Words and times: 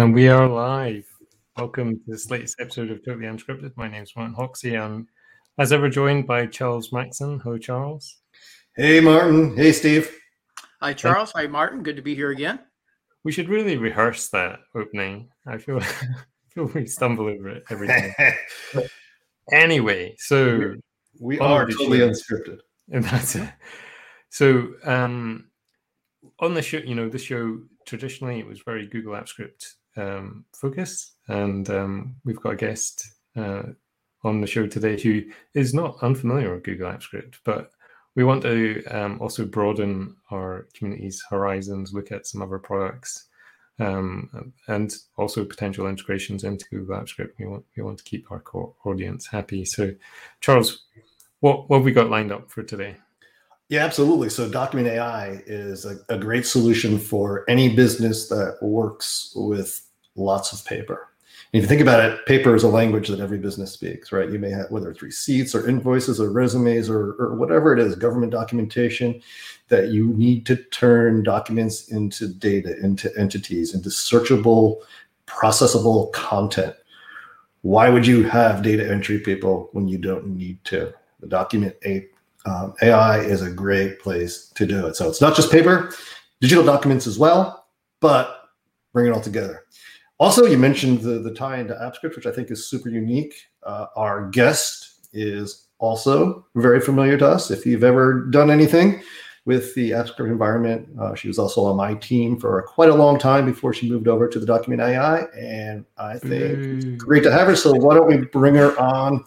And 0.00 0.14
we 0.14 0.28
are 0.28 0.48
live. 0.48 1.06
Welcome 1.58 1.96
to 1.96 2.00
this 2.06 2.30
latest 2.30 2.58
episode 2.58 2.90
of 2.90 3.04
Totally 3.04 3.26
Unscripted. 3.26 3.76
My 3.76 3.86
name 3.86 4.02
is 4.02 4.16
Martin 4.16 4.34
Hawksey. 4.34 4.80
I'm, 4.80 5.06
as 5.58 5.74
ever, 5.74 5.90
joined 5.90 6.26
by 6.26 6.46
Charles 6.46 6.90
Maxson. 6.90 7.38
Hello, 7.38 7.58
Charles. 7.58 8.16
Hey, 8.74 9.00
Martin. 9.00 9.54
Hey, 9.54 9.72
Steve. 9.72 10.10
Hi, 10.80 10.94
Charles. 10.94 11.32
Hi, 11.32 11.46
Martin. 11.46 11.82
Good 11.82 11.96
to 11.96 12.02
be 12.02 12.14
here 12.14 12.30
again. 12.30 12.60
We 13.24 13.32
should 13.32 13.50
really 13.50 13.76
rehearse 13.76 14.30
that 14.30 14.60
opening. 14.74 15.28
I 15.46 15.58
feel, 15.58 15.80
I 15.82 16.14
feel 16.48 16.64
we 16.64 16.86
stumble 16.86 17.26
over 17.26 17.50
it 17.50 17.64
every 17.68 17.88
time. 17.88 18.14
anyway, 19.52 20.14
so 20.16 20.76
we 21.20 21.38
are 21.40 21.66
totally 21.66 21.98
show, 21.98 22.08
unscripted. 22.08 22.60
And 22.90 23.04
that's 23.10 23.36
it. 23.36 23.50
So, 24.30 24.72
um, 24.82 25.50
on 26.38 26.54
the 26.54 26.62
show, 26.62 26.78
you 26.78 26.94
know, 26.94 27.10
the 27.10 27.18
show 27.18 27.60
traditionally 27.84 28.38
it 28.38 28.46
was 28.46 28.62
very 28.64 28.86
Google 28.86 29.12
Apps 29.12 29.28
Script 29.28 29.74
um, 30.00 30.44
focus, 30.54 31.12
and 31.28 31.68
um, 31.70 32.16
we've 32.24 32.40
got 32.40 32.54
a 32.54 32.56
guest 32.56 33.06
uh, 33.36 33.62
on 34.24 34.40
the 34.40 34.46
show 34.46 34.66
today 34.66 35.00
who 35.00 35.22
is 35.54 35.74
not 35.74 36.02
unfamiliar 36.02 36.54
with 36.54 36.64
Google 36.64 36.90
Apps 36.90 37.02
Script, 37.02 37.38
but 37.44 37.70
we 38.16 38.24
want 38.24 38.42
to 38.42 38.84
um, 38.86 39.18
also 39.20 39.44
broaden 39.44 40.16
our 40.30 40.66
community's 40.74 41.22
horizons, 41.28 41.92
look 41.92 42.10
at 42.12 42.26
some 42.26 42.42
other 42.42 42.58
products, 42.58 43.28
um, 43.78 44.52
and 44.68 44.94
also 45.16 45.44
potential 45.44 45.86
integrations 45.86 46.44
into 46.44 46.66
Google 46.70 46.96
Apps 46.96 47.10
Script. 47.10 47.38
We 47.38 47.46
want 47.46 47.64
we 47.76 47.82
want 47.82 47.98
to 47.98 48.04
keep 48.04 48.30
our 48.30 48.40
core 48.40 48.74
audience 48.84 49.26
happy. 49.26 49.64
So, 49.64 49.94
Charles, 50.40 50.86
what 51.40 51.68
what 51.68 51.78
have 51.78 51.84
we 51.84 51.92
got 51.92 52.10
lined 52.10 52.32
up 52.32 52.50
for 52.50 52.62
today? 52.62 52.96
Yeah, 53.70 53.84
absolutely. 53.84 54.30
So 54.30 54.48
Document 54.48 54.88
AI 54.88 55.42
is 55.46 55.84
a, 55.84 55.98
a, 56.08 56.18
great 56.18 56.44
solution 56.44 56.98
for 56.98 57.44
any 57.48 57.72
business 57.72 58.28
that 58.28 58.58
works 58.60 59.32
with 59.36 59.88
lots 60.20 60.52
of 60.52 60.64
paper. 60.64 61.08
And 61.52 61.58
if 61.58 61.64
you 61.64 61.68
think 61.68 61.80
about 61.80 62.04
it, 62.04 62.24
paper 62.26 62.54
is 62.54 62.62
a 62.62 62.68
language 62.68 63.08
that 63.08 63.18
every 63.18 63.38
business 63.38 63.72
speaks, 63.72 64.12
right? 64.12 64.30
You 64.30 64.38
may 64.38 64.50
have 64.50 64.70
whether 64.70 64.90
it's 64.90 65.02
receipts 65.02 65.54
or 65.54 65.68
invoices 65.68 66.20
or 66.20 66.30
resumes 66.30 66.88
or, 66.88 67.14
or 67.14 67.34
whatever 67.34 67.72
it 67.72 67.80
is, 67.80 67.96
government 67.96 68.30
documentation, 68.30 69.20
that 69.68 69.88
you 69.88 70.08
need 70.14 70.46
to 70.46 70.56
turn 70.56 71.24
documents 71.24 71.88
into 71.88 72.28
data, 72.28 72.78
into 72.78 73.10
entities, 73.18 73.74
into 73.74 73.88
searchable, 73.88 74.82
processable 75.26 76.12
content. 76.12 76.74
Why 77.62 77.88
would 77.88 78.06
you 78.06 78.22
have 78.24 78.62
data 78.62 78.88
entry 78.88 79.18
people 79.18 79.70
when 79.72 79.88
you 79.88 79.98
don't 79.98 80.28
need 80.28 80.62
to? 80.64 80.92
The 81.18 81.26
document 81.26 81.74
um, 82.46 82.74
AI 82.80 83.20
is 83.20 83.42
a 83.42 83.50
great 83.50 84.00
place 84.00 84.48
to 84.54 84.66
do 84.66 84.86
it. 84.86 84.96
So 84.96 85.08
it's 85.08 85.20
not 85.20 85.36
just 85.36 85.50
paper, 85.50 85.92
digital 86.40 86.64
documents 86.64 87.06
as 87.06 87.18
well, 87.18 87.66
but 88.00 88.50
bring 88.92 89.06
it 89.06 89.10
all 89.10 89.20
together. 89.20 89.64
Also, 90.20 90.44
you 90.44 90.58
mentioned 90.58 91.00
the, 91.00 91.18
the 91.18 91.32
tie 91.32 91.58
into 91.58 91.72
AppScript, 91.72 92.14
which 92.14 92.26
I 92.26 92.30
think 92.30 92.50
is 92.50 92.68
super 92.68 92.90
unique. 92.90 93.34
Uh, 93.62 93.86
our 93.96 94.28
guest 94.28 95.08
is 95.14 95.68
also 95.78 96.46
very 96.56 96.78
familiar 96.78 97.16
to 97.16 97.26
us. 97.26 97.50
If 97.50 97.64
you've 97.64 97.82
ever 97.82 98.26
done 98.26 98.50
anything 98.50 99.02
with 99.46 99.74
the 99.74 99.92
AppScript 99.92 100.30
environment, 100.30 100.86
uh, 101.00 101.14
she 101.14 101.26
was 101.26 101.38
also 101.38 101.64
on 101.64 101.74
my 101.74 101.94
team 101.94 102.38
for 102.38 102.60
quite 102.64 102.90
a 102.90 102.94
long 102.94 103.18
time 103.18 103.46
before 103.46 103.72
she 103.72 103.88
moved 103.88 104.08
over 104.08 104.28
to 104.28 104.38
the 104.38 104.44
Document 104.44 104.82
AI. 104.82 105.22
And 105.40 105.86
I 105.96 106.18
think 106.18 106.32
mm. 106.32 106.76
it's 106.76 107.02
great 107.02 107.22
to 107.22 107.32
have 107.32 107.46
her. 107.46 107.56
So 107.56 107.72
why 107.72 107.94
don't 107.94 108.06
we 108.06 108.18
bring 108.18 108.54
her 108.56 108.78
on 108.78 109.24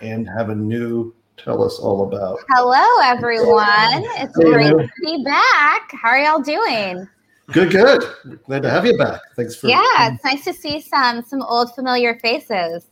and 0.00 0.26
have 0.26 0.48
Anu 0.48 1.12
tell 1.36 1.62
us 1.62 1.78
all 1.78 2.08
about. 2.08 2.38
Hello, 2.48 3.02
everyone. 3.02 4.04
It's 4.16 4.34
hey, 4.38 4.50
great 4.50 4.70
to 4.70 4.88
be 5.02 5.22
back. 5.22 5.90
How 5.92 6.08
are 6.08 6.18
y'all 6.18 6.40
doing? 6.40 7.06
Good, 7.52 7.70
good. 7.70 8.02
Glad 8.46 8.62
to 8.62 8.70
have 8.70 8.86
you 8.86 8.96
back. 8.96 9.20
Thanks 9.36 9.54
for. 9.54 9.68
Yeah, 9.68 9.82
it's 10.12 10.24
nice 10.24 10.44
to 10.44 10.54
see 10.54 10.80
some 10.80 11.22
some 11.22 11.42
old 11.42 11.74
familiar 11.74 12.18
faces. 12.20 12.86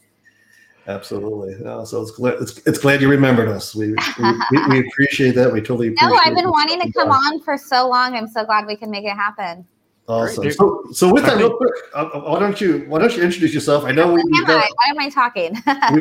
Absolutely. 0.89 1.55
No, 1.65 1.85
so 1.85 2.03
it's 2.03 2.11
glad 2.11 2.35
it's, 2.35 2.59
it's 2.67 2.79
glad 2.79 3.01
you 3.01 3.09
remembered 3.09 3.49
us. 3.49 3.75
We, 3.75 3.95
we, 4.19 4.69
we 4.69 4.79
appreciate 4.89 5.35
that. 5.37 5.53
We 5.53 5.61
totally 5.61 5.89
appreciate. 5.89 6.09
No, 6.09 6.17
I've 6.17 6.35
been 6.35 6.51
wanting 6.51 6.81
to 6.81 6.93
come 6.93 7.11
on 7.11 7.41
for 7.41 7.57
so 7.57 7.89
long. 7.89 8.15
I'm 8.15 8.29
so 8.29 8.45
glad 8.45 8.67
we 8.67 8.77
can 8.77 8.91
make 8.91 9.05
it 9.05 9.15
happen. 9.15 9.67
Awesome. 10.09 10.51
So, 10.51 10.85
so 10.93 11.13
with 11.13 11.25
that, 11.27 11.37
real 11.37 11.57
quick, 11.57 11.73
uh, 11.95 12.09
uh, 12.13 12.21
why 12.23 12.41
don't 12.41 12.61
you 12.61 12.85
why 12.89 12.99
don't 12.99 13.17
you 13.17 13.23
introduce 13.23 13.55
yourself? 13.55 13.85
I 13.85 13.93
know 13.93 14.13
we, 14.13 14.21
have 14.39 14.47
got, 14.49 14.65
why 14.75 14.91
am 14.91 14.99
I 14.99 15.09
talking? 15.09 15.57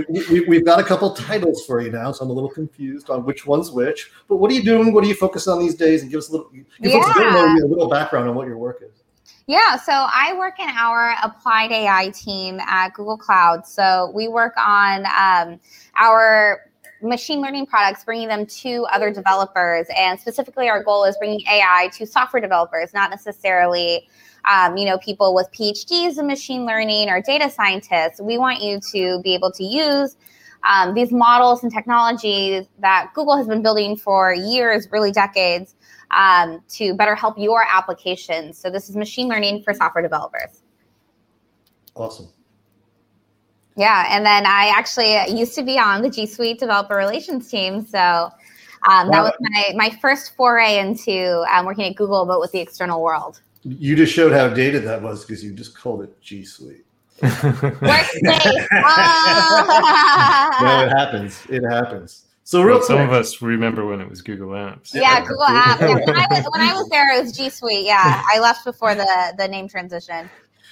we, 0.10 0.42
we, 0.48 0.56
have 0.56 0.66
got 0.66 0.80
a 0.80 0.84
couple 0.84 1.14
titles 1.14 1.64
for 1.66 1.82
you 1.82 1.92
now, 1.92 2.12
so 2.12 2.26
I'm 2.26 2.32
a 2.32 2.34
little 2.34 2.50
confused 2.50 3.12
on 3.12 3.24
which 3.26 3.46
one's 3.46 3.72
which. 3.72 4.10
But 4.28 4.38
what 4.38 4.50
are 4.50 4.56
you 4.56 4.64
doing? 4.64 4.92
What 4.92 5.04
are 5.04 5.08
you 5.08 5.14
focused 5.14 5.48
on 5.48 5.60
these 5.60 5.76
days? 5.76 6.02
And 6.02 6.10
give 6.10 6.18
us 6.18 6.30
a 6.30 6.32
little 6.32 6.50
give 6.50 6.66
yeah. 6.82 7.00
us 7.00 7.62
a 7.64 7.68
little 7.68 7.90
background 7.90 8.28
on 8.28 8.36
what 8.36 8.48
your 8.48 8.58
work 8.58 8.82
is. 8.82 9.04
Yeah, 9.46 9.76
so 9.76 9.92
I 9.92 10.34
work 10.38 10.60
in 10.60 10.70
our 10.70 11.16
applied 11.24 11.72
AI 11.72 12.10
team 12.10 12.60
at 12.62 12.94
Google 12.94 13.18
Cloud. 13.18 13.68
So 13.68 14.12
we 14.16 14.28
work 14.28 14.54
on 14.58 15.06
um, 15.06 15.60
our 15.96 16.71
machine 17.04 17.42
learning 17.42 17.66
products, 17.66 18.04
bringing 18.04 18.28
them 18.28 18.46
to 18.46 18.86
other 18.92 19.12
developers. 19.12 19.88
And 19.96 20.20
specifically, 20.20 20.70
our 20.70 20.84
goal 20.84 21.04
is 21.04 21.18
bringing 21.18 21.42
AI 21.48 21.90
to 21.94 22.06
software 22.06 22.42
developers, 22.42 22.94
not 22.94 23.10
necessarily, 23.10 24.08
um, 24.50 24.78
you 24.78 24.86
know, 24.86 24.98
people 24.98 25.34
with 25.34 25.48
PhDs 25.52 26.18
in 26.18 26.28
machine 26.28 26.66
learning 26.66 27.10
or 27.10 27.22
data 27.22 27.50
scientists. 27.50 28.22
We 28.22 28.38
want 28.38 28.62
you 28.62 28.80
to 28.92 29.22
be 29.22 29.34
able 29.34 29.52
to 29.52 29.64
use 29.64 30.16
um, 30.64 30.94
these 30.94 31.12
models 31.12 31.64
and 31.64 31.72
technologies 31.72 32.68
that 32.80 33.12
Google 33.16 33.36
has 33.36 33.48
been 33.48 33.62
building 33.62 33.96
for 33.96 34.34
years, 34.34 34.88
really 34.92 35.12
decades, 35.12 35.76
um, 36.12 36.62
to 36.70 36.94
better 36.94 37.16
help 37.16 37.38
your 37.38 37.66
applications. 37.70 38.58
So 38.58 38.70
this 38.70 38.90
is 38.90 38.96
machine 38.96 39.28
learning 39.28 39.64
for 39.64 39.74
software 39.74 40.02
developers. 40.02 40.62
Awesome. 41.96 42.30
Yeah, 43.76 44.08
and 44.10 44.26
then 44.26 44.46
I 44.46 44.74
actually 44.76 45.18
used 45.38 45.56
to 45.56 45.64
be 45.64 45.80
on 45.80 46.02
the 46.02 46.10
G 46.10 46.26
Suite 46.26 46.60
developer 46.60 46.96
relations 46.96 47.50
team, 47.50 47.86
so 47.86 48.30
um, 48.90 49.10
that 49.12 49.22
was 49.22 49.34
my 49.40 49.74
my 49.76 49.90
first 50.02 50.36
foray 50.36 50.80
into 50.80 51.46
um, 51.54 51.66
working 51.66 51.86
at 51.86 51.96
Google, 51.96 52.26
but 52.26 52.40
with 52.40 52.52
the 52.52 52.60
external 52.60 53.02
world. 53.02 53.42
You 53.64 53.96
just 53.96 54.14
showed 54.14 54.34
how 54.34 54.50
dated 54.50 54.84
that 54.86 55.02
was 55.02 55.24
because 55.24 55.44
you 55.44 55.54
just 55.54 55.78
called 55.78 56.02
it 56.04 56.20
G 56.22 56.44
Suite. 56.44 56.86
Workspace. 57.22 58.68
oh. 58.84 59.68
no, 60.62 60.86
it 60.86 60.90
happens. 60.98 61.46
It 61.50 61.64
happens. 61.64 62.26
So 62.44 62.64
real 62.64 62.80
well, 62.80 62.86
some 62.88 63.00
of 63.00 63.12
us 63.12 63.42
remember 63.42 63.86
when 63.86 64.02
it 64.02 64.10
was 64.10 64.22
Google 64.22 64.50
Apps. 64.50 64.94
Yeah, 64.94 65.02
yeah 65.02 65.22
Google 65.22 65.46
Apps. 65.46 65.80
Yeah, 65.80 65.94
when, 65.94 66.16
I 66.16 66.28
was, 66.30 66.46
when 66.52 66.62
I 66.62 66.74
was 66.74 66.90
there, 66.90 67.16
it 67.16 67.24
was 67.24 67.38
G 67.38 67.50
Suite. 67.50 67.86
Yeah, 67.86 68.24
I 68.28 68.40
left 68.40 68.66
before 68.66 68.96
the 68.96 69.34
the 69.38 69.48
name 69.48 69.68
transition. 69.70 70.30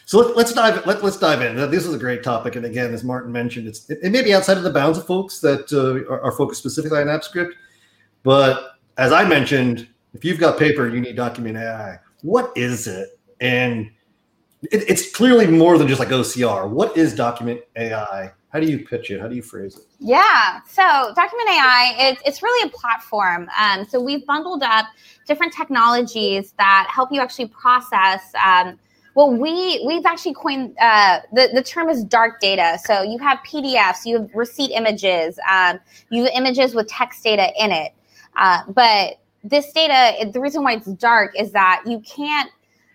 So 0.10 0.18
let, 0.18 0.48
us 0.48 0.54
dive 0.54 0.88
let, 0.88 1.04
us 1.04 1.20
dive 1.20 1.44
in. 1.44 1.56
This 1.70 1.86
is 1.86 1.94
a 1.94 1.98
great 2.00 2.24
topic, 2.24 2.56
and 2.56 2.66
again, 2.66 2.92
as 2.96 3.04
Martin 3.04 3.32
mentioned, 3.32 3.68
it's 3.68 3.88
it, 3.92 4.00
it 4.02 4.12
may 4.12 4.24
be 4.24 4.34
outside 4.34 4.58
of 4.58 4.64
the 4.64 4.72
bounds 4.72 4.98
of 4.98 5.06
folks 5.06 5.40
that 5.42 5.72
uh, 5.72 6.12
are, 6.12 6.20
are, 6.22 6.32
focused 6.32 6.62
specifically 6.62 6.98
on 6.98 7.06
AppScript, 7.06 7.52
but 8.24 8.72
as 8.98 9.12
I 9.12 9.24
mentioned, 9.24 9.88
if 10.16 10.26
you've 10.26 10.40
got 10.40 10.58
paper, 10.58 10.90
you 10.90 11.00
need 11.00 11.16
Document 11.16 11.58
AI. 11.58 12.00
What 12.24 12.52
is 12.56 12.88
it? 12.88 13.20
And 13.40 13.92
it, 14.72 14.90
it's 14.90 15.12
clearly 15.12 15.46
more 15.46 15.78
than 15.78 15.88
just 15.88 16.00
like 16.00 16.10
OCR. 16.10 16.68
What 16.68 16.98
is 16.98 17.14
Document 17.14 17.62
AI? 17.76 18.32
How 18.52 18.60
do 18.60 18.66
you 18.66 18.88
pitch 18.88 19.12
it? 19.12 19.22
How 19.22 19.28
do 19.28 19.36
you 19.36 19.44
phrase 19.44 19.78
it? 19.78 19.84
Yeah, 20.00 20.62
so 20.68 20.82
Document 21.14 21.50
AI, 21.50 21.96
it's, 22.00 22.22
it's 22.26 22.42
really 22.42 22.68
a 22.68 22.72
platform. 22.76 23.48
Um, 23.56 23.86
so 23.88 24.02
we've 24.02 24.26
bundled 24.26 24.64
up 24.64 24.88
different 25.28 25.54
technologies 25.54 26.54
that 26.58 26.88
help 26.92 27.12
you 27.12 27.22
actually 27.22 27.50
process. 27.50 28.24
Um, 28.44 28.80
well, 29.20 29.34
we 29.34 29.84
we've 29.86 30.06
actually 30.06 30.34
coined 30.34 30.78
uh, 30.80 31.20
the 31.34 31.50
the 31.54 31.62
term 31.62 31.90
is 31.90 32.06
dark 32.06 32.40
data. 32.40 32.80
So 32.86 33.02
you 33.02 33.18
have 33.18 33.40
PDFs, 33.40 34.06
you 34.06 34.22
have 34.22 34.30
receipt 34.34 34.72
images, 34.72 35.38
um, 35.52 35.78
you 36.10 36.24
have 36.24 36.32
images 36.34 36.74
with 36.74 36.88
text 36.88 37.22
data 37.22 37.52
in 37.62 37.74
it. 37.74 37.92
Uh, 38.38 38.62
but 38.70 39.20
this 39.44 39.74
data, 39.74 40.32
the 40.32 40.40
reason 40.40 40.64
why 40.64 40.72
it's 40.72 40.86
dark 40.86 41.38
is 41.38 41.52
that 41.52 41.84
you 41.86 42.00
can't 42.00 42.50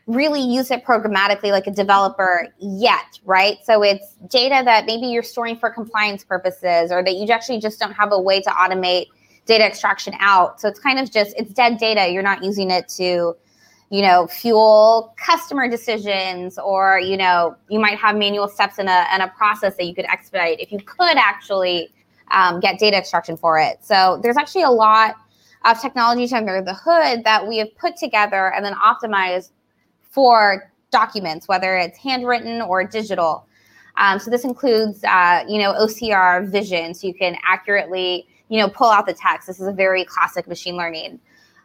really 0.07 0.41
use 0.41 0.71
it 0.71 0.83
programmatically 0.83 1.51
like 1.51 1.67
a 1.67 1.71
developer 1.71 2.49
yet, 2.59 3.21
right? 3.27 3.59
So 3.63 3.83
it's 3.83 4.15
data 4.31 4.63
that 4.65 4.87
maybe 4.87 5.09
you're 5.09 5.23
storing 5.23 5.59
for 5.59 5.69
compliance 5.69 6.25
purposes, 6.25 6.91
or 6.91 7.05
that 7.05 7.17
you 7.17 7.27
actually 7.29 7.61
just 7.61 7.79
don't 7.79 7.93
have 7.93 8.13
a 8.13 8.19
way 8.19 8.41
to 8.41 8.49
automate 8.49 9.09
data 9.45 9.67
extraction 9.67 10.15
out. 10.21 10.59
So 10.59 10.69
it's 10.69 10.81
kind 10.81 10.99
of 10.99 11.13
just 11.13 11.35
it's 11.37 11.53
dead 11.53 11.77
data. 11.77 12.11
You're 12.11 12.23
not 12.23 12.43
using 12.43 12.71
it 12.71 12.89
to 12.97 13.37
you 13.91 14.03
know, 14.03 14.27
fuel 14.27 15.15
customer 15.17 15.69
decisions, 15.69 16.59
or 16.59 16.99
you 16.99 17.17
know, 17.17 17.57
you 17.69 17.79
might 17.79 17.99
have 17.99 18.17
manual 18.17 18.49
steps 18.49 18.79
in 18.79 18.89
a 18.89 19.07
in 19.15 19.21
a 19.21 19.29
process 19.37 19.77
that 19.77 19.85
you 19.85 19.95
could 19.95 20.07
expedite 20.07 20.61
if 20.61 20.73
you 20.73 20.79
could 20.79 21.17
actually 21.17 21.91
um, 22.31 22.61
get 22.61 22.79
data 22.79 22.97
extraction 22.97 23.37
for 23.37 23.59
it. 23.59 23.79
So 23.83 24.19
there's 24.23 24.37
actually 24.37 24.63
a 24.63 24.71
lot 24.71 25.17
of 25.65 25.81
technologies 25.81 26.33
under 26.33 26.61
the 26.61 26.75
hood 26.75 27.25
that 27.25 27.47
we 27.47 27.59
have 27.59 27.75
put 27.77 27.97
together 27.97 28.53
and 28.53 28.65
then 28.65 28.75
optimized 28.75 29.51
for 30.03 30.71
documents, 30.91 31.49
whether 31.49 31.77
it's 31.77 31.99
handwritten 31.99 32.63
or 32.63 32.85
digital. 32.85 33.47
Um, 33.97 34.19
so 34.19 34.31
this 34.31 34.45
includes, 34.45 35.03
uh, 35.05 35.45
you 35.49 35.59
know, 35.59 35.73
OCR 35.75 36.49
vision, 36.49 36.95
so 36.95 37.07
you 37.07 37.15
can 37.15 37.37
accurately, 37.45 38.27
you 38.49 38.59
know, 38.61 38.69
pull 38.69 38.91
out 38.91 39.07
the 39.07 39.15
text. 39.15 39.47
This 39.47 39.61
is 39.61 39.67
a 39.67 39.73
very 39.73 40.05
classic 40.05 40.47
machine 40.49 40.77
learning 40.77 41.21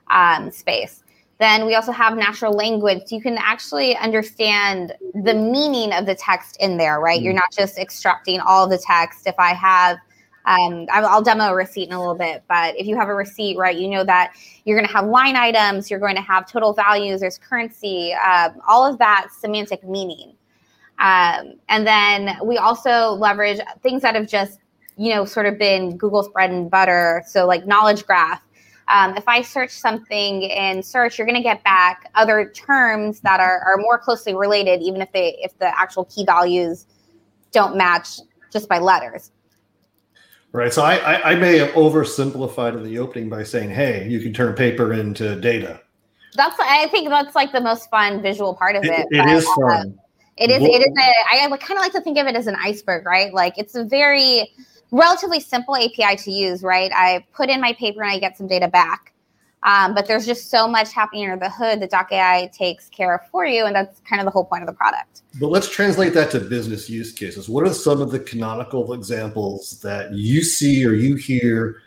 um, 0.09 0.51
space. 0.51 1.03
Then 1.39 1.65
we 1.65 1.75
also 1.75 1.93
have 1.93 2.17
natural 2.17 2.51
language. 2.51 3.11
You 3.11 3.21
can 3.21 3.37
actually 3.37 3.95
understand 3.95 4.93
the 5.13 5.33
meaning 5.33 5.93
of 5.93 6.05
the 6.05 6.15
text 6.15 6.57
in 6.59 6.77
there, 6.77 6.99
right? 6.99 7.17
Mm-hmm. 7.17 7.25
You're 7.25 7.33
not 7.33 7.51
just 7.51 7.79
extracting 7.79 8.41
all 8.41 8.67
the 8.67 8.77
text. 8.77 9.25
If 9.25 9.35
I 9.39 9.53
have, 9.53 9.97
um, 10.45 10.85
I'll 10.91 11.21
demo 11.21 11.45
a 11.45 11.55
receipt 11.55 11.87
in 11.87 11.93
a 11.93 11.99
little 11.99 12.15
bit, 12.15 12.43
but 12.49 12.75
if 12.77 12.87
you 12.87 12.97
have 12.97 13.07
a 13.07 13.13
receipt, 13.13 13.57
right, 13.57 13.77
you 13.77 13.87
know 13.87 14.03
that 14.03 14.33
you're 14.65 14.77
going 14.77 14.87
to 14.87 14.93
have 14.93 15.05
line 15.05 15.37
items, 15.37 15.89
you're 15.89 15.99
going 15.99 16.15
to 16.15 16.21
have 16.21 16.49
total 16.49 16.73
values, 16.73 17.21
there's 17.21 17.37
currency, 17.37 18.13
uh, 18.13 18.49
all 18.67 18.85
of 18.85 18.97
that 18.99 19.27
semantic 19.39 19.83
meaning. 19.83 20.33
Um, 20.97 21.53
and 21.69 21.87
then 21.87 22.37
we 22.43 22.57
also 22.57 23.11
leverage 23.13 23.59
things 23.81 24.01
that 24.01 24.15
have 24.15 24.27
just, 24.27 24.59
you 24.97 25.13
know, 25.13 25.23
sort 25.23 25.45
of 25.45 25.57
been 25.57 25.95
Google's 25.95 26.27
bread 26.27 26.49
and 26.49 26.69
butter. 26.69 27.23
So 27.25 27.45
like 27.45 27.65
knowledge 27.65 28.05
graph. 28.05 28.43
Um, 28.89 29.15
if 29.15 29.27
I 29.27 29.41
search 29.41 29.71
something 29.71 30.41
in 30.43 30.81
search, 30.81 31.17
you're 31.17 31.27
going 31.27 31.37
to 31.37 31.43
get 31.43 31.63
back 31.63 32.09
other 32.15 32.51
terms 32.55 33.19
that 33.21 33.39
are, 33.39 33.59
are 33.59 33.77
more 33.77 33.97
closely 33.97 34.35
related, 34.35 34.81
even 34.81 35.01
if 35.01 35.11
they 35.11 35.37
if 35.39 35.57
the 35.59 35.79
actual 35.79 36.05
key 36.05 36.25
values 36.25 36.87
don't 37.51 37.77
match 37.77 38.19
just 38.51 38.67
by 38.67 38.79
letters. 38.79 39.31
Right. 40.51 40.73
So 40.73 40.81
I, 40.81 40.95
I, 40.95 41.31
I 41.31 41.35
may 41.35 41.59
have 41.59 41.69
oversimplified 41.71 42.75
in 42.75 42.83
the 42.83 42.97
opening 42.97 43.29
by 43.29 43.43
saying, 43.43 43.69
"Hey, 43.69 44.07
you 44.09 44.19
can 44.19 44.33
turn 44.33 44.55
paper 44.55 44.93
into 44.93 45.39
data." 45.39 45.81
That's 46.35 46.59
I 46.59 46.87
think 46.87 47.09
that's 47.09 47.35
like 47.35 47.51
the 47.51 47.61
most 47.61 47.89
fun 47.91 48.21
visual 48.21 48.55
part 48.55 48.75
of 48.75 48.83
it. 48.83 48.91
It, 48.91 49.07
it 49.11 49.29
is 49.29 49.45
fun. 49.45 49.99
Uh, 49.99 50.03
it 50.37 50.49
is. 50.49 50.63
It 50.63 50.81
is. 50.81 50.93
A, 50.97 51.45
I 51.45 51.57
kind 51.57 51.77
of 51.77 51.83
like 51.83 51.91
to 51.91 52.01
think 52.01 52.17
of 52.17 52.25
it 52.25 52.35
as 52.35 52.47
an 52.47 52.55
iceberg, 52.63 53.05
right? 53.05 53.31
Like 53.31 53.53
it's 53.57 53.75
a 53.75 53.83
very 53.83 54.51
relatively 54.91 55.39
simple 55.39 55.75
API 55.75 56.15
to 56.17 56.31
use, 56.31 56.63
right? 56.63 56.91
I 56.93 57.25
put 57.33 57.49
in 57.49 57.61
my 57.61 57.73
paper 57.73 58.01
and 58.01 58.11
I 58.11 58.19
get 58.19 58.37
some 58.37 58.47
data 58.47 58.67
back. 58.67 59.13
Um, 59.63 59.93
but 59.93 60.07
there's 60.07 60.25
just 60.25 60.49
so 60.49 60.67
much 60.67 60.93
happening 60.93 61.29
under 61.29 61.37
the 61.37 61.49
hood 61.49 61.81
that 61.81 61.89
Doc 61.89 62.11
AI 62.13 62.49
takes 62.53 62.87
care 62.87 63.13
of 63.13 63.21
for 63.29 63.45
you, 63.45 63.65
and 63.65 63.75
that's 63.75 63.99
kind 64.01 64.21
of 64.21 64.25
the 64.25 64.31
whole 64.31 64.45
point 64.45 64.63
of 64.63 64.67
the 64.67 64.73
product. 64.73 65.23
But 65.37 65.47
let's 65.47 65.69
translate 65.69 66.13
that 66.13 66.31
to 66.31 66.39
business 66.39 66.89
use 66.89 67.11
cases. 67.11 67.49
What 67.49 67.67
are 67.67 67.73
some 67.73 68.01
of 68.01 68.09
the 68.11 68.19
canonical 68.19 68.93
examples 68.93 69.81
that 69.81 70.13
you 70.13 70.43
see 70.43 70.85
or 70.85 70.93
you 70.93 71.15
hear 71.15 71.81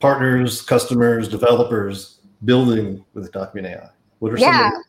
partners, 0.00 0.62
customers, 0.62 1.28
developers 1.28 2.18
building 2.44 3.04
with 3.14 3.30
Document 3.30 3.74
AI? 3.74 3.88
What 4.18 4.32
are 4.32 4.38
some 4.38 4.48
yeah. 4.48 4.70
some? 4.70 4.82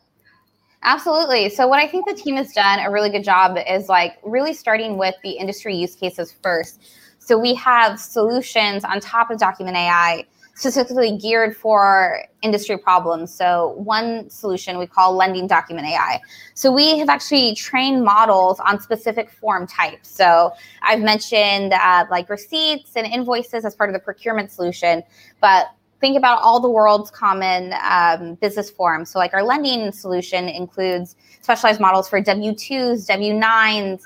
Absolutely. 0.82 1.48
So 1.50 1.66
what 1.68 1.80
I 1.80 1.86
think 1.86 2.08
the 2.08 2.14
team 2.14 2.36
has 2.36 2.52
done 2.52 2.80
a 2.80 2.90
really 2.90 3.10
good 3.10 3.24
job 3.24 3.58
is 3.68 3.88
like 3.88 4.18
really 4.22 4.54
starting 4.54 4.96
with 4.96 5.14
the 5.22 5.30
industry 5.30 5.76
use 5.76 5.94
cases 5.94 6.34
first. 6.42 6.80
So 7.28 7.36
we 7.36 7.52
have 7.56 8.00
solutions 8.00 8.84
on 8.84 9.00
top 9.00 9.30
of 9.30 9.38
Document 9.38 9.76
AI 9.76 10.24
specifically 10.54 11.18
geared 11.18 11.54
for 11.54 12.24
industry 12.40 12.78
problems. 12.78 13.30
So 13.34 13.74
one 13.76 14.30
solution 14.30 14.78
we 14.78 14.86
call 14.86 15.14
lending 15.14 15.46
document 15.46 15.86
AI. 15.86 16.22
So 16.54 16.72
we 16.72 16.96
have 16.98 17.10
actually 17.10 17.54
trained 17.54 18.02
models 18.02 18.60
on 18.60 18.80
specific 18.80 19.28
form 19.30 19.66
types. 19.66 20.08
So 20.08 20.54
I've 20.80 21.00
mentioned 21.00 21.74
uh, 21.74 22.06
like 22.10 22.30
receipts 22.30 22.96
and 22.96 23.06
invoices 23.06 23.66
as 23.66 23.76
part 23.76 23.90
of 23.90 23.94
the 23.94 24.00
procurement 24.00 24.50
solution, 24.50 25.02
but 25.42 25.66
think 26.00 26.16
about 26.16 26.40
all 26.40 26.60
the 26.60 26.70
world's 26.70 27.10
common 27.10 27.74
um, 27.82 28.36
business 28.36 28.70
forms. 28.70 29.10
So, 29.10 29.18
like 29.18 29.34
our 29.34 29.42
lending 29.42 29.92
solution 29.92 30.48
includes 30.48 31.14
specialized 31.42 31.80
models 31.80 32.08
for 32.08 32.20
W 32.20 32.52
2s, 32.52 33.06
W 33.06 33.34
9s, 33.34 34.00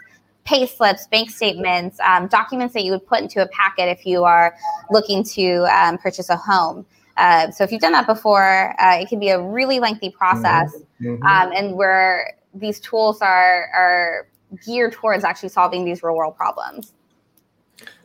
pay 0.45 0.67
slips, 0.67 1.07
bank 1.07 1.31
statements, 1.31 1.99
um, 2.01 2.27
documents 2.29 2.75
that 2.75 2.85
you 2.85 2.93
would 2.93 3.07
put 3.07 3.21
into 3.21 3.43
a 3.43 3.47
packet 3.49 3.89
if 3.89 4.05
you 4.05 4.25
are 4.25 4.55
looking 4.91 5.23
to 5.23 5.65
um, 5.73 5.99
purchase 5.99 6.29
a 6.29 6.37
home. 6.37 6.85
Uh, 7.17 7.51
so, 7.51 7.63
if 7.63 7.71
you've 7.71 7.81
done 7.81 7.93
that 7.93 8.07
before, 8.07 8.75
uh, 8.81 8.97
it 8.99 9.09
can 9.09 9.19
be 9.19 9.29
a 9.29 9.41
really 9.41 9.79
lengthy 9.79 10.11
process, 10.11 10.75
mm-hmm. 11.01 11.23
Um, 11.25 11.53
and 11.55 11.75
where 11.77 12.37
these 12.55 12.81
tools 12.81 13.21
are 13.21 13.69
are 13.75 14.29
geared 14.65 14.93
towards 14.93 15.25
actually 15.25 15.49
solving 15.51 15.85
these 15.85 16.03
real 16.03 16.17
world 16.17 16.37
problems. 16.37 16.93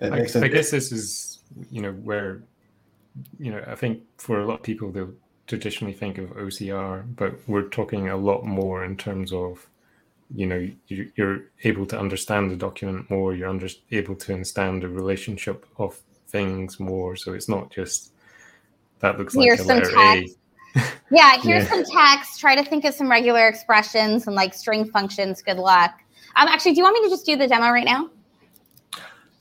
I, 0.02 0.22
I 0.22 0.48
guess 0.48 0.72
this 0.72 0.92
is 0.92 1.40
you 1.72 1.82
know 1.82 1.92
where 1.92 2.42
you 3.40 3.52
know, 3.52 3.64
I 3.68 3.76
think 3.76 4.04
for 4.18 4.40
a 4.40 4.46
lot 4.46 4.56
of 4.56 4.64
people, 4.64 4.92
they'll 4.92 5.14
traditionally 5.48 5.94
think 5.94 6.18
of 6.18 6.30
OCR, 6.32 7.04
but 7.16 7.36
we're 7.48 7.70
talking 7.70 8.10
a 8.10 8.18
lot 8.18 8.46
more 8.46 8.84
in 8.84 8.98
terms 8.98 9.32
of, 9.32 9.68
you 10.36 10.46
know, 10.46 10.70
you're 10.88 11.42
able 11.64 11.86
to 11.86 11.98
understand 11.98 12.52
the 12.52 12.56
document 12.56 13.10
more, 13.10 13.34
you're 13.34 13.48
under, 13.48 13.68
able 13.92 14.16
to 14.16 14.34
understand 14.34 14.84
the 14.84 14.90
relationship 14.90 15.66
of 15.78 16.00
things 16.28 16.80
more. 16.80 17.16
So 17.16 17.34
it's 17.34 17.48
not 17.48 17.72
just 17.72 18.12
that 19.00 19.18
looks 19.18 19.34
here's 19.34 19.66
like 19.66 19.84
a 19.84 19.88
letter 19.88 19.92
text. 19.96 20.38
A. 20.76 20.82
yeah, 21.12 21.38
here's 21.42 21.64
yeah. 21.64 21.70
some 21.70 21.84
text. 21.86 22.40
Try 22.40 22.56
to 22.56 22.64
think 22.64 22.84
of 22.86 22.94
some 22.94 23.10
regular 23.10 23.48
expressions 23.48 24.28
and 24.28 24.36
like 24.36 24.54
string 24.54 24.86
functions. 24.86 25.42
Good 25.42 25.58
luck. 25.58 26.00
Um, 26.36 26.48
actually, 26.48 26.74
do 26.74 26.80
you 26.80 26.84
want 26.84 26.96
me 26.96 27.04
to 27.04 27.10
just 27.10 27.26
do 27.26 27.36
the 27.36 27.48
demo 27.48 27.70
right 27.70 27.86
now? 27.86 28.10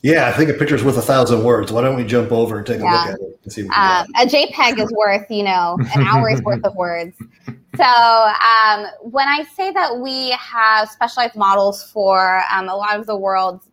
Yeah, 0.07 0.29
I 0.29 0.33
think 0.33 0.49
a 0.51 0.55
picture's 0.55 0.85
worth 0.85 0.97
a 0.97 1.03
thousand 1.03 1.43
words. 1.43 1.73
Why 1.73 1.83
don't 1.83 1.97
we 1.97 2.05
jump 2.05 2.31
over 2.31 2.59
and 2.59 2.65
take 2.65 2.79
yeah. 2.79 2.85
a 2.85 3.11
look 3.11 3.15
at 3.15 3.21
it 3.21 3.41
and 3.43 3.53
see 3.53 3.65
what 3.65 3.77
um, 3.77 4.07
A 4.15 4.25
JPEG 4.25 4.79
is 4.79 4.93
worth, 4.97 5.29
you 5.29 5.43
know, 5.43 5.77
an 5.97 6.03
hour's 6.03 6.41
worth 6.43 6.65
of 6.65 6.75
words. 6.77 7.17
So 7.77 7.85
um, 7.85 8.87
when 9.03 9.29
I 9.29 9.45
say 9.55 9.71
that 9.71 9.99
we 9.99 10.31
have 10.31 10.89
specialized 10.89 11.37
models 11.37 11.91
for 11.93 12.41
um, 12.51 12.71
a 12.71 12.75
lot 12.75 12.99
of 12.99 13.05
the 13.05 13.15
world's, 13.15 13.69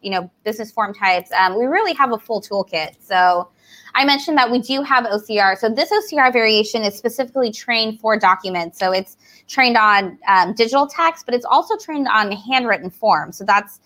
you 0.00 0.12
know, 0.12 0.30
business 0.44 0.70
form 0.70 0.94
types, 0.94 1.32
um, 1.32 1.58
we 1.58 1.64
really 1.64 1.92
have 1.94 2.12
a 2.12 2.18
full 2.18 2.40
toolkit. 2.40 2.94
So 3.00 3.50
I 3.96 4.04
mentioned 4.04 4.38
that 4.38 4.48
we 4.48 4.60
do 4.60 4.82
have 4.82 5.06
OCR. 5.06 5.58
So 5.58 5.68
this 5.68 5.90
OCR 5.90 6.32
variation 6.32 6.82
is 6.82 6.96
specifically 6.96 7.50
trained 7.50 7.98
for 7.98 8.16
documents. 8.16 8.78
So 8.78 8.92
it's 8.92 9.16
trained 9.48 9.76
on 9.76 10.20
um, 10.28 10.54
digital 10.54 10.86
text, 10.86 11.26
but 11.26 11.34
it's 11.34 11.46
also 11.46 11.76
trained 11.76 12.06
on 12.06 12.30
handwritten 12.30 12.90
form. 12.90 13.32
So 13.32 13.42
that's 13.42 13.80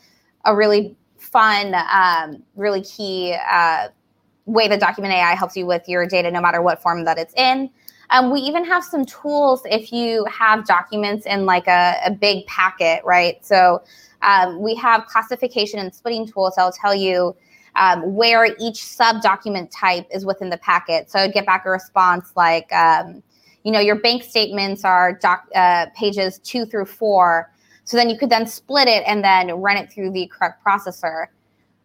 a 0.44 0.54
really 0.54 0.94
fun, 1.32 1.74
um, 1.90 2.42
really 2.54 2.82
key 2.82 3.36
uh, 3.50 3.88
way 4.46 4.68
that 4.68 4.80
Document 4.80 5.14
AI 5.14 5.34
helps 5.34 5.56
you 5.56 5.66
with 5.66 5.88
your 5.88 6.06
data, 6.06 6.30
no 6.30 6.40
matter 6.40 6.62
what 6.62 6.82
form 6.82 7.04
that 7.04 7.18
it's 7.18 7.34
in. 7.34 7.70
Um, 8.10 8.30
we 8.30 8.40
even 8.40 8.64
have 8.66 8.84
some 8.84 9.06
tools 9.06 9.62
if 9.64 9.90
you 9.90 10.26
have 10.26 10.66
documents 10.66 11.24
in 11.24 11.46
like 11.46 11.66
a, 11.66 11.96
a 12.04 12.10
big 12.10 12.46
packet, 12.46 13.02
right? 13.04 13.44
So 13.44 13.82
um, 14.20 14.60
we 14.60 14.74
have 14.76 15.06
classification 15.06 15.80
and 15.80 15.94
splitting 15.94 16.26
tools 16.26 16.54
that'll 16.56 16.72
tell 16.72 16.94
you 16.94 17.34
um, 17.76 18.14
where 18.14 18.54
each 18.60 18.84
sub 18.84 19.22
document 19.22 19.70
type 19.70 20.06
is 20.10 20.26
within 20.26 20.50
the 20.50 20.58
packet. 20.58 21.10
So 21.10 21.20
I'd 21.20 21.32
get 21.32 21.46
back 21.46 21.64
a 21.64 21.70
response 21.70 22.32
like, 22.36 22.70
um, 22.72 23.22
you 23.64 23.72
know, 23.72 23.80
your 23.80 23.96
bank 23.96 24.24
statements 24.24 24.84
are 24.84 25.14
doc, 25.14 25.46
uh, 25.54 25.86
pages 25.96 26.38
two 26.40 26.66
through 26.66 26.86
four. 26.86 27.50
So 27.84 27.96
then 27.96 28.08
you 28.08 28.16
could 28.16 28.30
then 28.30 28.46
split 28.46 28.88
it 28.88 29.02
and 29.06 29.24
then 29.24 29.50
run 29.52 29.76
it 29.76 29.92
through 29.92 30.12
the 30.12 30.26
correct 30.28 30.64
processor. 30.64 31.26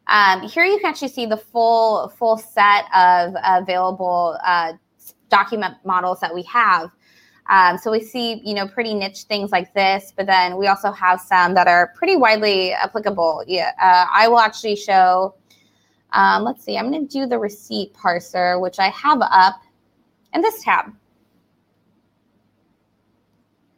Um, 0.08 0.42
here 0.42 0.63
you 0.63 0.77
can 0.77 0.86
actually 0.86 1.10
see 1.10 1.25
the 1.25 1.38
full 1.38 2.10
full 2.10 2.38
set 2.38 2.86
of 2.96 3.36
available 3.44 4.38
uh, 4.46 4.74
document 5.30 5.75
models 5.84 6.20
that 6.22 6.34
we 6.34 6.44
have. 6.44 6.92
Um, 7.50 7.77
so 7.77 7.92
we 7.92 8.01
see, 8.01 8.42
you 8.44 8.54
know, 8.54 8.68
pretty 8.68 8.94
niche 8.94 9.24
things 9.24 9.51
like 9.51 9.74
this, 9.74 10.13
but 10.16 10.25
then 10.25 10.58
we 10.58 10.68
also 10.68 10.92
have 10.92 11.22
some 11.22 11.54
that 11.54 11.68
are 11.68 11.94
pretty 11.96 12.18
widely 12.18 12.74
applicable. 12.74 13.44
Yeah, 13.48 13.72
uh, 13.82 14.06
I 14.13 14.27
will 14.27 14.39
actually 14.39 14.75
show. 14.75 15.36
Um, 16.12 16.44
let's 16.44 16.63
see, 16.63 16.77
I'm 16.77 16.89
going 16.92 17.08
to 17.08 17.12
do 17.12 17.25
the 17.25 17.38
receipt 17.38 17.94
parser, 17.94 18.62
which 18.62 18.80
I 18.80 18.89
have 18.89 19.20
up 19.22 19.62
in 20.34 20.42
this 20.42 20.63
tab. 20.63 20.94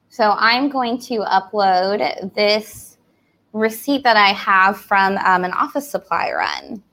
So 0.09 0.35
I'm 0.37 0.69
going 0.69 0.97
to 1.01 1.19
upload 1.19 2.33
this 2.33 2.97
receipt 3.53 4.03
that 4.03 4.17
I 4.17 4.29
have 4.33 4.79
from 4.79 5.17
um, 5.17 5.43
an 5.43 5.53
office 5.53 5.89
supply 5.89 6.31
run. 6.31 6.83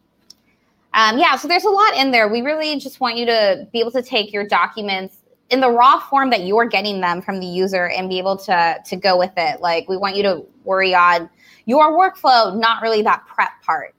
Um, 0.94 1.18
yeah, 1.18 1.37
so 1.37 1.49
there's 1.49 1.64
a 1.64 1.70
lot 1.70 1.94
in 1.96 2.11
there. 2.11 2.28
We 2.28 2.42
really 2.42 2.78
just 2.78 3.00
want 3.00 3.16
you 3.16 3.26
to 3.26 3.68
be 3.73 3.80
able 3.80 3.90
to 3.92 4.02
take 4.02 4.32
your 4.32 4.46
documents 4.46 5.18
in 5.50 5.61
the 5.61 5.70
raw 5.70 5.99
form 6.00 6.30
that 6.30 6.44
you're 6.44 6.66
getting 6.66 7.00
them 7.00 7.23
from 7.23 7.40
the 7.40 7.46
user 7.46 7.88
and 7.88 8.08
be 8.08 8.18
able 8.18 8.37
to 8.37 8.76
to 8.85 8.96
go 8.96 9.18
with 9.18 9.32
it. 9.37 9.61
Like 9.61 9.88
we 9.88 9.96
want 9.96 10.16
you 10.16 10.23
to 10.25 10.44
worry 10.64 10.94
on 10.94 11.28
your 11.66 11.92
workflow, 11.92 12.58
not 12.58 12.82
really 12.82 13.02
that 13.02 13.26
prep 13.26 13.50
part. 13.62 13.94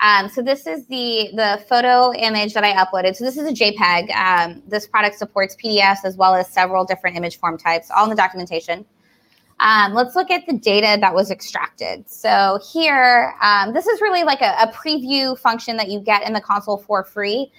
Um, 0.00 0.28
so 0.28 0.42
this 0.42 0.66
is 0.66 0.86
the 0.86 1.30
the 1.34 1.62
photo 1.68 2.12
image 2.14 2.54
that 2.54 2.64
I 2.64 2.72
uploaded. 2.72 3.16
So 3.16 3.24
this 3.24 3.36
is 3.36 3.48
a 3.48 3.52
JPEG. 3.52 4.14
Um, 4.14 4.62
this 4.68 4.86
product 4.86 5.18
supports 5.18 5.56
PDFs 5.56 6.04
as 6.04 6.16
well 6.16 6.34
as 6.34 6.48
several 6.48 6.84
different 6.84 7.16
image 7.16 7.38
form 7.38 7.58
types, 7.58 7.90
all 7.90 8.04
in 8.04 8.10
the 8.10 8.16
documentation. 8.16 8.84
Um, 9.60 9.92
let's 9.92 10.14
look 10.14 10.30
at 10.30 10.46
the 10.46 10.56
data 10.56 10.98
that 11.00 11.12
was 11.12 11.32
extracted. 11.32 12.08
So 12.08 12.60
here, 12.72 13.34
um, 13.42 13.72
this 13.72 13.88
is 13.88 14.00
really 14.00 14.22
like 14.22 14.40
a, 14.40 14.54
a, 14.60 14.72
preview 14.72 15.36
function 15.36 15.76
that 15.78 15.88
you 15.88 15.98
get 15.98 16.24
in 16.24 16.32
the 16.32 16.40
console 16.40 16.78
for 16.78 17.02
free. 17.02 17.50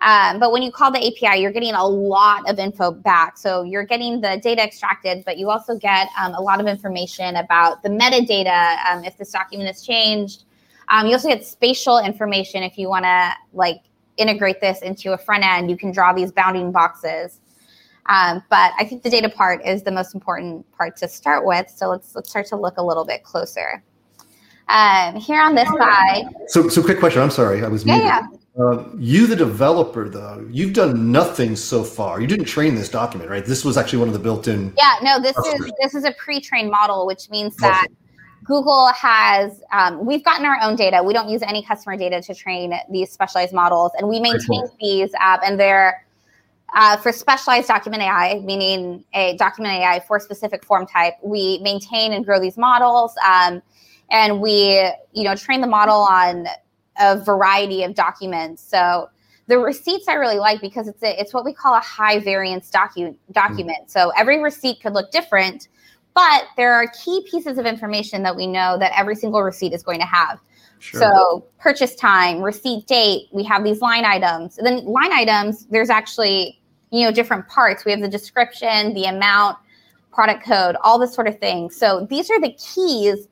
Um, 0.00 0.38
but 0.38 0.52
when 0.52 0.62
you 0.62 0.70
call 0.70 0.92
the 0.92 0.98
API, 0.98 1.40
you're 1.40 1.50
getting 1.50 1.74
a 1.74 1.84
lot 1.84 2.48
of 2.48 2.60
info 2.60 2.92
back. 2.92 3.36
So 3.36 3.64
you're 3.64 3.84
getting 3.84 4.20
the 4.20 4.40
data 4.42 4.62
extracted, 4.62 5.24
but 5.24 5.38
you 5.38 5.50
also 5.50 5.76
get 5.76 6.08
um, 6.18 6.34
a 6.34 6.40
lot 6.40 6.60
of 6.60 6.68
information 6.68 7.36
about 7.36 7.82
the 7.82 7.88
metadata, 7.88 9.04
if 9.04 9.16
this 9.18 9.32
document 9.32 9.66
has 9.66 9.82
changed, 9.82 10.44
um, 10.90 11.06
you 11.06 11.12
also 11.12 11.28
get 11.28 11.46
spatial 11.46 11.98
information 11.98 12.62
if 12.62 12.76
you 12.76 12.88
want 12.88 13.04
to 13.04 13.32
like 13.52 13.82
integrate 14.16 14.60
this 14.60 14.82
into 14.82 15.12
a 15.12 15.18
front 15.18 15.44
end. 15.44 15.70
You 15.70 15.76
can 15.76 15.92
draw 15.92 16.12
these 16.12 16.32
bounding 16.32 16.72
boxes. 16.72 17.40
Um, 18.06 18.42
but 18.50 18.72
I 18.78 18.84
think 18.84 19.02
the 19.02 19.10
data 19.10 19.28
part 19.28 19.64
is 19.64 19.82
the 19.82 19.92
most 19.92 20.14
important 20.14 20.70
part 20.72 20.96
to 20.96 21.08
start 21.08 21.46
with. 21.46 21.70
So 21.70 21.88
let's 21.88 22.14
let's 22.14 22.28
start 22.28 22.46
to 22.46 22.56
look 22.56 22.76
a 22.76 22.82
little 22.82 23.04
bit 23.04 23.22
closer. 23.22 23.82
Um, 24.68 25.16
here 25.16 25.40
on 25.40 25.56
this 25.56 25.68
side. 25.68 26.26
So, 26.46 26.68
so 26.68 26.80
quick 26.80 27.00
question. 27.00 27.20
I'm 27.20 27.30
sorry, 27.30 27.64
I 27.64 27.68
was 27.68 27.84
Yeah, 27.84 27.94
muted. 27.94 28.08
yeah. 28.56 28.64
Uh, 28.64 28.84
you, 28.98 29.26
the 29.26 29.34
developer, 29.34 30.08
though, 30.08 30.46
you've 30.48 30.74
done 30.74 31.10
nothing 31.10 31.56
so 31.56 31.82
far. 31.82 32.20
You 32.20 32.28
didn't 32.28 32.44
train 32.44 32.76
this 32.76 32.88
document, 32.88 33.30
right? 33.30 33.44
This 33.44 33.64
was 33.64 33.76
actually 33.76 33.98
one 33.98 34.08
of 34.08 34.14
the 34.14 34.20
built-in. 34.20 34.72
Yeah, 34.76 34.94
no, 35.02 35.20
this 35.20 35.36
is 35.38 35.72
this 35.80 35.94
is 35.94 36.04
a 36.04 36.12
pre-trained 36.12 36.70
model, 36.70 37.04
which 37.04 37.28
means 37.30 37.56
that 37.56 37.88
Google 38.44 38.88
has 38.88 39.62
um, 39.72 40.04
we've 40.04 40.24
gotten 40.24 40.46
our 40.46 40.58
own 40.62 40.76
data. 40.76 41.02
We 41.02 41.12
don't 41.12 41.28
use 41.28 41.42
any 41.42 41.62
customer 41.62 41.96
data 41.96 42.22
to 42.22 42.34
train 42.34 42.74
these 42.90 43.10
specialized 43.10 43.52
models, 43.52 43.92
and 43.98 44.08
we 44.08 44.20
maintain 44.20 44.46
cool. 44.46 44.76
these, 44.80 45.12
uh, 45.14 45.38
and 45.44 45.58
they're 45.58 46.04
uh, 46.74 46.96
for 46.96 47.12
specialized 47.12 47.68
document 47.68 48.02
AI, 48.02 48.40
meaning 48.40 49.04
a 49.12 49.36
document 49.36 49.74
AI 49.74 50.00
for 50.00 50.16
a 50.16 50.20
specific 50.20 50.64
form 50.64 50.86
type. 50.86 51.14
We 51.22 51.58
maintain 51.62 52.12
and 52.12 52.24
grow 52.24 52.40
these 52.40 52.56
models, 52.56 53.12
um, 53.26 53.62
and 54.10 54.40
we 54.40 54.90
you 55.12 55.24
know 55.24 55.34
train 55.36 55.60
the 55.60 55.66
model 55.66 56.00
on 56.00 56.46
a 56.98 57.22
variety 57.22 57.82
of 57.82 57.94
documents. 57.94 58.62
So 58.62 59.08
the 59.50 59.58
receipts 59.58 60.06
I 60.06 60.14
really 60.14 60.38
like 60.38 60.60
because 60.60 60.86
it's 60.86 61.02
a, 61.02 61.20
it's 61.20 61.34
what 61.34 61.44
we 61.44 61.52
call 61.52 61.74
a 61.74 61.80
high 61.80 62.20
variance 62.20 62.70
docu- 62.70 63.16
document. 63.32 63.90
So 63.90 64.10
every 64.16 64.40
receipt 64.40 64.80
could 64.80 64.92
look 64.92 65.10
different, 65.10 65.68
but 66.14 66.44
there 66.56 66.74
are 66.74 66.86
key 67.04 67.26
pieces 67.30 67.58
of 67.58 67.66
information 67.66 68.22
that 68.22 68.36
we 68.36 68.46
know 68.46 68.78
that 68.78 68.92
every 68.98 69.14
single 69.14 69.42
receipt 69.42 69.72
is 69.72 69.82
going 69.82 70.00
to 70.00 70.06
have. 70.06 70.40
Sure. 70.80 71.00
So 71.00 71.46
purchase 71.58 71.94
time, 71.94 72.40
receipt 72.40 72.86
date, 72.86 73.28
we 73.32 73.44
have 73.44 73.64
these 73.64 73.80
line 73.80 74.04
items. 74.04 74.58
And 74.58 74.66
then 74.66 74.84
line 74.86 75.12
items, 75.12 75.66
there's 75.66 75.90
actually, 75.90 76.60
you 76.90 77.04
know, 77.04 77.12
different 77.12 77.46
parts. 77.48 77.84
We 77.84 77.92
have 77.92 78.00
the 78.00 78.08
description, 78.08 78.94
the 78.94 79.04
amount, 79.04 79.58
product 80.12 80.44
code, 80.44 80.76
all 80.82 80.98
this 80.98 81.14
sort 81.14 81.28
of 81.28 81.38
thing. 81.38 81.70
So 81.70 82.06
these 82.08 82.30
are 82.30 82.40
the 82.40 82.52
keys 82.52 83.28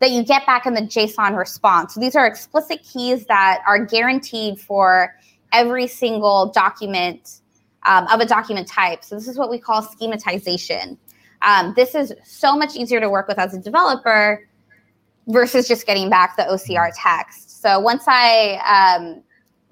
that 0.00 0.10
you 0.10 0.24
get 0.24 0.44
back 0.46 0.66
in 0.66 0.74
the 0.74 0.82
JSON 0.82 1.36
response. 1.36 1.94
So 1.94 2.00
these 2.00 2.16
are 2.16 2.26
explicit 2.26 2.82
keys 2.82 3.26
that 3.26 3.62
are 3.66 3.84
guaranteed 3.84 4.58
for 4.58 5.14
every 5.52 5.86
single 5.86 6.50
document 6.50 7.40
um, 7.84 8.06
of 8.08 8.20
a 8.20 8.26
document 8.26 8.68
type. 8.68 9.04
So 9.04 9.14
this 9.14 9.28
is 9.28 9.38
what 9.38 9.50
we 9.50 9.58
call 9.58 9.82
schematization. 9.82 10.98
Um, 11.42 11.72
this 11.76 11.94
is 11.94 12.12
so 12.24 12.56
much 12.56 12.76
easier 12.76 13.00
to 13.00 13.08
work 13.08 13.28
with 13.28 13.38
as 13.38 13.54
a 13.54 13.60
developer 13.60 14.46
versus 15.28 15.66
just 15.68 15.86
getting 15.86 16.08
back 16.08 16.36
the 16.36 16.44
OCR 16.44 16.90
text. 16.94 17.62
So 17.62 17.80
once 17.80 18.04
I 18.06 18.60
um, 18.98 19.22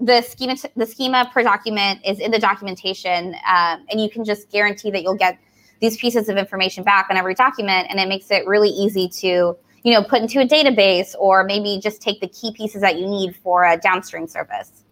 the 0.01 0.23
schema 0.23 0.57
the 0.77 0.87
schema 0.87 1.31
per 1.33 1.43
document 1.43 2.01
is 2.05 2.21
in 2.21 2.31
the 2.31 2.39
documentation, 2.39 3.35
um, 3.49 3.85
and 3.91 4.01
you 4.01 4.11
can 4.11 4.25
just 4.25 4.51
guarantee 4.51 4.91
that 4.91 5.03
you'll 5.03 5.17
get 5.17 5.39
these 5.81 5.97
pieces 5.97 6.29
of 6.29 6.37
information 6.37 6.85
back 6.85 7.07
on 7.11 7.17
every 7.17 7.35
document, 7.35 7.89
and 7.91 8.01
it 8.01 8.09
makes 8.09 8.31
it 8.31 8.47
really 8.47 8.71
easy 8.71 9.09
to 9.09 9.57
you 9.83 9.93
know 9.93 10.03
put 10.03 10.23
into 10.23 10.41
a 10.41 10.47
database 10.47 11.15
or 11.19 11.45
maybe 11.45 11.79
just 11.81 12.03
take 12.03 12.21
the 12.21 12.29
key 12.29 12.53
pieces 12.53 12.81
that 12.81 12.99
you 12.99 13.07
need 13.07 13.37
for 13.37 13.65
a 13.65 13.77
downstream 13.77 14.27
service. 14.27 14.85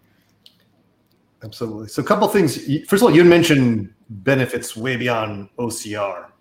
Absolutely. 1.42 1.88
So, 1.88 2.02
a 2.02 2.04
couple 2.04 2.28
things. 2.28 2.56
First 2.86 3.02
of 3.02 3.08
all, 3.08 3.14
you 3.14 3.24
mentioned 3.24 3.92
benefits 4.08 4.76
way 4.76 4.96
beyond 4.96 5.48
OCR. 5.58 6.31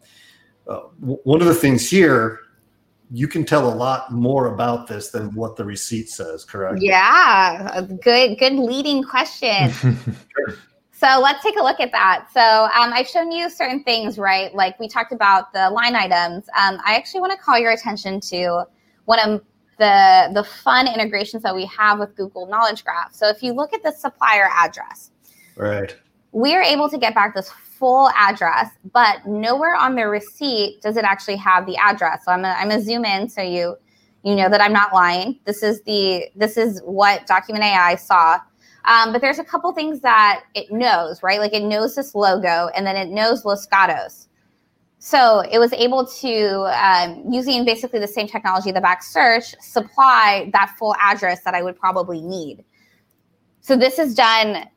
Uh, 0.68 0.82
w- 1.00 1.20
one 1.24 1.42
of 1.42 1.48
the 1.48 1.56
things 1.56 1.90
here, 1.90 2.40
you 3.12 3.28
can 3.28 3.44
tell 3.44 3.72
a 3.72 3.76
lot 3.76 4.12
more 4.12 4.54
about 4.54 4.88
this 4.88 5.10
than 5.10 5.34
what 5.36 5.56
the 5.56 5.66
receipt 5.66 6.10
says, 6.10 6.46
correct? 6.46 6.82
Yeah, 6.82 7.82
good 8.04 8.38
good 8.40 8.54
leading 8.54 9.04
question. 9.04 9.72
So 11.02 11.20
let's 11.20 11.42
take 11.42 11.58
a 11.58 11.64
look 11.64 11.80
at 11.80 11.92
that. 11.94 12.28
So 12.32 12.40
um, 12.40 12.94
I've 12.94 13.08
shown 13.08 13.32
you 13.32 13.50
certain 13.50 13.84
things, 13.84 14.20
right? 14.20 14.54
Like 14.54 14.80
we 14.80 14.88
talked 14.88 15.12
about 15.12 15.52
the 15.52 15.68
line 15.72 15.96
items. 15.96 16.48
Um, 16.50 16.78
I 16.86 16.96
actually 16.96 17.22
want 17.22 17.32
to 17.32 17.40
call 17.40 17.58
your 17.58 17.72
attention 17.72 18.20
to 18.20 18.66
one 19.06 19.18
of 19.18 19.42
the 19.80 20.30
the 20.32 20.44
fun 20.44 20.88
integrations 20.88 21.42
that 21.42 21.56
we 21.56 21.66
have 21.66 21.98
with 21.98 22.16
Google 22.16 22.46
Knowledge 22.46 22.84
Graph. 22.84 23.16
So 23.16 23.28
if 23.30 23.42
you 23.42 23.52
look 23.52 23.74
at 23.74 23.82
the 23.82 23.92
supplier 23.92 24.48
address, 24.54 25.10
Right. 25.56 25.96
we 26.34 26.54
are 26.54 26.62
able 26.62 26.88
to 26.88 27.00
get 27.00 27.16
back 27.16 27.34
this 27.34 27.50
full 27.82 28.10
address, 28.16 28.70
but 28.94 29.26
nowhere 29.26 29.76
on 29.76 29.96
the 29.96 30.08
receipt 30.08 30.80
does 30.82 30.98
it 30.98 31.04
actually 31.04 31.36
have 31.38 31.66
the 31.66 31.76
address. 31.78 32.24
So 32.24 32.32
I'm 32.32 32.44
gonna, 32.44 32.56
I'm 32.58 32.70
gonna 32.70 32.82
zoom 32.82 33.04
in 33.04 33.28
so 33.28 33.42
you 33.42 33.76
you 34.24 34.36
know 34.36 34.50
that 34.50 34.62
I'm 34.62 34.72
not 34.72 34.94
lying. 34.94 35.40
This 35.46 35.64
is 35.64 35.82
the 35.82 36.28
this 36.36 36.58
is 36.58 36.80
what 36.86 37.26
Document 37.26 37.66
AI 37.66 37.96
saw. 37.96 38.40
Um, 38.86 39.12
but 39.12 39.22
there's 39.22 39.40
a 39.40 39.44
couple 39.44 39.72
things 39.74 40.02
that 40.02 40.44
it 40.54 40.72
knows, 40.72 41.22
right? 41.24 41.40
Like 41.40 41.54
it 41.54 41.64
knows 41.64 41.96
this 41.96 42.14
logo, 42.14 42.70
and 42.76 42.86
then 42.86 42.96
it 42.96 43.10
knows 43.10 43.46
Los 43.46 43.66
Gatos. 43.66 44.28
So 45.00 45.40
it 45.52 45.58
was 45.58 45.74
able 45.74 46.06
to, 46.06 46.60
um, 46.80 47.24
using 47.28 47.66
basically 47.66 47.98
the 48.00 48.08
same 48.08 48.28
technology, 48.28 48.72
the 48.72 48.82
back 48.82 49.02
search, 49.02 49.56
supply 49.60 50.52
that 50.54 50.76
full 50.78 50.96
address 51.00 51.42
that 51.42 51.56
I 51.56 51.64
would 51.64 51.76
probably 51.76 52.22
need. 52.22 52.64
So 53.62 53.76
this 53.76 53.98
is 53.98 54.14
done 54.14 54.68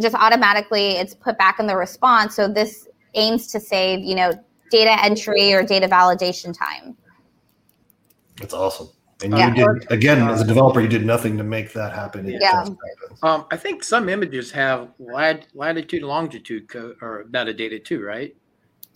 just 0.00 0.14
automatically. 0.14 0.92
It's 0.92 1.14
put 1.14 1.38
back 1.38 1.58
in 1.60 1.66
the 1.66 1.76
response. 1.76 2.36
So 2.36 2.48
this 2.48 2.88
aims 3.14 3.46
to 3.48 3.60
save, 3.60 4.00
you 4.00 4.14
know, 4.14 4.32
data 4.70 5.02
entry 5.02 5.52
or 5.52 5.62
data 5.62 5.88
validation 5.88 6.56
time. 6.56 6.96
That's 8.38 8.54
awesome. 8.54 8.88
And 9.22 9.36
Yeah. 9.36 9.48
you 9.48 9.54
did, 9.54 9.92
again, 9.92 10.26
as 10.28 10.40
a 10.40 10.44
developer, 10.46 10.80
you 10.80 10.88
did 10.88 11.04
nothing 11.04 11.36
to 11.36 11.44
make 11.44 11.72
that 11.74 11.92
happen. 11.92 12.26
Yeah. 12.26 12.66
Um, 13.22 13.46
I 13.50 13.56
think 13.56 13.84
some 13.84 14.08
images 14.08 14.50
have 14.52 14.88
lat- 14.98 15.46
latitude, 15.54 16.02
longitude 16.02 16.68
co- 16.68 16.94
or 17.02 17.24
metadata 17.30 17.84
too, 17.84 18.02
right? 18.02 18.34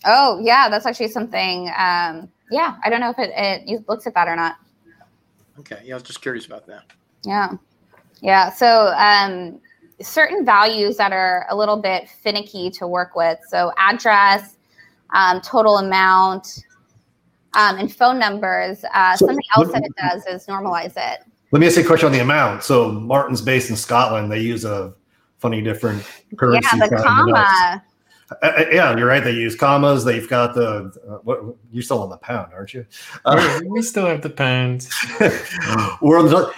Oh 0.06 0.38
yeah, 0.42 0.68
that's 0.68 0.86
actually 0.86 1.08
something. 1.08 1.68
Um, 1.76 2.30
yeah, 2.50 2.76
I 2.84 2.90
don't 2.90 3.00
know 3.00 3.10
if 3.10 3.18
it, 3.18 3.32
it 3.36 3.88
looks 3.88 4.06
at 4.06 4.14
that 4.14 4.28
or 4.28 4.36
not. 4.36 4.56
Okay, 5.58 5.80
yeah, 5.84 5.94
I 5.94 5.96
was 5.96 6.02
just 6.02 6.22
curious 6.22 6.46
about 6.46 6.66
that. 6.66 6.84
Yeah. 7.24 7.52
Yeah. 8.20 8.50
So 8.50 8.92
um, 8.96 9.60
certain 10.00 10.44
values 10.44 10.96
that 10.96 11.12
are 11.12 11.46
a 11.50 11.56
little 11.56 11.76
bit 11.76 12.08
finicky 12.08 12.70
to 12.70 12.86
work 12.86 13.14
with. 13.14 13.38
So 13.48 13.72
address, 13.78 14.56
um, 15.14 15.40
total 15.40 15.78
amount, 15.78 16.64
um, 17.54 17.78
and 17.78 17.94
phone 17.94 18.18
numbers. 18.18 18.84
Uh, 18.92 19.16
So- 19.16 19.26
something 19.26 19.44
else 19.56 19.72
that 19.72 19.84
it 19.84 19.92
does 19.96 20.26
is 20.26 20.46
normalize 20.46 20.96
it. 20.96 21.24
Let 21.52 21.60
me 21.60 21.66
ask 21.68 21.76
you 21.76 21.84
a 21.84 21.86
question 21.86 22.06
on 22.06 22.12
the 22.12 22.18
amount. 22.18 22.64
So, 22.64 22.90
Martin's 22.90 23.40
based 23.40 23.70
in 23.70 23.76
Scotland. 23.76 24.32
They 24.32 24.40
use 24.40 24.64
a 24.64 24.92
funny 25.38 25.62
different 25.62 26.02
currency. 26.36 26.68
Yeah, 26.76 26.88
the 26.88 26.96
comma. 26.96 27.84
Uh, 28.30 28.34
uh, 28.42 28.64
yeah, 28.72 28.96
you're 28.96 29.06
right. 29.06 29.22
They 29.22 29.32
use 29.32 29.54
commas. 29.54 30.04
They've 30.04 30.28
got 30.28 30.54
the. 30.54 30.92
Uh, 31.06 31.18
what, 31.22 31.40
you're 31.70 31.82
still 31.82 32.02
on 32.02 32.10
the 32.10 32.16
pound, 32.16 32.52
aren't 32.52 32.74
you? 32.74 32.86
Uh, 33.24 33.60
we 33.66 33.82
still 33.82 34.06
have 34.06 34.22
the 34.22 34.30
pounds. 34.30 34.88
we're 36.00 36.18
on 36.18 36.52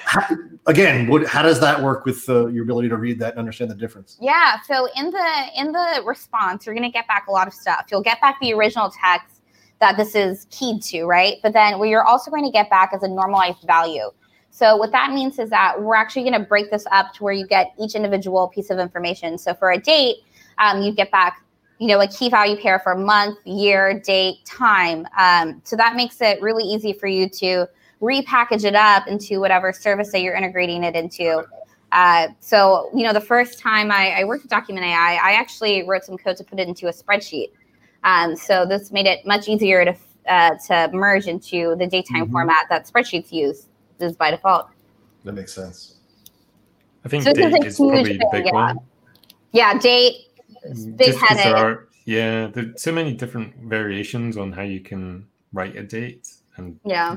again. 0.67 1.09
What, 1.09 1.27
how 1.27 1.43
does 1.43 1.61
that 1.61 1.83
work 1.83 2.05
with 2.05 2.29
uh, 2.29 2.47
your 2.47 2.65
ability 2.65 2.89
to 2.91 2.97
read 2.97 3.19
that 3.21 3.33
and 3.33 3.39
understand 3.39 3.71
the 3.71 3.75
difference? 3.75 4.17
Yeah. 4.21 4.61
So 4.67 4.89
in 4.97 5.11
the 5.11 5.47
in 5.57 5.73
the 5.73 6.03
response, 6.05 6.67
you're 6.67 6.75
going 6.75 6.89
to 6.89 6.93
get 6.93 7.09
back 7.09 7.27
a 7.29 7.33
lot 7.33 7.47
of 7.47 7.55
stuff. 7.55 7.87
You'll 7.91 8.03
get 8.03 8.21
back 8.21 8.39
the 8.41 8.53
original 8.53 8.91
text 8.91 9.43
that 9.81 9.97
this 9.97 10.15
is 10.15 10.47
keyed 10.51 10.83
to, 10.83 11.05
right? 11.05 11.37
But 11.43 11.53
then 11.53 11.79
what 11.79 11.89
you're 11.89 12.05
also 12.05 12.31
going 12.31 12.45
to 12.45 12.51
get 12.51 12.71
back 12.71 12.95
is 12.95 13.03
a 13.03 13.09
normalized 13.09 13.63
value. 13.67 14.11
So 14.51 14.75
what 14.77 14.91
that 14.93 15.13
means 15.13 15.39
is 15.39 15.51
that 15.51 15.83
we're 15.83 15.97
actually 15.97 16.23
going 16.23 16.41
to 16.41 16.49
break 16.49 16.71
this 16.71 16.87
up 16.91 17.13
to 17.15 17.25
where 17.25 17.35
you 17.35 17.47
get 17.47 17.75
each 17.79 17.95
individual 17.95 18.49
piece 18.49 18.71
of 18.71 18.79
information. 18.79 19.37
So 19.37 19.53
for 19.53 19.73
a 19.73 19.79
date, 19.79 20.17
um, 20.57 20.81
you 20.81 20.95
get 20.95 21.11
back, 21.11 21.43
you 21.79 21.89
know, 21.89 22.01
a 22.01 22.09
key 22.09 22.31
value 22.31 22.57
pair 22.57 22.79
for 22.79 22.95
month, 22.95 23.39
year, 23.45 24.01
date, 24.01 24.45
time. 24.45 25.07
Um, 25.19 25.61
so 25.65 25.77
that 25.77 25.95
makes 25.97 26.21
it 26.21 26.41
really 26.41 26.65
easy 26.65 26.93
for 26.93 27.07
you 27.07 27.29
to 27.31 27.67
repackage 28.01 28.65
it 28.65 28.75
up 28.75 29.07
into 29.07 29.41
whatever 29.41 29.73
service 29.73 30.13
that 30.13 30.21
you're 30.21 30.35
integrating 30.35 30.85
it 30.85 30.95
into. 30.95 31.45
Uh, 31.93 32.29
so, 32.41 32.91
you 32.95 33.05
know, 33.05 33.13
the 33.13 33.21
first 33.21 33.59
time 33.59 33.91
I, 33.91 34.21
I 34.21 34.25
worked 34.25 34.43
with 34.43 34.51
Document 34.51 34.87
AI, 34.87 35.15
I 35.15 35.33
actually 35.33 35.83
wrote 35.87 36.05
some 36.05 36.19
code 36.19 36.37
to 36.39 36.45
put 36.45 36.59
it 36.59 36.69
into 36.69 36.89
a 36.89 36.93
spreadsheet. 36.93 37.51
Um, 38.05 38.37
so 38.37 38.67
this 38.67 38.93
made 38.93 39.07
it 39.07 39.27
much 39.27 39.49
easier 39.49 39.85
to 39.85 39.97
uh, 40.29 40.57
to 40.67 40.91
merge 40.93 41.29
into 41.29 41.77
the 41.77 41.87
datetime 41.87 42.25
Mhm. 42.27 42.33
format 42.33 42.67
that 42.69 42.87
spreadsheets 42.89 43.31
use 43.31 43.67
is 44.01 44.17
by 44.17 44.31
default. 44.33 44.69
That 45.25 45.33
makes 45.33 45.53
sense. 45.55 45.95
I 47.05 47.09
think 47.09 47.23
So 47.23 47.33
this 47.33 47.47
is 47.47 47.53
date 47.53 47.63
a 47.63 47.67
is 47.67 47.77
probably 47.77 48.03
huge 48.11 48.19
the 48.19 48.29
big 48.33 48.47
yeah. 48.47 48.53
one. 48.53 48.81
Yeah, 49.53 49.79
date, 49.79 50.27
big 50.75 50.99
Just 50.99 51.19
'cause 51.21 51.29
headed. 51.29 51.45
there 51.45 51.57
are, 51.57 51.89
yeah, 52.05 52.47
there's 52.49 52.83
so 52.83 52.93
many 52.93 53.15
different 53.15 53.55
variations 53.57 54.37
on 54.37 54.53
how 54.53 54.63
you 54.63 54.81
can 54.81 55.27
write 55.53 55.77
a 55.77 55.83
date 55.83 56.29
and 56.57 56.79
Yeah. 56.85 57.17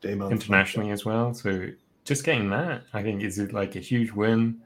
Day 0.00 0.12
internationally 0.12 0.90
as 0.90 1.04
well. 1.04 1.34
So 1.34 1.68
just 2.04 2.24
getting 2.24 2.50
that, 2.50 2.82
I 2.92 3.02
think, 3.02 3.22
is 3.22 3.38
like 3.52 3.76
a 3.76 3.80
huge 3.80 4.12
win. 4.12 4.60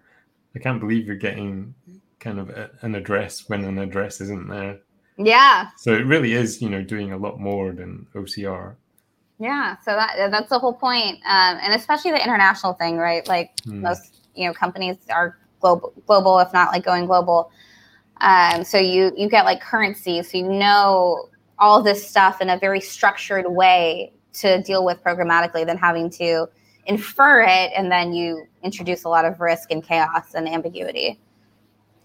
I 0.55 0.59
can't 0.59 0.81
believe 0.81 1.07
you're 1.07 1.17
getting 1.17 1.75
kind 2.19 2.39
of 2.39 2.51
a, 2.51 2.71
an 2.83 2.95
address 2.95 3.49
when 3.49 3.65
an 3.65 3.79
address 3.79 4.21
isn't 4.21 4.49
there. 4.49 4.81
Yeah. 5.17 5.71
So 5.79 5.95
it 5.95 6.07
really 6.07 6.33
is, 6.33 6.61
you 6.61 6.69
know, 6.69 6.83
doing 6.83 7.13
a 7.13 7.17
lot 7.17 7.39
more 7.41 7.73
than 7.73 8.07
OCR. 8.15 8.77
Yeah. 9.39 9.77
So 9.85 9.93
that 9.93 10.31
that's 10.31 10.51
the 10.51 10.59
whole 10.59 10.75
point. 10.75 11.17
Um, 11.25 11.59
and 11.63 11.73
especially 11.75 12.11
the 12.11 12.23
international 12.23 12.75
thing, 12.75 12.99
right? 12.99 13.27
Like 13.27 13.53
Hmm. 13.65 13.83
most, 13.83 14.17
you 14.35 14.47
know, 14.47 14.53
companies 14.53 14.97
are 15.11 15.39
global, 15.61 15.93
global, 16.07 16.39
if 16.41 16.53
not 16.53 16.73
like 16.73 16.85
going 16.85 17.07
global. 17.07 17.51
Um, 18.21 18.65
so 18.65 18.79
you 18.79 19.13
you 19.17 19.29
get 19.29 19.45
like 19.45 19.61
currency, 19.61 20.23
so 20.23 20.39
you 20.39 20.49
know 20.49 21.29
all 21.59 21.83
this 21.83 22.09
stuff 22.09 22.41
in 22.41 22.51
a 22.51 22.59
very 22.59 22.81
structured 22.81 23.47
way 23.49 24.13
to 24.33 24.63
deal 24.63 24.85
with 24.85 25.03
programmatically 25.03 25.67
than 25.67 25.77
having 25.77 26.09
to 26.09 26.49
infer 26.87 27.43
it 27.43 27.71
and 27.77 27.91
then 27.93 28.13
you 28.13 28.47
introduce 28.63 29.05
a 29.05 29.09
lot 29.09 29.25
of 29.25 29.41
risk 29.41 29.71
and 29.71 29.85
chaos 29.85 30.35
and 30.35 30.49
ambiguity. 30.49 31.19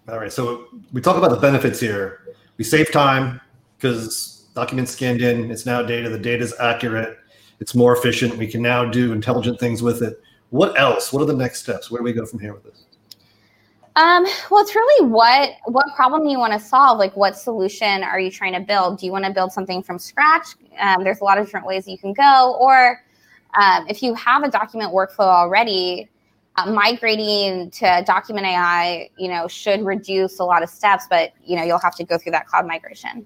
All 0.09 0.19
right. 0.19 0.31
So 0.31 0.67
we 0.93 1.01
talk 1.01 1.17
about 1.17 1.31
the 1.31 1.37
benefits 1.37 1.79
here. 1.79 2.35
We 2.57 2.63
save 2.63 2.91
time 2.91 3.41
because 3.77 4.47
documents 4.53 4.91
scanned 4.91 5.21
in, 5.21 5.49
it's 5.49 5.65
now 5.65 5.81
data, 5.81 6.09
the 6.09 6.19
data 6.19 6.43
is 6.43 6.53
accurate, 6.59 7.17
it's 7.59 7.73
more 7.73 7.95
efficient. 7.95 8.37
We 8.37 8.47
can 8.47 8.61
now 8.61 8.85
do 8.85 9.11
intelligent 9.11 9.59
things 9.59 9.81
with 9.81 10.03
it. 10.03 10.21
What 10.51 10.79
else? 10.79 11.11
What 11.11 11.21
are 11.23 11.25
the 11.25 11.33
next 11.33 11.63
steps? 11.63 11.89
Where 11.89 11.99
do 11.99 12.03
we 12.03 12.13
go 12.13 12.25
from 12.25 12.39
here 12.39 12.53
with 12.53 12.63
this? 12.63 12.85
Um, 13.95 14.25
well, 14.51 14.61
it's 14.61 14.75
really 14.75 15.09
what 15.09 15.51
what 15.65 15.85
problem 15.95 16.27
you 16.27 16.37
want 16.37 16.51
to 16.51 16.59
solve. 16.59 16.99
Like, 16.99 17.15
what 17.15 17.37
solution 17.37 18.03
are 18.03 18.19
you 18.19 18.29
trying 18.29 18.53
to 18.53 18.59
build? 18.59 18.99
Do 18.99 19.05
you 19.05 19.11
want 19.11 19.23
to 19.23 19.31
build 19.31 19.53
something 19.53 19.81
from 19.81 19.99
scratch? 19.99 20.47
Um, 20.79 21.03
there's 21.03 21.21
a 21.21 21.23
lot 21.23 21.37
of 21.37 21.45
different 21.45 21.65
ways 21.65 21.87
you 21.87 21.97
can 21.97 22.11
go. 22.11 22.57
Or 22.59 23.01
um, 23.57 23.85
if 23.87 24.03
you 24.03 24.13
have 24.15 24.43
a 24.43 24.49
document 24.49 24.93
workflow 24.93 25.27
already, 25.27 26.09
uh, 26.57 26.69
migrating 26.71 27.71
to 27.71 28.03
Document 28.05 28.45
AI, 28.45 29.09
you 29.17 29.29
know, 29.29 29.47
should 29.47 29.85
reduce 29.85 30.39
a 30.39 30.43
lot 30.43 30.61
of 30.61 30.69
steps. 30.69 31.05
But 31.09 31.31
you 31.45 31.55
know, 31.55 31.63
you'll 31.63 31.79
have 31.79 31.95
to 31.95 32.03
go 32.03 32.17
through 32.17 32.33
that 32.33 32.47
cloud 32.47 32.67
migration. 32.67 33.25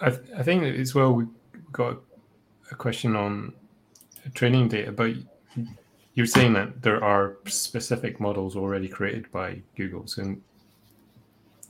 I, 0.00 0.10
th- 0.10 0.22
I 0.34 0.42
think 0.42 0.62
as 0.64 0.94
well 0.94 1.12
we 1.12 1.26
got 1.72 1.98
a 2.70 2.74
question 2.74 3.16
on 3.16 3.52
training 4.32 4.68
data, 4.68 4.92
but 4.92 5.12
you're 6.18 6.26
saying 6.26 6.52
that 6.52 6.82
there 6.82 7.02
are 7.02 7.36
specific 7.46 8.18
models 8.18 8.56
already 8.56 8.88
created 8.88 9.30
by 9.30 9.62
Google, 9.76 10.04
so 10.08 10.34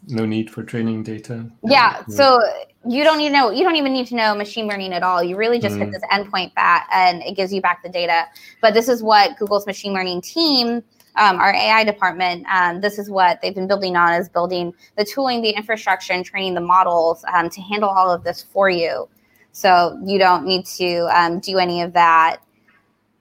no 0.06 0.24
need 0.24 0.50
for 0.50 0.62
training 0.62 1.02
data. 1.02 1.50
Yeah, 1.62 2.02
so 2.08 2.40
you 2.88 3.04
don't 3.04 3.18
need 3.18 3.28
to 3.28 3.34
know. 3.34 3.50
You 3.50 3.62
don't 3.62 3.76
even 3.76 3.92
need 3.92 4.06
to 4.06 4.14
know 4.14 4.34
machine 4.34 4.66
learning 4.66 4.94
at 4.94 5.02
all. 5.02 5.22
You 5.22 5.36
really 5.36 5.58
just 5.58 5.76
mm. 5.76 5.80
hit 5.80 5.90
this 5.92 6.02
endpoint 6.10 6.54
bat, 6.54 6.88
and 6.90 7.22
it 7.24 7.36
gives 7.36 7.52
you 7.52 7.60
back 7.60 7.82
the 7.82 7.90
data. 7.90 8.24
But 8.62 8.72
this 8.72 8.88
is 8.88 9.02
what 9.02 9.38
Google's 9.38 9.66
machine 9.66 9.92
learning 9.92 10.22
team. 10.22 10.82
Um, 11.16 11.36
our 11.40 11.54
AI 11.54 11.84
department, 11.84 12.46
um, 12.50 12.80
this 12.80 12.98
is 12.98 13.10
what 13.10 13.42
they've 13.42 13.54
been 13.54 13.68
building 13.68 13.96
on 13.96 14.14
is 14.14 14.30
building 14.30 14.72
the 14.96 15.04
tooling, 15.04 15.42
the 15.42 15.50
infrastructure, 15.50 16.14
and 16.14 16.24
training 16.24 16.54
the 16.54 16.62
models 16.62 17.22
um, 17.34 17.50
to 17.50 17.60
handle 17.60 17.90
all 17.90 18.10
of 18.10 18.24
this 18.24 18.42
for 18.42 18.70
you. 18.70 19.10
So 19.52 20.00
you 20.06 20.18
don't 20.18 20.46
need 20.46 20.64
to 20.78 21.00
um, 21.14 21.38
do 21.38 21.58
any 21.58 21.82
of 21.82 21.92
that. 21.92 22.38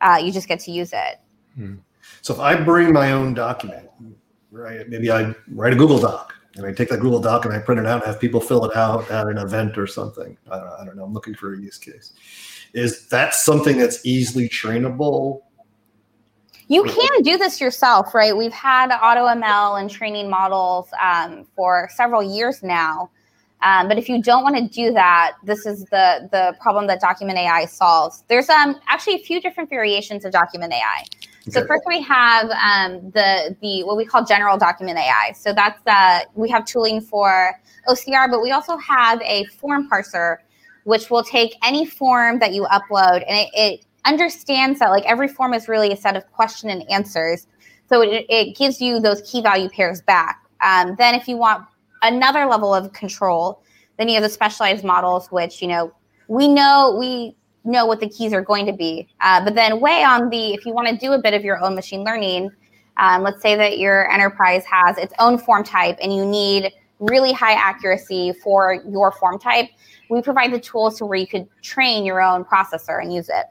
Uh, 0.02 0.20
you 0.24 0.32
just 0.32 0.48
get 0.48 0.60
to 0.62 0.72
use 0.72 0.94
it. 0.94 1.20
Hmm. 1.56 1.76
So 2.22 2.34
if 2.34 2.40
I 2.40 2.56
bring 2.56 2.94
my 2.94 3.12
own 3.12 3.34
document, 3.34 3.90
right? 4.52 4.88
Maybe 4.90 5.12
I 5.12 5.34
write 5.50 5.74
a 5.74 5.76
Google 5.76 6.00
Doc 6.00 6.34
and 6.56 6.66
I 6.66 6.74
take 6.74 6.90
that 6.90 7.00
Google 7.00 7.20
Doc 7.20 7.46
and 7.46 7.54
I 7.54 7.60
print 7.60 7.80
it 7.80 7.86
out 7.86 8.04
and 8.04 8.12
have 8.12 8.20
people 8.20 8.40
fill 8.40 8.66
it 8.66 8.76
out 8.76 9.10
at 9.12 9.28
an 9.28 9.38
event 9.38 9.78
or 9.78 9.88
something. 9.88 10.38
I 10.52 10.60
don't, 10.60 10.68
I 10.68 10.86
don't 10.86 10.98
know. 10.98 11.04
I'm 11.04 11.14
looking 11.14 11.36
for 11.36 11.54
a 11.54 11.58
use 11.60 11.78
case. 11.78 12.14
Is 12.74 13.08
that 13.10 13.34
something 13.34 13.78
that's 13.78 14.06
easily 14.06 14.50
trainable? 14.50 15.42
You 16.70 16.84
can 16.84 17.22
do 17.22 17.38
this 17.38 17.62
yourself, 17.62 18.14
right? 18.14 18.36
We've 18.36 18.52
had 18.52 18.90
AutoML 18.90 19.80
and 19.80 19.90
training 19.90 20.30
models 20.30 20.90
um, 21.02 21.48
for 21.56 21.90
several 21.96 22.22
years 22.22 22.62
now. 22.62 23.10
Um, 23.68 23.90
but 23.90 23.98
if 23.98 24.08
you 24.08 24.22
don't 24.22 24.44
want 24.44 24.56
to 24.56 24.66
do 24.68 24.94
that, 24.94 25.34
this 25.44 25.66
is 25.66 25.84
the 25.86 26.30
the 26.32 26.56
problem 26.62 26.88
that 26.88 27.02
Document 27.02 27.38
AI 27.38 27.66
solves. 27.66 28.24
There's 28.30 28.50
um 28.50 28.80
actually 28.88 29.16
a 29.16 29.24
few 29.30 29.42
different 29.42 29.70
variations 29.70 30.24
of 30.24 30.32
Document 30.32 30.72
AI. 30.72 31.04
So 31.50 31.66
first 31.66 31.84
we 31.88 32.02
have 32.02 32.50
um, 32.50 33.12
the 33.12 33.56
the 33.62 33.84
what 33.84 33.98
we 33.98 34.06
call 34.06 34.24
general 34.26 34.58
Document 34.58 34.98
AI. 34.98 35.34
So 35.34 35.54
that's 35.54 35.82
uh, 35.86 36.22
we 36.36 36.50
have 36.50 36.66
tooling 36.66 37.02
for 37.02 37.54
OCR, 37.90 38.30
but 38.30 38.42
we 38.42 38.52
also 38.52 38.78
have 38.78 39.22
a 39.22 39.46
form 39.46 39.90
parser, 39.90 40.38
which 40.86 41.10
will 41.10 41.24
take 41.24 41.56
any 41.64 41.86
form 41.86 42.40
that 42.40 42.54
you 42.54 42.64
upload 42.64 43.24
and 43.28 43.38
it, 43.38 43.50
it 43.54 43.86
understands 44.06 44.80
that 44.80 44.90
like 44.90 45.06
every 45.06 45.28
form 45.28 45.54
is 45.54 45.68
really 45.68 45.92
a 45.92 45.98
set 45.98 46.16
of 46.16 46.26
question 46.32 46.70
and 46.70 46.90
answers. 46.90 47.48
So 47.90 48.02
it, 48.02 48.26
it 48.30 48.58
gives 48.58 48.80
you 48.82 49.00
those 49.00 49.22
key 49.30 49.42
value 49.42 49.70
pairs 49.70 50.02
back. 50.02 50.44
Um, 50.62 50.96
then 50.98 51.16
if 51.16 51.28
you 51.28 51.38
want 51.38 51.66
another 52.02 52.46
level 52.46 52.74
of 52.74 52.92
control. 52.94 53.64
Then 53.98 54.08
you 54.08 54.16
have 54.16 54.24
the 54.24 54.30
specialized 54.30 54.84
models, 54.84 55.28
which 55.32 55.62
you 55.62 55.68
know 55.68 55.94
we 56.28 56.48
know 56.48 56.96
we 57.00 57.36
know 57.64 57.86
what 57.86 58.00
the 58.00 58.10
keys 58.10 58.34
are 58.34 58.42
going 58.42 58.66
to 58.66 58.74
be. 58.74 59.08
Uh, 59.22 59.44
but 59.44 59.56
then 59.56 59.80
way 59.80 60.04
on 60.04 60.30
the 60.30 60.54
if 60.54 60.66
you 60.66 60.74
want 60.74 60.88
to 60.88 60.98
do 60.98 61.14
a 61.14 61.20
bit 61.20 61.34
of 61.34 61.44
your 61.44 61.62
own 61.64 61.76
machine 61.76 62.04
learning, 62.04 62.50
um, 62.98 63.24
let's 63.24 63.42
say 63.42 63.56
that 63.56 63.78
your 63.78 64.10
enterprise 64.12 64.64
has 64.66 64.98
its 64.98 65.14
own 65.20 65.38
form 65.38 65.64
type 65.64 65.98
and 66.02 66.14
you 66.14 66.26
need 66.26 66.72
really 67.00 67.32
high 67.32 67.54
accuracy 67.54 68.34
for 68.44 68.82
your 68.88 69.12
form 69.12 69.38
type. 69.38 69.70
We 70.10 70.22
provide 70.22 70.52
the 70.52 70.60
tools 70.60 70.98
to 70.98 71.06
where 71.06 71.18
you 71.18 71.28
could 71.28 71.48
train 71.62 72.06
your 72.06 72.22
own 72.22 72.44
processor 72.44 73.02
and 73.02 73.14
use 73.14 73.30
it. 73.30 73.46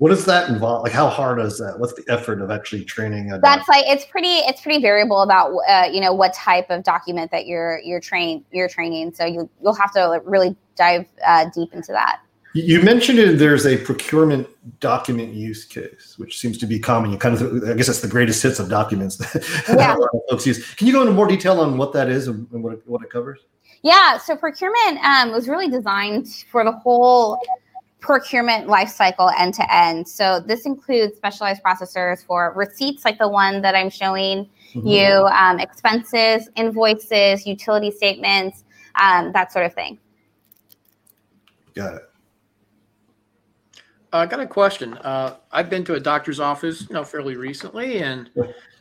What 0.00 0.08
does 0.08 0.24
that 0.24 0.48
involve? 0.48 0.82
Like, 0.82 0.92
how 0.92 1.10
hard 1.10 1.38
is 1.40 1.58
that? 1.58 1.78
What's 1.78 1.92
the 1.92 2.04
effort 2.08 2.40
of 2.40 2.50
actually 2.50 2.86
training? 2.86 3.32
A 3.32 3.38
That's 3.38 3.68
like 3.68 3.84
it's 3.86 4.06
pretty 4.06 4.38
it's 4.38 4.62
pretty 4.62 4.80
variable 4.80 5.20
about 5.20 5.54
uh, 5.68 5.90
you 5.92 6.00
know 6.00 6.14
what 6.14 6.32
type 6.32 6.70
of 6.70 6.82
document 6.84 7.30
that 7.32 7.44
you're 7.44 7.80
you're 7.80 8.00
train 8.00 8.42
you're 8.50 8.66
training. 8.66 9.12
So 9.12 9.26
you 9.26 9.50
you'll 9.62 9.74
have 9.74 9.92
to 9.92 10.22
really 10.24 10.56
dive 10.74 11.04
uh, 11.26 11.50
deep 11.54 11.74
into 11.74 11.92
that. 11.92 12.20
You 12.54 12.80
mentioned 12.80 13.18
it. 13.18 13.38
There's 13.38 13.66
a 13.66 13.76
procurement 13.76 14.48
document 14.80 15.34
use 15.34 15.66
case, 15.66 16.14
which 16.16 16.38
seems 16.38 16.56
to 16.58 16.66
be 16.66 16.78
common. 16.78 17.10
You 17.10 17.18
kind 17.18 17.38
of, 17.38 17.68
I 17.68 17.74
guess, 17.74 17.88
that's 17.88 18.00
the 18.00 18.08
greatest 18.08 18.42
hits 18.42 18.58
of 18.58 18.70
documents 18.70 19.18
that 19.18 19.66
yeah. 19.68 19.96
folks 20.30 20.46
use. 20.46 20.74
Can 20.76 20.86
you 20.86 20.94
go 20.94 21.02
into 21.02 21.12
more 21.12 21.26
detail 21.26 21.60
on 21.60 21.76
what 21.76 21.92
that 21.92 22.08
is 22.08 22.26
and 22.26 22.48
what 22.50 22.72
it, 22.72 22.82
what 22.86 23.02
it 23.02 23.10
covers? 23.10 23.40
Yeah. 23.82 24.16
So 24.16 24.34
procurement 24.34 24.98
um, 25.04 25.30
was 25.30 25.46
really 25.46 25.68
designed 25.68 26.26
for 26.50 26.64
the 26.64 26.72
whole 26.72 27.38
procurement 28.00 28.66
lifecycle 28.66 29.32
end 29.38 29.54
to 29.54 29.74
end. 29.74 30.08
So 30.08 30.40
this 30.40 30.66
includes 30.66 31.16
specialized 31.16 31.62
processors 31.62 32.24
for 32.24 32.52
receipts, 32.56 33.04
like 33.04 33.18
the 33.18 33.28
one 33.28 33.62
that 33.62 33.74
I'm 33.74 33.90
showing 33.90 34.48
mm-hmm. 34.74 34.86
you, 34.86 35.06
um, 35.06 35.60
expenses, 35.60 36.48
invoices, 36.56 37.46
utility 37.46 37.90
statements, 37.90 38.64
um, 39.00 39.32
that 39.32 39.52
sort 39.52 39.66
of 39.66 39.74
thing. 39.74 39.98
Got 41.74 41.96
it. 41.96 42.02
Uh, 44.12 44.16
I 44.16 44.26
got 44.26 44.40
a 44.40 44.46
question. 44.46 44.94
Uh, 44.94 45.36
I've 45.52 45.70
been 45.70 45.84
to 45.84 45.94
a 45.94 46.00
doctor's 46.00 46.40
office, 46.40 46.82
you 46.82 46.94
know, 46.94 47.04
fairly 47.04 47.36
recently, 47.36 47.98
and 47.98 48.28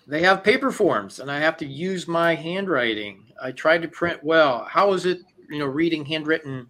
they 0.07 0.21
have 0.23 0.43
paper 0.43 0.71
forms, 0.71 1.19
and 1.19 1.29
I 1.29 1.39
have 1.39 1.55
to 1.57 1.67
use 1.67 2.07
my 2.07 2.33
handwriting. 2.33 3.25
I 3.41 3.51
tried 3.51 3.83
to 3.83 3.87
print 3.87 4.23
well. 4.23 4.65
How 4.67 4.91
is 4.93 5.05
it, 5.05 5.19
you 5.49 5.59
know, 5.59 5.67
reading 5.67 6.03
handwritten 6.03 6.67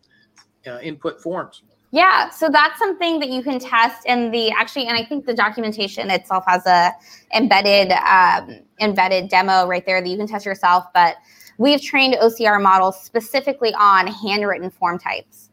uh, 0.68 0.80
input 0.80 1.22
forms? 1.22 1.64
Yeah, 1.92 2.30
so 2.30 2.50
that's 2.50 2.78
something 2.78 3.20
that 3.20 3.30
you 3.30 3.42
can 3.42 3.58
test 3.58 4.06
in 4.06 4.30
the 4.30 4.52
actually, 4.52 4.86
and 4.88 4.96
I 4.96 5.04
think 5.04 5.26
the 5.26 5.34
documentation 5.34 6.12
itself 6.12 6.44
has 6.48 6.66
a 6.68 6.92
embedded 7.34 7.92
um, 7.92 8.60
embedded 8.80 9.30
demo 9.30 9.68
right 9.68 9.84
there 9.86 10.00
that 10.00 10.08
you 10.08 10.18
can 10.18 10.28
test 10.28 10.46
yourself. 10.46 10.86
But 10.94 11.16
we've 11.58 11.82
trained 11.82 12.16
OCR 12.16 12.62
models 12.62 13.02
specifically 13.02 13.74
on 13.74 14.06
handwritten 14.06 14.70
form 14.70 15.00
types. 15.00 15.50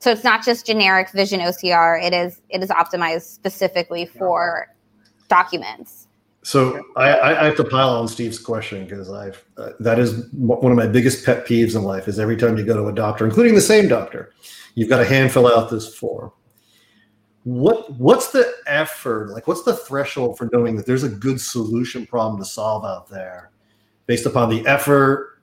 So 0.00 0.10
it's 0.10 0.24
not 0.24 0.44
just 0.44 0.66
generic 0.66 1.10
Vision 1.10 1.40
OCR; 1.40 2.04
it 2.04 2.12
is 2.12 2.42
it 2.50 2.62
is 2.62 2.68
optimized 2.68 3.22
specifically 3.22 4.04
for 4.04 4.74
documents. 5.28 6.06
So 6.42 6.84
I, 6.96 7.18
I 7.18 7.44
have 7.44 7.56
to 7.56 7.64
pile 7.64 7.88
on 7.88 8.06
Steve's 8.06 8.38
question 8.38 8.84
because 8.84 9.10
I've 9.10 9.42
uh, 9.56 9.70
that 9.80 9.98
is 9.98 10.28
one 10.32 10.70
of 10.70 10.76
my 10.76 10.86
biggest 10.86 11.24
pet 11.24 11.46
peeves 11.46 11.74
in 11.74 11.82
life 11.84 12.08
is 12.08 12.18
every 12.18 12.36
time 12.36 12.58
you 12.58 12.64
go 12.66 12.76
to 12.76 12.88
a 12.88 12.92
doctor, 12.92 13.24
including 13.24 13.54
the 13.54 13.62
same 13.62 13.88
doctor 13.88 14.34
You've 14.74 14.88
got 14.88 14.98
to 14.98 15.04
hand 15.04 15.32
fill 15.32 15.46
out 15.46 15.70
this 15.70 15.94
form. 15.94 16.32
What 17.44 17.92
what's 17.98 18.30
the 18.32 18.50
effort? 18.66 19.30
Like, 19.30 19.46
what's 19.46 19.62
the 19.62 19.76
threshold 19.76 20.38
for 20.38 20.48
knowing 20.52 20.76
that 20.76 20.86
there's 20.86 21.02
a 21.02 21.08
good 21.08 21.40
solution 21.40 22.06
problem 22.06 22.38
to 22.40 22.44
solve 22.44 22.84
out 22.84 23.08
there, 23.08 23.50
based 24.06 24.26
upon 24.26 24.48
the 24.48 24.66
effort 24.66 25.42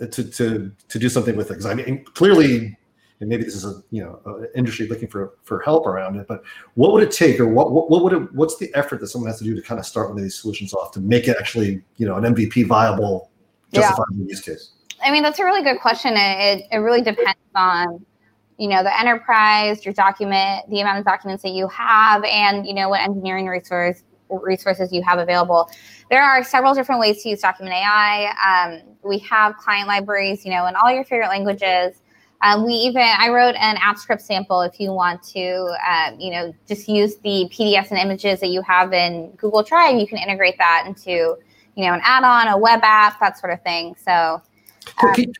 to 0.00 0.08
to 0.08 0.72
to 0.88 0.98
do 0.98 1.08
something 1.08 1.36
with 1.36 1.50
it? 1.50 1.54
Because 1.54 1.66
I 1.66 1.74
mean, 1.74 2.02
clearly, 2.14 2.76
and 3.20 3.28
maybe 3.28 3.44
this 3.44 3.54
is 3.54 3.66
a 3.66 3.82
you 3.90 4.02
know 4.02 4.46
industry 4.54 4.88
looking 4.88 5.06
for 5.06 5.34
for 5.42 5.60
help 5.60 5.86
around 5.86 6.16
it. 6.16 6.26
But 6.26 6.42
what 6.74 6.92
would 6.92 7.02
it 7.02 7.10
take, 7.10 7.38
or 7.38 7.46
what 7.46 7.72
what, 7.72 7.90
what 7.90 8.02
would 8.02 8.14
it? 8.14 8.34
What's 8.34 8.56
the 8.56 8.74
effort 8.74 9.00
that 9.00 9.08
someone 9.08 9.28
has 9.28 9.38
to 9.38 9.44
do 9.44 9.54
to 9.54 9.60
kind 9.60 9.78
of 9.78 9.84
start 9.84 10.08
one 10.08 10.16
of 10.16 10.22
these 10.22 10.40
solutions 10.40 10.72
off 10.72 10.92
to 10.92 11.00
make 11.00 11.28
it 11.28 11.36
actually 11.38 11.82
you 11.98 12.06
know 12.06 12.16
an 12.16 12.24
MVP 12.34 12.66
viable, 12.66 13.30
justifiable 13.70 14.16
yeah. 14.16 14.28
use 14.28 14.40
case? 14.40 14.70
I 15.04 15.10
mean, 15.10 15.22
that's 15.22 15.38
a 15.38 15.44
really 15.44 15.62
good 15.62 15.80
question. 15.80 16.14
It, 16.16 16.64
it 16.72 16.78
really 16.78 17.02
depends 17.02 17.36
on 17.54 18.06
you 18.58 18.68
know 18.68 18.82
the 18.82 19.00
enterprise 19.00 19.84
your 19.84 19.94
document 19.94 20.68
the 20.70 20.80
amount 20.80 20.98
of 20.98 21.04
documents 21.04 21.42
that 21.42 21.52
you 21.52 21.68
have 21.68 22.24
and 22.24 22.66
you 22.66 22.74
know 22.74 22.88
what 22.88 23.00
engineering 23.00 23.46
resource 23.46 24.02
resources 24.28 24.92
you 24.92 25.02
have 25.02 25.18
available 25.18 25.68
there 26.10 26.22
are 26.22 26.42
several 26.42 26.74
different 26.74 27.00
ways 27.00 27.22
to 27.22 27.30
use 27.30 27.40
document 27.40 27.74
ai 27.74 28.32
um, 28.44 28.82
we 29.02 29.18
have 29.18 29.56
client 29.56 29.86
libraries 29.86 30.44
you 30.44 30.50
know 30.50 30.66
in 30.66 30.74
all 30.76 30.92
your 30.92 31.04
favorite 31.04 31.28
languages 31.28 32.00
um, 32.42 32.64
we 32.64 32.72
even 32.72 33.02
i 33.02 33.28
wrote 33.28 33.54
an 33.56 33.76
apps 33.76 33.98
script 33.98 34.22
sample 34.22 34.60
if 34.62 34.80
you 34.80 34.92
want 34.92 35.22
to 35.22 35.74
um, 35.88 36.18
you 36.18 36.30
know 36.30 36.52
just 36.66 36.88
use 36.88 37.16
the 37.18 37.48
pdfs 37.52 37.90
and 37.90 37.98
images 37.98 38.40
that 38.40 38.48
you 38.48 38.62
have 38.62 38.92
in 38.92 39.30
google 39.36 39.62
drive 39.62 39.98
you 39.98 40.06
can 40.06 40.18
integrate 40.18 40.56
that 40.58 40.84
into 40.86 41.36
you 41.76 41.86
know, 41.86 41.94
an 41.94 42.00
add-on, 42.02 42.48
a 42.48 42.58
web 42.58 42.80
app, 42.82 43.18
that 43.20 43.38
sort 43.38 43.52
of 43.52 43.62
thing. 43.62 43.96
So. 44.04 44.40
Um, 45.02 45.14
can, 45.14 45.32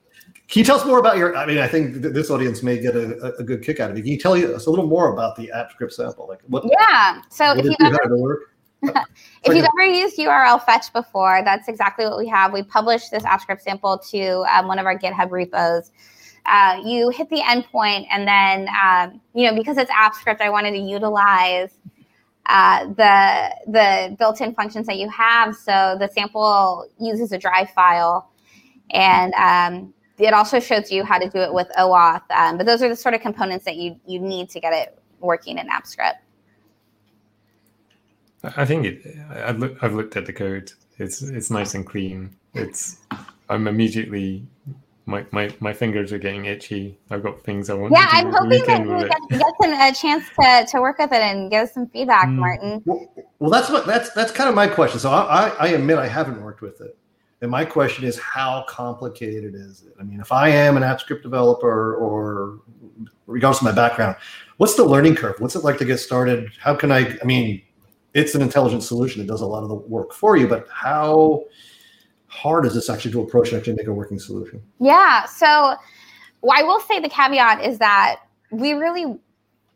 can, 0.48 0.60
you 0.60 0.64
tell 0.64 0.76
us 0.76 0.84
more 0.84 0.98
about 0.98 1.16
your? 1.16 1.36
I 1.36 1.46
mean, 1.46 1.58
I 1.58 1.66
think 1.66 2.02
th- 2.02 2.14
this 2.14 2.30
audience 2.30 2.62
may 2.62 2.78
get 2.78 2.94
a, 2.96 3.34
a, 3.38 3.42
good 3.42 3.62
kick 3.62 3.80
out 3.80 3.90
of 3.90 3.96
it. 3.96 4.02
Can 4.02 4.10
you 4.10 4.18
tell 4.18 4.34
us 4.34 4.66
a 4.66 4.70
little 4.70 4.86
more 4.86 5.12
about 5.12 5.36
the 5.36 5.50
AppScript 5.54 5.92
sample? 5.92 6.28
Like 6.28 6.40
what? 6.48 6.64
Yeah. 6.70 7.22
So 7.30 7.54
what 7.54 7.64
if 7.64 7.64
you 7.64 7.76
ever, 7.80 8.48
if 8.82 9.54
you've 9.54 9.64
ever 9.64 9.84
used 9.84 10.18
URL 10.18 10.62
fetch 10.64 10.92
before, 10.92 11.42
that's 11.44 11.68
exactly 11.68 12.04
what 12.04 12.18
we 12.18 12.28
have. 12.28 12.52
We 12.52 12.62
published 12.62 13.10
this 13.10 13.22
AppScript 13.22 13.62
sample 13.62 13.98
to 14.10 14.44
um, 14.52 14.68
one 14.68 14.78
of 14.78 14.86
our 14.86 14.98
GitHub 14.98 15.30
repos. 15.30 15.90
Uh, 16.46 16.80
you 16.84 17.08
hit 17.08 17.30
the 17.30 17.40
endpoint, 17.40 18.06
and 18.10 18.28
then 18.28 18.68
um, 18.84 19.20
you 19.34 19.48
know 19.50 19.56
because 19.56 19.78
it's 19.78 19.90
AppScript, 19.90 20.42
I 20.42 20.50
wanted 20.50 20.72
to 20.72 20.78
utilize 20.78 21.78
uh, 22.46 22.84
the 22.84 23.54
the 23.66 24.16
built-in 24.18 24.54
functions 24.54 24.86
that 24.88 24.98
you 24.98 25.08
have. 25.08 25.56
So 25.56 25.96
the 25.98 26.08
sample 26.08 26.86
uses 27.00 27.32
a 27.32 27.38
drive 27.38 27.70
file, 27.70 28.30
and 28.90 29.32
um, 29.34 29.93
it 30.18 30.32
also 30.32 30.60
shows 30.60 30.90
you 30.90 31.04
how 31.04 31.18
to 31.18 31.28
do 31.28 31.38
it 31.38 31.52
with 31.52 31.68
OAuth. 31.78 32.22
Um, 32.30 32.56
but 32.56 32.66
those 32.66 32.82
are 32.82 32.88
the 32.88 32.96
sort 32.96 33.14
of 33.14 33.20
components 33.20 33.64
that 33.64 33.76
you 33.76 33.98
you 34.06 34.20
need 34.20 34.48
to 34.50 34.60
get 34.60 34.72
it 34.72 34.98
working 35.20 35.58
in 35.58 35.68
AppScript. 35.68 36.18
I 38.56 38.64
think 38.64 38.84
it. 38.84 39.16
I've, 39.30 39.58
look, 39.58 39.82
I've 39.82 39.94
looked 39.94 40.16
at 40.16 40.26
the 40.26 40.32
code. 40.32 40.72
It's 40.98 41.22
it's 41.22 41.50
nice 41.50 41.74
and 41.74 41.86
clean. 41.86 42.36
It's. 42.54 42.98
I'm 43.48 43.66
immediately. 43.68 44.46
My, 45.06 45.26
my, 45.32 45.54
my 45.60 45.74
fingers 45.74 46.14
are 46.14 46.18
getting 46.18 46.46
itchy. 46.46 46.98
I've 47.10 47.22
got 47.22 47.44
things 47.44 47.68
I 47.68 47.74
want. 47.74 47.92
Yeah, 47.92 48.08
I'm 48.10 48.32
hoping 48.32 48.64
that 48.64 48.86
you 48.86 49.06
get, 49.06 49.38
get 49.38 49.52
some, 49.60 49.72
a 49.74 49.92
chance 49.92 50.24
to, 50.40 50.66
to 50.70 50.80
work 50.80 50.96
with 50.98 51.12
it 51.12 51.20
and 51.20 51.50
give 51.50 51.64
us 51.64 51.74
some 51.74 51.88
feedback, 51.88 52.26
mm. 52.26 52.36
Martin. 52.36 52.82
Well, 52.86 53.12
well, 53.38 53.50
that's 53.50 53.68
what 53.68 53.86
that's 53.86 54.08
that's 54.12 54.32
kind 54.32 54.48
of 54.48 54.54
my 54.54 54.66
question. 54.66 54.98
So 54.98 55.10
I, 55.10 55.48
I, 55.48 55.48
I 55.58 55.68
admit 55.68 55.98
I 55.98 56.08
haven't 56.08 56.40
worked 56.40 56.62
with 56.62 56.80
it, 56.80 56.96
and 57.40 57.50
my 57.50 57.64
question 57.64 58.04
is 58.04 58.18
how 58.18 58.64
complicated 58.68 59.54
is 59.54 59.82
it? 59.82 59.94
I 59.98 60.02
mean, 60.02 60.20
if 60.20 60.32
I 60.32 60.48
am 60.48 60.76
an 60.76 60.82
AppScript 60.82 61.22
developer 61.22 61.94
or 61.96 62.60
regardless 63.26 63.60
of 63.60 63.64
my 63.64 63.72
background, 63.72 64.16
what's 64.56 64.76
the 64.76 64.84
learning 64.84 65.16
curve? 65.16 65.36
What's 65.38 65.56
it 65.56 65.64
like 65.64 65.78
to 65.78 65.84
get 65.84 65.98
started? 65.98 66.50
How 66.60 66.74
can 66.74 66.90
I? 66.90 67.18
I 67.20 67.24
mean, 67.24 67.62
it's 68.14 68.34
an 68.34 68.42
intelligent 68.42 68.82
solution 68.82 69.20
that 69.20 69.26
does 69.26 69.40
a 69.40 69.46
lot 69.46 69.62
of 69.62 69.68
the 69.68 69.74
work 69.74 70.12
for 70.12 70.36
you, 70.36 70.48
but 70.48 70.68
how 70.70 71.44
hard 72.28 72.66
is 72.66 72.74
this 72.74 72.88
actually 72.88 73.12
to 73.12 73.20
approach 73.22 73.50
and 73.50 73.58
actually 73.58 73.74
make 73.74 73.86
a 73.86 73.92
working 73.92 74.18
solution? 74.18 74.62
Yeah. 74.80 75.24
So 75.26 75.76
well, 76.44 76.58
I 76.58 76.62
will 76.62 76.80
say 76.80 77.00
the 77.00 77.08
caveat 77.08 77.64
is 77.64 77.78
that 77.78 78.20
we 78.50 78.72
really 78.72 79.18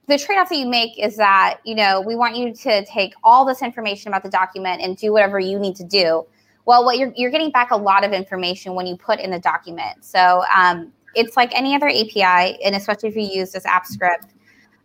the 0.07 0.17
trade-off 0.17 0.49
that 0.49 0.57
you 0.57 0.67
make 0.67 0.99
is 0.99 1.17
that 1.17 1.61
you 1.65 1.75
know 1.75 2.01
we 2.01 2.15
want 2.15 2.37
you 2.37 2.55
to 2.55 2.85
take 2.87 3.15
all 3.23 3.45
this 3.45 3.63
information 3.63 4.09
about 4.09 4.23
the 4.23 4.31
document 4.31 4.81
and 4.81 4.97
do 4.97 5.13
whatever 5.13 5.39
you 5.39 5.59
need 5.59 5.77
to 5.77 5.85
do 5.85 6.27
well 6.69 6.85
what 6.85 6.99
you're, 6.99 7.13
you're 7.17 7.31
getting 7.31 7.51
back 7.51 7.73
a 7.73 7.77
lot 7.77 8.05
of 8.05 8.13
information 8.13 8.75
when 8.75 8.87
you 8.87 8.97
put 8.97 9.19
in 9.19 9.31
the 9.31 9.41
document 9.41 10.05
so 10.05 10.45
um, 10.55 10.93
it's 11.15 11.37
like 11.37 11.53
any 11.55 11.75
other 11.75 11.89
api 11.89 12.63
and 12.63 12.77
especially 12.77 13.09
if 13.09 13.17
you 13.17 13.23
use 13.23 13.51
this 13.53 13.67
app 13.67 13.87
script 13.87 14.27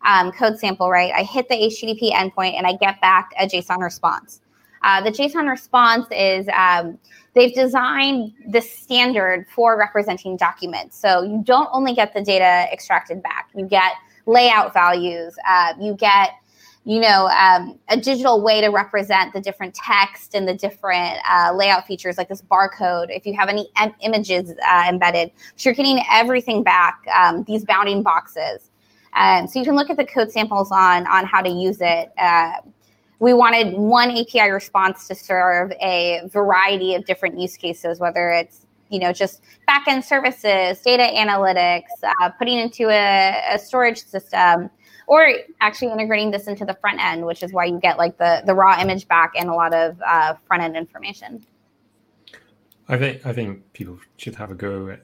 um, 0.06 0.32
code 0.32 0.60
sample, 0.60 0.89
right? 0.89 1.12
I 1.15 1.24
hit 1.24 1.48
the 1.50 1.56
HTTP 1.56 2.12
endpoint 2.12 2.58
and 2.58 2.67
I 2.67 2.74
get 2.74 3.00
back 3.02 3.32
a 3.39 3.46
JSON 3.46 3.80
response. 3.80 4.41
Uh, 4.84 5.02
the 5.02 5.12
JSON 5.12 5.50
response 5.50 6.06
is 6.12 6.48
um, 6.50 6.98
they've 7.34 7.54
designed 7.54 8.34
the 8.50 8.60
standard 8.60 9.48
for 9.50 9.78
representing 9.78 10.36
documents. 10.36 10.98
So 10.98 11.24
you 11.24 11.41
don't 11.43 11.69
only 11.72 11.93
get 11.93 12.13
the 12.13 12.22
data 12.22 12.67
extracted 12.72 13.24
back, 13.24 13.50
you 13.56 13.65
get 13.65 13.93
layout 14.26 14.74
values, 14.74 15.36
uh, 15.48 15.74
you 15.80 15.96
get 15.96 16.32
you 16.86 17.00
know 17.00 17.28
um, 17.28 17.80
a 17.89 17.98
digital 17.98 18.41
way 18.41 18.62
to 18.62 18.67
represent 18.67 19.34
the 19.34 19.39
different 19.39 19.74
text 19.74 20.36
and 20.36 20.48
the 20.48 20.54
different 20.54 21.17
uh, 21.30 21.54
layout 21.54 21.88
features 21.88 22.17
like 22.17 22.28
this 22.30 22.41
barcode 22.41 23.08
if 23.10 23.26
you 23.26 23.34
have 23.34 23.50
any 23.50 23.69
em- 23.78 23.96
images 24.02 24.54
uh, 24.67 24.86
embedded 24.89 25.32
so 25.56 25.69
you're 25.69 25.76
getting 25.76 26.04
everything 26.12 26.63
back 26.63 27.00
um, 27.15 27.43
these 27.43 27.63
bounding 27.63 28.04
boxes 28.04 28.69
um, 29.15 29.48
so 29.48 29.60
you 29.60 29.65
can 29.65 29.76
look 29.76 29.89
at 29.89 29.98
the 29.98 30.06
code 30.06 30.32
samples 30.32 30.72
on 30.72 31.06
on 31.08 31.26
how 31.26 31.41
to 31.41 31.50
use 31.50 31.78
it. 31.82 32.12
Uh, 32.17 32.54
we 33.19 33.34
wanted 33.34 33.74
one 33.74 34.12
API 34.12 34.50
response 34.50 35.08
to 35.08 35.15
serve 35.15 35.72
a 35.82 36.22
variety 36.28 36.96
of 36.96 37.06
different 37.06 37.39
use 37.39 37.56
cases, 37.56 38.00
whether 38.00 38.32
it's 38.32 38.65
you 38.89 39.00
know 39.00 39.13
just 39.13 39.41
backend 39.69 40.04
services, 40.04 40.82
data 40.82 41.04
analytics, 41.04 41.84
uh, 42.04 42.30
putting 42.32 42.60
into 42.60 42.89
a, 42.89 43.41
a, 43.54 43.60
storage 43.60 44.04
system, 44.04 44.69
or 45.07 45.33
actually 45.61 45.91
integrating 45.91 46.31
this 46.31 46.47
into 46.47 46.65
the 46.65 46.73
front 46.75 47.03
end, 47.03 47.25
which 47.25 47.43
is 47.43 47.51
why 47.51 47.65
you 47.65 47.79
get 47.79 47.97
like 47.97 48.17
the 48.17 48.43
the 48.45 48.53
raw 48.53 48.79
image 48.79 49.07
back 49.07 49.33
and 49.37 49.49
a 49.49 49.53
lot 49.53 49.73
of 49.73 50.01
uh, 50.05 50.35
front 50.47 50.63
end 50.63 50.75
information. 50.75 51.45
I 52.87 52.97
think 52.97 53.25
I 53.25 53.33
think 53.33 53.71
people 53.73 53.99
should 54.17 54.35
have 54.35 54.51
a 54.51 54.55
go 54.55 54.89
at 54.89 55.01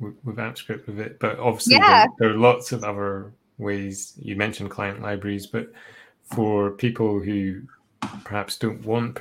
with 0.00 0.36
AppScript 0.36 0.86
with 0.86 0.98
it, 0.98 1.18
but 1.20 1.38
obviously 1.38 1.76
yeah. 1.76 2.06
there, 2.18 2.28
there, 2.28 2.30
are 2.30 2.38
lots 2.38 2.72
of 2.72 2.84
other 2.84 3.32
ways. 3.58 4.14
You 4.20 4.36
mentioned 4.36 4.70
client 4.70 5.00
libraries, 5.00 5.46
but 5.46 5.72
for 6.22 6.72
people 6.72 7.20
who 7.20 7.62
perhaps 8.24 8.56
don't 8.56 8.84
want 8.84 9.16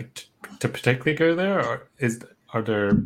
to 0.60 0.70
particularly 0.70 1.16
go 1.16 1.36
there, 1.36 1.64
or 1.64 1.88
is 2.00 2.24
are 2.54 2.62
there 2.62 3.04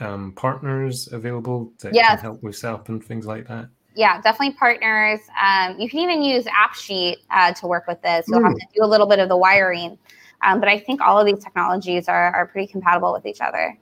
um, 0.00 0.32
partners 0.32 1.12
available 1.12 1.72
that 1.80 1.94
yes. 1.94 2.08
can 2.08 2.18
help 2.18 2.42
with 2.42 2.56
SELP 2.56 2.88
and 2.88 3.04
things 3.04 3.26
like 3.26 3.46
that? 3.48 3.68
Yeah, 3.94 4.20
definitely 4.20 4.54
partners. 4.54 5.20
Um, 5.40 5.78
you 5.78 5.88
can 5.88 6.00
even 6.00 6.22
use 6.22 6.44
AppSheet 6.46 7.16
uh, 7.30 7.52
to 7.54 7.66
work 7.66 7.86
with 7.86 8.02
this. 8.02 8.26
You'll 8.28 8.40
mm. 8.40 8.48
have 8.48 8.56
to 8.56 8.66
do 8.74 8.84
a 8.84 8.86
little 8.86 9.06
bit 9.06 9.20
of 9.20 9.28
the 9.28 9.36
wiring, 9.36 9.96
um, 10.42 10.58
but 10.58 10.68
I 10.68 10.78
think 10.78 11.00
all 11.00 11.18
of 11.18 11.26
these 11.26 11.42
technologies 11.42 12.08
are, 12.08 12.34
are 12.34 12.46
pretty 12.46 12.70
compatible 12.70 13.12
with 13.12 13.24
each 13.24 13.40
other. 13.40 13.78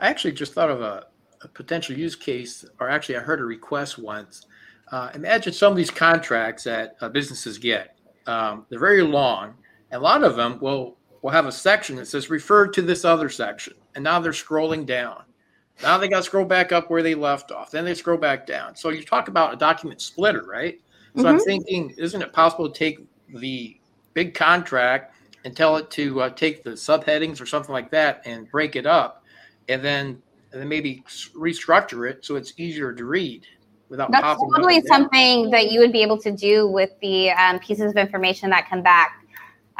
I 0.00 0.08
actually 0.08 0.32
just 0.32 0.54
thought 0.54 0.70
of 0.70 0.80
a 0.80 1.06
a 1.42 1.48
potential 1.48 1.96
use 1.96 2.16
case, 2.16 2.64
or 2.80 2.88
actually, 2.88 3.16
I 3.16 3.20
heard 3.20 3.40
a 3.40 3.44
request 3.44 3.98
once. 3.98 4.46
Uh, 4.90 5.10
imagine 5.14 5.52
some 5.52 5.72
of 5.72 5.76
these 5.76 5.90
contracts 5.90 6.64
that 6.64 6.96
uh, 7.00 7.08
businesses 7.08 7.58
get. 7.58 7.98
Um, 8.26 8.66
they're 8.68 8.78
very 8.78 9.02
long, 9.02 9.54
and 9.90 10.00
a 10.00 10.02
lot 10.02 10.24
of 10.24 10.36
them 10.36 10.58
will 10.60 10.96
will 11.22 11.30
have 11.30 11.46
a 11.46 11.52
section 11.52 11.96
that 11.96 12.06
says 12.06 12.30
refer 12.30 12.68
to 12.68 12.82
this 12.82 13.04
other 13.04 13.28
section, 13.28 13.74
and 13.94 14.04
now 14.04 14.20
they're 14.20 14.32
scrolling 14.32 14.86
down. 14.86 15.24
Now 15.82 15.98
they 15.98 16.08
got 16.08 16.18
to 16.18 16.22
scroll 16.22 16.44
back 16.44 16.72
up 16.72 16.90
where 16.90 17.02
they 17.02 17.14
left 17.14 17.52
off. 17.52 17.70
Then 17.70 17.84
they 17.84 17.94
scroll 17.94 18.18
back 18.18 18.46
down. 18.46 18.74
So 18.74 18.88
you 18.90 19.04
talk 19.04 19.28
about 19.28 19.54
a 19.54 19.56
document 19.56 20.00
splitter, 20.00 20.42
right? 20.42 20.80
So 21.14 21.22
mm-hmm. 21.22 21.28
I'm 21.28 21.40
thinking, 21.40 21.94
isn't 21.96 22.20
it 22.20 22.32
possible 22.32 22.68
to 22.68 22.78
take 22.78 23.00
the 23.28 23.78
big 24.14 24.34
contract 24.34 25.14
and 25.44 25.56
tell 25.56 25.76
it 25.76 25.90
to 25.92 26.22
uh, 26.22 26.30
take 26.30 26.64
the 26.64 26.70
subheadings 26.70 27.40
or 27.40 27.46
something 27.46 27.72
like 27.72 27.90
that 27.90 28.22
and 28.24 28.50
break 28.50 28.76
it 28.76 28.86
up, 28.86 29.24
and 29.68 29.82
then 29.82 30.20
and 30.52 30.60
then 30.60 30.68
maybe 30.68 31.02
restructure 31.34 32.08
it 32.08 32.24
so 32.24 32.36
it's 32.36 32.54
easier 32.56 32.92
to 32.92 33.04
read 33.04 33.46
without 33.88 34.10
that's 34.10 34.22
probably 34.22 34.80
something 34.82 35.50
that 35.50 35.70
you 35.70 35.80
would 35.80 35.92
be 35.92 36.02
able 36.02 36.18
to 36.18 36.32
do 36.32 36.66
with 36.66 36.90
the 37.00 37.30
um, 37.30 37.58
pieces 37.58 37.90
of 37.90 37.96
information 37.96 38.50
that 38.50 38.68
come 38.68 38.82
back 38.82 39.24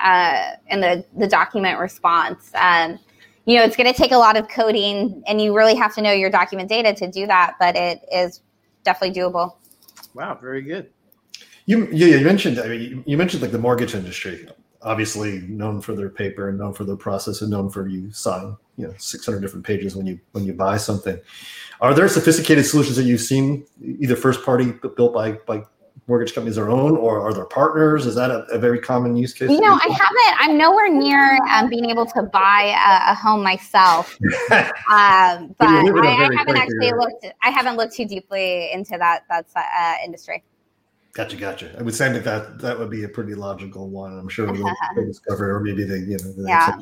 uh, 0.02 0.52
in 0.68 0.80
the, 0.80 1.04
the 1.16 1.26
document 1.26 1.78
response 1.78 2.50
um, 2.54 2.98
you 3.48 3.56
know 3.56 3.64
it's 3.64 3.76
going 3.76 3.90
to 3.90 3.96
take 3.96 4.12
a 4.12 4.16
lot 4.16 4.36
of 4.36 4.46
coding 4.48 5.22
and 5.26 5.40
you 5.40 5.56
really 5.56 5.74
have 5.74 5.94
to 5.94 6.02
know 6.02 6.12
your 6.12 6.28
document 6.28 6.68
data 6.68 6.92
to 6.92 7.10
do 7.10 7.26
that 7.26 7.54
but 7.58 7.74
it 7.74 8.00
is 8.12 8.42
definitely 8.84 9.18
doable. 9.18 9.56
Wow 10.14 10.38
very 10.40 10.62
good. 10.62 10.90
You, 11.64 11.86
you 11.86 12.20
mentioned 12.20 12.58
I 12.60 12.68
mean, 12.68 13.02
you 13.06 13.16
mentioned 13.16 13.42
like 13.42 13.52
the 13.52 13.58
mortgage 13.58 13.94
industry 13.94 14.46
obviously 14.82 15.40
known 15.40 15.80
for 15.80 15.94
their 15.96 16.10
paper 16.10 16.50
and 16.50 16.58
known 16.58 16.74
for 16.74 16.84
their 16.84 16.96
process 16.96 17.40
and 17.40 17.50
known 17.50 17.70
for 17.70 17.88
you 17.88 18.12
sign 18.12 18.54
you 18.76 18.86
know 18.86 18.94
600 18.98 19.40
different 19.40 19.64
pages 19.64 19.96
when 19.96 20.06
you 20.06 20.20
when 20.32 20.44
you 20.44 20.52
buy 20.52 20.76
something. 20.76 21.18
Are 21.80 21.94
there 21.94 22.06
sophisticated 22.08 22.66
solutions 22.66 22.96
that 22.96 23.04
you've 23.04 23.20
seen 23.20 23.66
either 23.82 24.14
first 24.14 24.44
party 24.44 24.72
built 24.96 25.14
by 25.14 25.32
by 25.32 25.62
mortgage 26.08 26.34
companies 26.34 26.56
their 26.56 26.70
own 26.70 26.96
or 26.96 27.20
are 27.20 27.32
there 27.32 27.44
partners 27.44 28.06
is 28.06 28.14
that 28.14 28.30
a, 28.30 28.44
a 28.46 28.58
very 28.58 28.80
common 28.80 29.14
use 29.14 29.32
case 29.32 29.50
you 29.50 29.60
know 29.60 29.74
i 29.74 29.88
haven't 29.88 30.40
i'm 30.40 30.56
nowhere 30.56 30.88
near 30.90 31.38
um, 31.50 31.68
being 31.68 31.90
able 31.90 32.06
to 32.06 32.22
buy 32.22 32.74
a, 32.74 33.12
a 33.12 33.14
home 33.14 33.42
myself 33.42 34.18
um, 34.50 35.54
but 35.58 35.68
I, 35.68 35.82
I, 35.82 36.34
haven't 36.36 36.56
actually 36.56 36.92
looked 36.92 37.26
i 37.42 37.50
haven't 37.50 37.76
looked 37.76 37.94
too 37.94 38.06
deeply 38.06 38.72
into 38.72 38.96
that 38.98 39.24
that 39.28 39.46
uh, 39.54 39.94
industry 40.04 40.42
Gotcha, 41.14 41.36
gotcha. 41.36 41.74
I 41.76 41.82
would 41.82 41.96
say 41.96 42.12
that 42.12 42.22
that, 42.22 42.58
that 42.60 42.78
would 42.78 42.90
be 42.90 43.02
a 43.02 43.08
pretty 43.08 43.34
logical 43.34 43.88
one. 43.88 44.16
I'm 44.16 44.28
sure 44.28 44.46
they 44.96 45.04
discover, 45.04 45.56
or 45.56 45.58
maybe 45.58 45.82
they, 45.82 45.98
you 45.98 46.16
know, 46.18 46.32
they 46.32 46.48
yeah. 46.48 46.78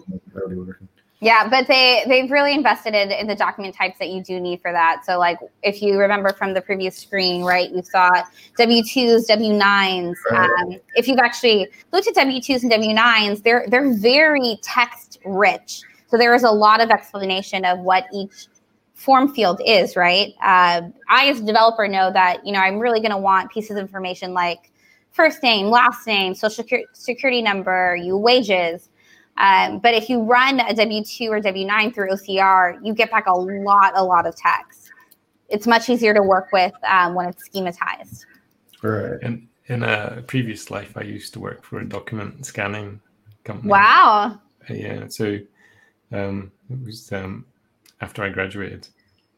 Yeah, 1.21 1.49
but 1.49 1.67
they 1.67 2.05
they've 2.07 2.31
really 2.31 2.53
invested 2.53 2.95
in, 2.95 3.11
in 3.11 3.27
the 3.27 3.35
document 3.35 3.75
types 3.75 3.99
that 3.99 4.11
you 4.11 4.23
do 4.23 4.39
need 4.39 4.61
for 4.61 4.71
that. 4.71 5.03
So, 5.07 5.19
like 5.19 5.39
if 5.63 5.81
you 5.81 5.99
remember 5.99 6.33
from 6.35 6.53
the 6.53 6.61
previous 6.61 6.97
screen, 6.97 7.43
right, 7.43 7.71
you 7.71 7.83
saw 7.83 8.11
W 8.59 8.83
twos, 8.85 9.25
W 9.27 9.53
nines. 9.55 10.19
Um, 10.31 10.79
if 10.95 11.09
you've 11.09 11.19
actually 11.19 11.69
looked 11.91 12.07
at 12.07 12.15
W 12.15 12.41
twos 12.43 12.63
and 12.63 12.71
W 12.71 12.93
nines, 12.93 13.41
they're 13.41 13.67
they're 13.69 13.95
very 13.95 14.59
text 14.63 15.19
rich. 15.25 15.81
So 16.09 16.19
there 16.19 16.35
is 16.35 16.45
a 16.45 16.51
lot 16.51 16.83
of 16.83 16.91
explanation 16.91 17.65
of 17.65 17.79
what 17.79 18.05
each 18.13 18.49
form 18.93 19.33
field 19.35 19.61
is, 19.65 19.97
right? 19.97 20.35
Uh, 20.43 20.83
I, 21.09 21.29
as 21.29 21.41
a 21.41 21.45
developer, 21.45 21.89
know 21.89 22.13
that 22.13 22.45
you 22.45 22.53
know 22.53 22.61
I'm 22.61 22.79
really 22.79 23.01
going 23.01 23.13
to 23.13 23.19
want 23.19 23.51
pieces 23.51 23.71
of 23.71 23.79
information 23.79 24.35
like 24.35 24.71
first 25.13 25.43
name, 25.43 25.69
last 25.69 26.07
name, 26.07 26.35
social 26.35 26.63
security 26.93 27.41
number, 27.41 27.97
you 27.97 28.19
wages. 28.19 28.91
Um, 29.39 29.79
but 29.79 29.95
if 29.95 30.09
you 30.09 30.23
run 30.23 30.61
a 30.61 30.75
W 30.75 31.05
two 31.05 31.31
or 31.31 31.41
W 31.41 31.67
nine 31.67 31.93
through 31.93 32.11
OCR, 32.11 32.79
you 32.83 32.95
get 32.95 33.11
back 33.11 33.27
a 33.27 33.35
lot, 33.35 33.93
a 33.95 34.03
lot 34.03 34.27
of 34.27 34.35
text. 34.37 34.91
It's 35.49 35.67
much 35.67 35.89
easier 35.89 36.15
to 36.15 36.23
work 36.23 36.49
with 36.53 36.73
um, 36.85 37.15
when 37.15 37.29
it's 37.29 37.49
schematized. 37.49 38.25
Right. 38.83 39.19
And 39.23 39.47
in 39.67 39.83
a 39.83 40.23
previous 40.27 40.71
life, 40.71 40.97
I 40.97 41.03
used 41.03 41.33
to 41.35 41.41
work 41.41 41.65
for 41.65 41.81
a 41.81 41.85
document 41.85 42.47
scanning 42.47 43.01
company. 43.45 43.71
Wow. 43.71 44.41
Yeah. 44.69 45.07
So 45.09 45.39
um, 46.13 46.53
it 46.71 46.85
was 46.85 47.13
um, 47.13 47.45
after 48.01 48.23
I 48.23 48.31
graduated, 48.31 48.89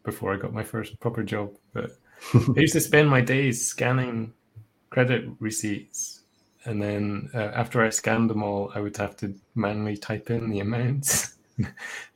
before 0.05 0.33
I 0.33 0.37
got 0.37 0.53
my 0.53 0.65
first 0.65 0.99
proper 1.01 1.23
job. 1.23 1.55
But 1.73 1.93
I 2.35 2.61
used 2.61 2.73
to 2.75 2.81
spend 2.81 3.09
my 3.09 3.21
days 3.21 3.67
scanning 3.67 4.33
credit 4.91 5.27
receipts, 5.39 6.18
and 6.65 6.83
then 6.83 7.31
uh, 7.35 7.39
after 7.55 7.83
I 7.85 7.91
scanned 7.91 8.31
them 8.31 8.43
all, 8.43 8.73
I 8.75 8.81
would 8.81 8.97
have 8.97 9.17
to 9.19 9.35
manually 9.55 9.97
type 9.97 10.31
in 10.31 10.51
the 10.51 10.61
amounts. 10.61 11.35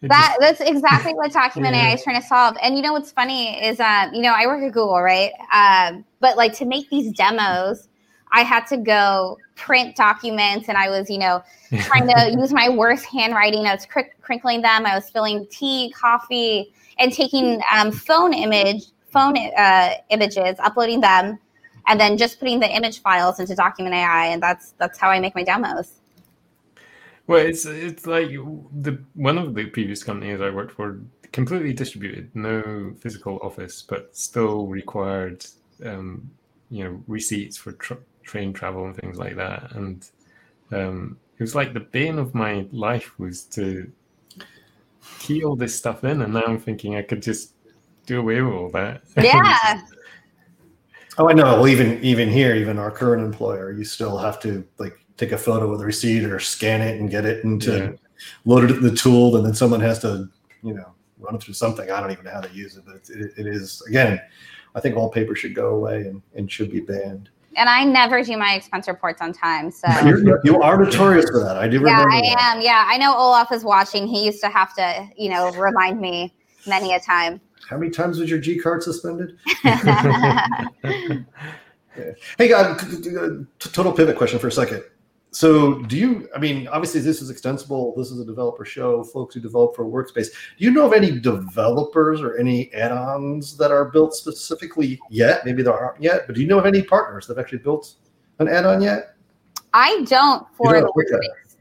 That 0.08 0.36
that's 0.40 0.60
exactly 0.60 1.14
what 1.14 1.32
document 1.32 1.74
Yeah. 1.74 1.90
AI 1.90 1.94
is 1.94 2.02
trying 2.02 2.20
to 2.20 2.26
solve. 2.26 2.56
And 2.60 2.76
you 2.76 2.82
know 2.82 2.92
what's 2.92 3.12
funny 3.12 3.64
is 3.64 3.78
um, 3.80 4.12
you 4.12 4.22
know, 4.22 4.32
I 4.36 4.46
work 4.46 4.62
at 4.62 4.72
Google, 4.72 5.00
right? 5.00 5.32
Um, 5.52 6.04
but 6.20 6.36
like 6.36 6.52
to 6.54 6.64
make 6.64 6.90
these 6.90 7.12
demos, 7.12 7.88
I 8.32 8.42
had 8.42 8.66
to 8.68 8.76
go 8.76 9.38
print 9.54 9.94
documents 9.94 10.68
and 10.68 10.76
I 10.76 10.88
was, 10.90 11.08
you 11.08 11.18
know, 11.18 11.42
trying 11.78 12.08
to 12.08 12.36
use 12.36 12.52
my 12.52 12.68
worst 12.68 13.04
handwriting. 13.04 13.66
I 13.66 13.74
was 13.74 13.86
crick- 13.86 14.20
crinkling 14.20 14.62
them. 14.62 14.86
I 14.86 14.94
was 14.94 15.04
spilling 15.04 15.46
tea, 15.50 15.92
coffee, 15.96 16.72
and 16.98 17.12
taking 17.12 17.60
um, 17.70 17.92
phone 17.92 18.34
image, 18.34 18.84
phone 19.10 19.36
uh, 19.36 19.94
images, 20.10 20.56
uploading 20.58 21.00
them, 21.00 21.38
and 21.86 21.98
then 21.98 22.16
just 22.16 22.38
putting 22.38 22.60
the 22.60 22.68
image 22.68 23.00
files 23.00 23.40
into 23.40 23.54
Document 23.54 23.94
AI. 23.94 24.26
And 24.26 24.42
that's 24.42 24.74
that's 24.78 24.98
how 24.98 25.10
I 25.10 25.20
make 25.20 25.34
my 25.34 25.42
demos. 25.42 26.00
Well, 27.26 27.44
it's 27.44 27.64
it's 27.66 28.06
like 28.06 28.30
the 28.30 29.02
one 29.14 29.38
of 29.38 29.54
the 29.54 29.66
previous 29.66 30.02
companies 30.02 30.40
I 30.40 30.50
worked 30.50 30.72
for 30.72 31.00
completely 31.32 31.72
distributed, 31.72 32.30
no 32.34 32.92
physical 33.00 33.38
office, 33.42 33.82
but 33.82 34.14
still 34.16 34.66
required, 34.66 35.44
um, 35.84 36.30
you 36.70 36.84
know, 36.84 37.02
receipts 37.06 37.56
for 37.56 37.72
tr- 37.72 37.94
train 38.22 38.52
travel 38.52 38.84
and 38.84 38.96
things 38.96 39.18
like 39.18 39.36
that. 39.36 39.72
And 39.72 40.06
um, 40.72 41.18
it 41.38 41.42
was 41.42 41.54
like 41.54 41.72
the 41.72 41.80
bane 41.80 42.18
of 42.18 42.34
my 42.34 42.66
life 42.70 43.18
was 43.18 43.44
to 43.44 43.90
key 45.18 45.42
all 45.42 45.56
this 45.56 45.76
stuff 45.76 46.04
in, 46.04 46.22
and 46.22 46.34
now 46.34 46.44
I'm 46.46 46.58
thinking 46.58 46.96
I 46.96 47.02
could 47.02 47.22
just 47.22 47.54
do 48.06 48.20
away 48.20 48.40
with 48.42 48.54
all 48.54 48.70
that. 48.70 49.02
Yeah. 49.16 49.82
Oh, 51.18 51.28
I 51.28 51.32
know. 51.32 51.44
Well, 51.56 51.68
even 51.68 52.02
even 52.02 52.28
here, 52.28 52.54
even 52.54 52.78
our 52.78 52.90
current 52.90 53.22
employer, 53.22 53.72
you 53.72 53.84
still 53.84 54.16
have 54.16 54.40
to 54.40 54.66
like 54.78 54.98
take 55.16 55.32
a 55.32 55.38
photo 55.38 55.70
of 55.72 55.78
the 55.78 55.84
receipt 55.84 56.24
or 56.24 56.40
scan 56.40 56.80
it 56.80 56.98
and 57.00 57.10
get 57.10 57.24
it 57.24 57.44
into 57.44 57.72
Yeah. 57.76 57.92
load 58.44 58.70
it 58.70 58.76
in 58.76 58.82
the 58.82 58.94
tool, 58.94 59.36
and 59.36 59.44
then 59.44 59.54
someone 59.54 59.80
has 59.80 59.98
to, 60.00 60.28
you 60.62 60.74
know, 60.74 60.92
run 61.20 61.34
it 61.34 61.42
through 61.42 61.54
something. 61.54 61.90
I 61.90 62.00
don't 62.00 62.10
even 62.12 62.24
know 62.24 62.30
how 62.32 62.40
to 62.40 62.52
use 62.54 62.76
it, 62.76 62.84
but 62.86 62.96
it, 63.10 63.32
it 63.36 63.46
is 63.46 63.82
again. 63.88 64.20
I 64.74 64.80
think 64.80 64.96
all 64.96 65.10
paper 65.10 65.36
should 65.36 65.54
go 65.54 65.74
away 65.74 66.06
and, 66.06 66.22
and 66.34 66.50
should 66.50 66.70
be 66.72 66.80
banned. 66.80 67.28
And 67.56 67.68
I 67.68 67.84
never 67.84 68.22
do 68.24 68.38
my 68.38 68.54
expense 68.54 68.88
reports 68.88 69.20
on 69.20 69.34
time. 69.34 69.70
So 69.70 69.86
You're, 70.06 70.40
you 70.44 70.62
are 70.62 70.82
notorious 70.82 71.28
for 71.28 71.40
that. 71.44 71.58
I 71.58 71.68
do 71.68 71.76
yeah, 71.76 71.82
remember. 72.00 72.10
I 72.10 72.20
that. 72.22 72.56
am. 72.56 72.60
Yeah, 72.62 72.86
I 72.88 72.96
know 72.96 73.14
Olaf 73.14 73.52
is 73.52 73.64
watching. 73.64 74.06
He 74.06 74.24
used 74.24 74.40
to 74.40 74.48
have 74.48 74.74
to, 74.76 75.06
you 75.14 75.28
know, 75.28 75.50
remind 75.52 76.00
me 76.00 76.32
many 76.66 76.94
a 76.94 77.00
time. 77.00 77.38
How 77.68 77.78
many 77.78 77.90
times 77.90 78.18
was 78.18 78.28
your 78.28 78.38
G 78.38 78.58
card 78.58 78.82
suspended? 78.82 79.38
Hey, 82.38 82.48
God, 82.48 82.80
uh, 82.80 83.44
total 83.58 83.92
pivot 83.92 84.16
question 84.16 84.38
for 84.38 84.48
a 84.48 84.52
second. 84.52 84.82
So, 85.30 85.80
do 85.82 85.96
you? 85.96 86.28
I 86.34 86.38
mean, 86.38 86.68
obviously, 86.68 87.00
this 87.00 87.22
is 87.22 87.30
extensible. 87.30 87.94
This 87.96 88.10
is 88.10 88.20
a 88.20 88.24
developer 88.24 88.66
show. 88.66 89.02
Folks 89.02 89.34
who 89.34 89.40
develop 89.40 89.74
for 89.74 89.84
Workspace. 89.86 90.28
Do 90.58 90.64
you 90.64 90.70
know 90.70 90.86
of 90.86 90.92
any 90.92 91.18
developers 91.20 92.20
or 92.20 92.36
any 92.36 92.72
add-ons 92.74 93.56
that 93.56 93.70
are 93.70 93.86
built 93.86 94.14
specifically 94.14 95.00
yet? 95.08 95.44
Maybe 95.46 95.62
there 95.62 95.72
aren't 95.72 96.02
yet, 96.02 96.26
but 96.26 96.34
do 96.34 96.42
you 96.42 96.46
know 96.46 96.58
of 96.58 96.66
any 96.66 96.82
partners 96.82 97.26
that 97.26 97.36
have 97.36 97.44
actually 97.44 97.58
built 97.58 97.94
an 98.40 98.48
add-on 98.48 98.82
yet? 98.82 99.14
I 99.72 100.02
don't 100.02 100.46
for 100.54 100.76
You 100.76 100.82
the 100.82 100.92
workspace. 100.92 101.51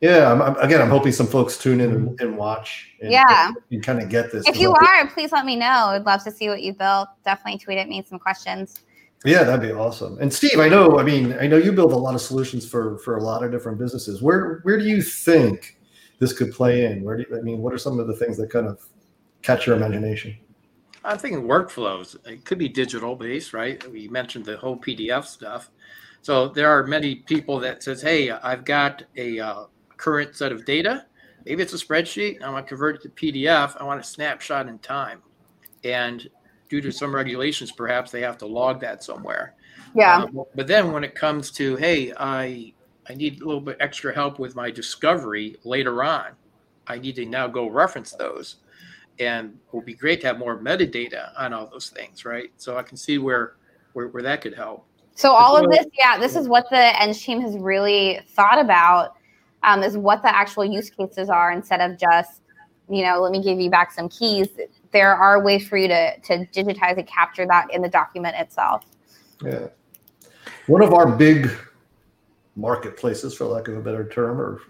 Yeah. 0.00 0.30
I'm, 0.30 0.42
I'm- 0.42 0.56
again, 0.60 0.80
I'm 0.82 0.90
hoping 0.90 1.12
some 1.12 1.26
folks 1.26 1.56
tune 1.58 1.80
in 1.80 1.90
and, 1.92 2.20
and 2.20 2.36
watch. 2.36 2.90
And, 3.00 3.10
Yeah. 3.12 3.52
and 3.70 3.82
kind 3.82 4.00
of 4.02 4.08
get 4.08 4.30
this. 4.32 4.46
if 4.48 4.58
you 4.58 4.72
I 4.72 4.78
think- 4.78 4.88
are, 5.10 5.14
please 5.14 5.32
let 5.32 5.44
me 5.46 5.56
know. 5.56 5.66
I'd 5.66 6.04
love 6.04 6.22
to 6.24 6.30
see 6.30 6.48
what 6.48 6.62
you 6.62 6.72
built. 6.74 7.08
Definitely 7.24 7.58
tweet 7.60 7.78
at 7.78 7.88
me 7.88 8.04
some 8.08 8.18
questions. 8.18 8.80
Yeah, 9.24 9.42
that'd 9.44 9.62
be 9.62 9.72
awesome. 9.72 10.18
And 10.20 10.30
Steve, 10.32 10.58
I 10.60 10.68
know, 10.68 10.98
I 10.98 11.02
mean, 11.02 11.32
I 11.40 11.46
know 11.46 11.56
you 11.56 11.72
build 11.72 11.92
a 11.92 11.96
lot 11.96 12.14
of 12.14 12.20
solutions 12.20 12.68
for 12.68 12.98
for 12.98 13.16
a 13.16 13.22
lot 13.22 13.42
of 13.42 13.50
different 13.50 13.78
businesses. 13.78 14.20
Where 14.20 14.60
where 14.64 14.78
do 14.78 14.84
you 14.84 15.00
think 15.00 15.78
this 16.18 16.34
could 16.34 16.52
play 16.52 16.84
in? 16.84 17.02
Where 17.02 17.16
do 17.16 17.24
you, 17.30 17.38
I 17.38 17.40
mean, 17.40 17.58
what 17.62 17.72
are 17.72 17.78
some 17.78 17.98
of 17.98 18.06
the 18.06 18.14
things 18.14 18.36
that 18.36 18.50
kind 18.50 18.66
of 18.68 18.84
catch 19.40 19.66
your 19.66 19.76
imagination? 19.76 20.36
I'm 21.06 21.16
thinking 21.16 21.44
workflows. 21.44 22.16
It 22.26 22.44
could 22.44 22.58
be 22.58 22.68
digital 22.68 23.16
based, 23.16 23.54
right? 23.54 23.82
We 23.90 24.08
mentioned 24.08 24.44
the 24.44 24.58
whole 24.58 24.76
PDF 24.76 25.24
stuff. 25.24 25.70
So 26.20 26.48
there 26.48 26.68
are 26.68 26.86
many 26.86 27.14
people 27.16 27.58
that 27.60 27.82
says, 27.82 28.02
"Hey, 28.02 28.30
I've 28.30 28.66
got 28.66 29.04
a 29.16 29.40
uh, 29.40 29.64
current 29.96 30.36
set 30.36 30.52
of 30.52 30.64
data. 30.64 31.06
Maybe 31.44 31.62
it's 31.62 31.74
a 31.74 31.76
spreadsheet. 31.76 32.42
I 32.42 32.50
want 32.50 32.66
to 32.66 32.68
convert 32.68 32.96
it 32.96 33.02
to 33.02 33.08
PDF. 33.10 33.76
I 33.80 33.84
want 33.84 34.00
a 34.00 34.04
snapshot 34.04 34.68
in 34.68 34.78
time." 34.78 35.22
And 35.84 36.28
due 36.68 36.80
to 36.80 36.90
some 36.90 37.14
regulations, 37.14 37.70
perhaps 37.70 38.10
they 38.10 38.20
have 38.22 38.38
to 38.38 38.46
log 38.46 38.80
that 38.80 39.04
somewhere. 39.04 39.54
Yeah. 39.94 40.24
Uh, 40.24 40.44
but 40.54 40.66
then 40.66 40.92
when 40.92 41.04
it 41.04 41.14
comes 41.14 41.50
to, 41.52 41.76
hey, 41.76 42.12
I 42.18 42.72
I 43.08 43.14
need 43.14 43.42
a 43.42 43.44
little 43.44 43.60
bit 43.60 43.76
extra 43.80 44.14
help 44.14 44.38
with 44.38 44.56
my 44.56 44.70
discovery 44.70 45.56
later 45.64 46.02
on. 46.02 46.32
I 46.86 46.98
need 46.98 47.16
to 47.16 47.26
now 47.26 47.46
go 47.46 47.68
reference 47.68 48.12
those. 48.12 48.56
And 49.18 49.50
it 49.50 49.76
would 49.76 49.84
be 49.84 49.94
great 49.94 50.20
to 50.22 50.26
have 50.28 50.38
more 50.38 50.58
metadata 50.58 51.30
on 51.38 51.52
all 51.52 51.68
those 51.68 51.90
things, 51.90 52.24
right? 52.24 52.50
So 52.56 52.76
I 52.76 52.82
can 52.82 52.96
see 52.96 53.18
where 53.18 53.56
where, 53.92 54.08
where 54.08 54.22
that 54.22 54.40
could 54.40 54.54
help. 54.54 54.86
So 55.14 55.30
all 55.30 55.56
of 55.56 55.70
this, 55.70 55.86
yeah, 55.96 56.18
this 56.18 56.34
is 56.34 56.48
what 56.48 56.68
the 56.70 57.00
Eng 57.00 57.14
team 57.14 57.40
has 57.40 57.56
really 57.56 58.20
thought 58.30 58.58
about. 58.58 59.14
Um, 59.64 59.82
is 59.82 59.96
what 59.96 60.22
the 60.22 60.34
actual 60.34 60.64
use 60.64 60.90
cases 60.90 61.30
are 61.30 61.50
instead 61.50 61.80
of 61.80 61.98
just, 61.98 62.42
you 62.88 63.02
know, 63.02 63.18
let 63.20 63.32
me 63.32 63.42
give 63.42 63.58
you 63.58 63.70
back 63.70 63.92
some 63.92 64.10
keys. 64.10 64.48
There 64.92 65.14
are 65.14 65.42
ways 65.42 65.66
for 65.66 65.78
you 65.78 65.88
to 65.88 66.20
to 66.20 66.46
digitize 66.46 66.98
and 66.98 67.06
capture 67.06 67.46
that 67.46 67.72
in 67.72 67.80
the 67.80 67.88
document 67.88 68.36
itself. 68.38 68.84
Yeah. 69.42 69.68
One 70.66 70.82
of 70.82 70.92
our 70.92 71.10
big 71.10 71.50
marketplaces, 72.56 73.34
for 73.34 73.46
lack 73.46 73.68
of 73.68 73.76
a 73.76 73.80
better 73.80 74.08
term, 74.08 74.40
or 74.40 74.60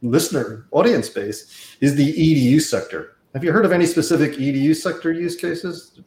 listener 0.00 0.66
audience 0.70 1.08
base 1.08 1.76
is 1.80 1.94
the 1.94 2.12
EDU 2.12 2.60
sector. 2.60 3.16
Have 3.34 3.44
you 3.44 3.52
heard 3.52 3.64
of 3.64 3.72
any 3.72 3.86
specific 3.86 4.32
EDU 4.32 4.74
sector 4.74 5.12
use 5.12 5.36
cases? 5.36 6.00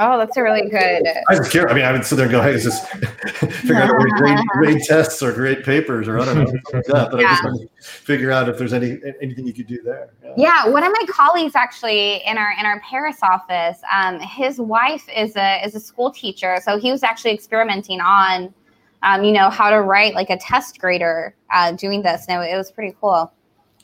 Oh, 0.00 0.16
that's 0.16 0.36
a 0.36 0.42
really 0.42 0.68
good. 0.68 1.02
I 1.28 1.34
just 1.34 1.50
care. 1.50 1.68
I 1.68 1.74
mean, 1.74 1.84
I 1.84 1.90
would 1.90 2.04
sit 2.04 2.16
there 2.16 2.26
and 2.26 2.32
go, 2.32 2.40
"Hey, 2.40 2.54
is 2.54 2.64
this 2.64 2.86
figure 3.62 3.82
out 3.82 3.90
grade, 3.90 4.38
grade 4.52 4.82
tests 4.84 5.20
or 5.22 5.32
grade 5.32 5.64
papers 5.64 6.06
or 6.06 6.20
I 6.20 6.24
don't 6.24 6.38
know 6.38 6.52
like 6.72 6.84
that." 6.84 7.10
But 7.10 7.20
I 7.20 7.22
just 7.22 7.44
want 7.44 7.60
to 7.60 7.68
figure 7.82 8.30
out 8.30 8.48
if 8.48 8.58
there's 8.58 8.72
any 8.72 9.00
anything 9.20 9.46
you 9.46 9.52
could 9.52 9.66
do 9.66 9.82
there. 9.82 10.10
Yeah. 10.22 10.34
Yeah, 10.36 10.68
one 10.68 10.84
of 10.84 10.92
my 10.92 11.04
colleagues 11.08 11.56
actually 11.56 12.22
in 12.24 12.38
our 12.38 12.52
in 12.60 12.64
our 12.64 12.80
Paris 12.80 13.18
office, 13.22 13.80
um, 13.92 14.20
his 14.20 14.60
wife 14.60 15.04
is 15.14 15.34
a 15.34 15.64
is 15.64 15.74
a 15.74 15.80
school 15.80 16.12
teacher, 16.12 16.58
so 16.62 16.78
he 16.78 16.92
was 16.92 17.02
actually 17.02 17.32
experimenting 17.32 18.00
on, 18.00 18.54
um, 19.02 19.24
you 19.24 19.32
know, 19.32 19.50
how 19.50 19.68
to 19.68 19.82
write 19.82 20.14
like 20.14 20.30
a 20.30 20.36
test 20.36 20.78
grader 20.78 21.34
uh, 21.52 21.72
doing 21.72 22.02
this, 22.02 22.26
and 22.28 22.44
it, 22.44 22.52
it 22.52 22.56
was 22.56 22.70
pretty 22.70 22.94
cool. 23.00 23.32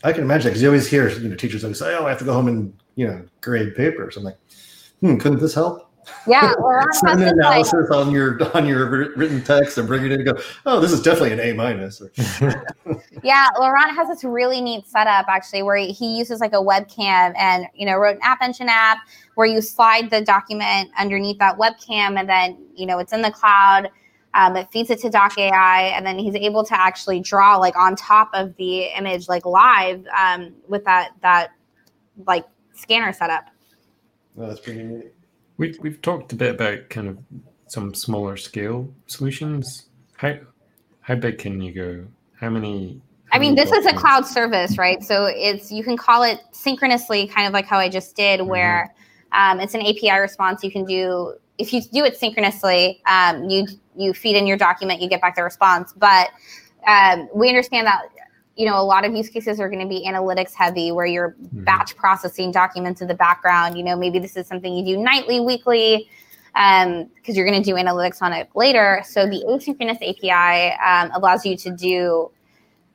I 0.04 0.12
can 0.12 0.22
imagine 0.22 0.50
because 0.50 0.62
you 0.62 0.68
always 0.68 0.86
hear 0.86 1.08
you 1.08 1.28
know 1.28 1.34
teachers 1.34 1.64
always 1.64 1.80
say, 1.80 1.96
"Oh, 1.96 2.06
I 2.06 2.10
have 2.10 2.18
to 2.18 2.24
go 2.24 2.34
home 2.34 2.46
and 2.46 2.72
you 2.94 3.08
know 3.08 3.24
grade 3.40 3.74
papers." 3.74 4.16
I'm 4.16 4.22
like, 4.22 4.38
"Hmm, 5.00 5.16
couldn't 5.16 5.40
this 5.40 5.54
help?" 5.54 5.90
Yeah, 6.26 6.52
Send 6.92 7.12
an 7.12 7.18
this, 7.20 7.26
like, 7.26 7.34
analysis 7.34 7.90
on 7.90 8.10
your 8.10 8.56
on 8.56 8.66
your 8.66 8.88
written 9.16 9.42
text 9.42 9.78
and 9.78 9.86
bring 9.86 10.04
it 10.04 10.12
in 10.12 10.20
and 10.20 10.36
go, 10.36 10.42
"Oh, 10.66 10.80
this 10.80 10.92
is 10.92 11.02
definitely 11.02 11.32
an 11.32 11.40
A 11.40 11.52
minus." 11.52 12.02
Yeah, 13.22 13.48
Laurent 13.58 13.94
has 13.94 14.08
this 14.08 14.22
really 14.22 14.60
neat 14.60 14.86
setup 14.86 15.26
actually 15.28 15.62
where 15.62 15.76
he, 15.76 15.92
he 15.92 16.18
uses 16.18 16.40
like 16.40 16.52
a 16.52 16.56
webcam 16.56 17.32
and 17.38 17.66
you 17.74 17.86
know 17.86 17.96
wrote 17.96 18.16
an 18.16 18.22
App 18.22 18.42
Engine 18.42 18.68
app 18.68 18.98
where 19.34 19.46
you 19.46 19.62
slide 19.62 20.10
the 20.10 20.20
document 20.20 20.90
underneath 20.98 21.38
that 21.38 21.56
webcam 21.56 22.18
and 22.18 22.28
then 22.28 22.58
you 22.74 22.84
know 22.84 22.98
it's 22.98 23.12
in 23.12 23.22
the 23.22 23.30
cloud. 23.30 23.90
Um, 24.34 24.56
it 24.56 24.68
feeds 24.72 24.90
it 24.90 24.98
to 25.00 25.10
Doc 25.10 25.38
AI, 25.38 25.92
and 25.96 26.04
then 26.04 26.18
he's 26.18 26.34
able 26.34 26.64
to 26.64 26.78
actually 26.78 27.20
draw 27.20 27.56
like 27.56 27.76
on 27.76 27.94
top 27.94 28.30
of 28.34 28.54
the 28.56 28.86
image, 28.96 29.28
like 29.28 29.46
live, 29.46 30.04
um, 30.08 30.52
with 30.68 30.84
that 30.84 31.12
that 31.22 31.52
like 32.26 32.44
scanner 32.74 33.12
setup. 33.12 33.44
oh, 34.38 34.48
that's 34.48 34.60
pretty 34.60 34.82
neat. 34.82 35.12
We've 35.56 35.78
we've 35.80 36.00
talked 36.02 36.32
a 36.32 36.36
bit 36.36 36.54
about 36.54 36.88
kind 36.90 37.08
of 37.08 37.18
some 37.68 37.94
smaller 37.94 38.36
scale 38.36 38.92
solutions. 39.06 39.86
How 40.16 40.38
how 41.00 41.14
big 41.14 41.38
can 41.38 41.60
you 41.60 41.72
go? 41.72 42.06
How 42.38 42.50
many? 42.50 43.00
I 43.32 43.38
mean, 43.38 43.54
this 43.56 43.72
is 43.72 43.86
a 43.86 43.92
cloud 43.92 44.26
service, 44.26 44.78
right? 44.78 45.02
So 45.02 45.26
it's 45.26 45.72
you 45.72 45.82
can 45.82 45.96
call 45.96 46.22
it 46.22 46.40
synchronously, 46.52 47.26
kind 47.26 47.46
of 47.46 47.52
like 47.52 47.66
how 47.66 47.78
I 47.78 47.88
just 47.88 48.14
did, 48.14 48.40
where 48.42 48.94
um, 49.32 49.60
it's 49.60 49.74
an 49.74 49.80
API 49.80 50.18
response. 50.18 50.62
You 50.62 50.70
can 50.70 50.84
do 50.84 51.34
if 51.58 51.72
you 51.72 51.82
do 51.82 52.04
it 52.04 52.16
synchronously, 52.16 53.02
um, 53.06 53.48
you 53.48 53.66
you 53.96 54.12
feed 54.12 54.36
in 54.36 54.46
your 54.46 54.56
document, 54.56 55.00
you 55.00 55.08
get 55.08 55.20
back 55.20 55.36
the 55.36 55.42
response. 55.42 55.92
But 55.96 56.30
um, 56.86 57.28
we 57.34 57.48
understand 57.48 57.86
that 57.86 58.02
you 58.56 58.66
know, 58.66 58.80
a 58.80 58.84
lot 58.84 59.04
of 59.04 59.14
use 59.14 59.28
cases 59.28 59.58
are 59.58 59.68
going 59.68 59.82
to 59.82 59.88
be 59.88 60.06
analytics 60.06 60.54
heavy 60.54 60.92
where 60.92 61.06
you're 61.06 61.34
Mhm. 61.42 61.64
batch 61.64 61.96
processing 61.96 62.52
documents 62.52 63.00
in 63.00 63.08
the 63.08 63.14
background. 63.14 63.76
You 63.76 63.82
know, 63.84 63.96
maybe 63.96 64.18
this 64.18 64.36
is 64.36 64.46
something 64.46 64.72
you 64.72 64.84
do 64.84 65.02
nightly, 65.02 65.40
weekly, 65.40 66.08
um, 66.54 67.10
because 67.16 67.36
you're 67.36 67.46
going 67.46 67.60
to 67.60 67.68
do 67.68 67.74
analytics 67.76 68.22
on 68.22 68.32
it 68.32 68.48
later. 68.54 69.02
So 69.04 69.26
the 69.26 69.42
asynchronous 69.48 69.96
API 70.02 70.72
um, 70.84 71.10
allows 71.14 71.44
you 71.44 71.56
to 71.56 71.70
do 71.70 72.30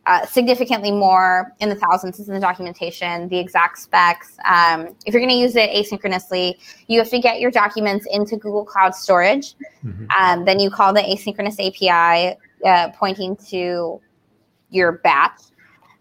uh, 0.06 0.26
significantly 0.26 0.92
more 0.92 1.54
in 1.60 1.70
the 1.70 1.76
thousands 1.76 2.20
in 2.26 2.34
the 2.34 2.40
documentation, 2.40 3.28
the 3.28 3.38
exact 3.38 3.78
specs. 3.78 4.38
Um, 4.44 4.96
if 5.06 5.14
you're 5.14 5.22
going 5.22 5.30
to 5.30 5.36
use 5.36 5.56
it 5.56 5.70
asynchronously, 5.70 6.56
you 6.88 6.98
have 7.00 7.10
to 7.10 7.20
get 7.20 7.40
your 7.40 7.52
documents 7.52 8.08
into 8.10 8.36
Google 8.36 8.66
Cloud 8.66 8.96
Storage. 8.96 9.54
Mhm. 9.86 10.08
Um, 10.18 10.46
then 10.46 10.60
you 10.60 10.72
call 10.72 10.94
the 10.94 11.02
asynchronous 11.02 11.60
API 11.60 12.38
uh, 12.66 12.90
pointing 12.98 13.36
to 13.50 14.02
your 14.72 14.94
batch. 14.94 15.42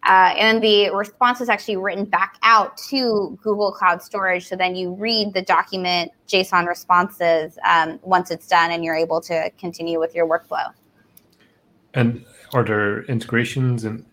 Uh, 0.04 0.32
and 0.38 0.62
the 0.62 0.90
response 0.90 1.40
is 1.40 1.48
actually 1.48 1.76
written 1.76 2.04
back 2.04 2.38
out 2.42 2.76
to 2.76 3.38
Google 3.42 3.72
Cloud 3.72 4.02
Storage. 4.02 4.46
So 4.46 4.56
then 4.56 4.74
you 4.74 4.94
read 4.94 5.34
the 5.34 5.42
document 5.42 6.12
JSON 6.28 6.66
responses 6.66 7.58
um, 7.64 7.98
once 8.02 8.30
it's 8.30 8.46
done, 8.46 8.70
and 8.70 8.84
you're 8.84 8.96
able 8.96 9.20
to 9.22 9.50
continue 9.58 9.98
with 9.98 10.14
your 10.14 10.26
workflow. 10.26 10.72
And 11.94 12.24
are 12.54 12.64
there 12.64 13.02
integrations 13.04 13.84
in, 13.84 14.06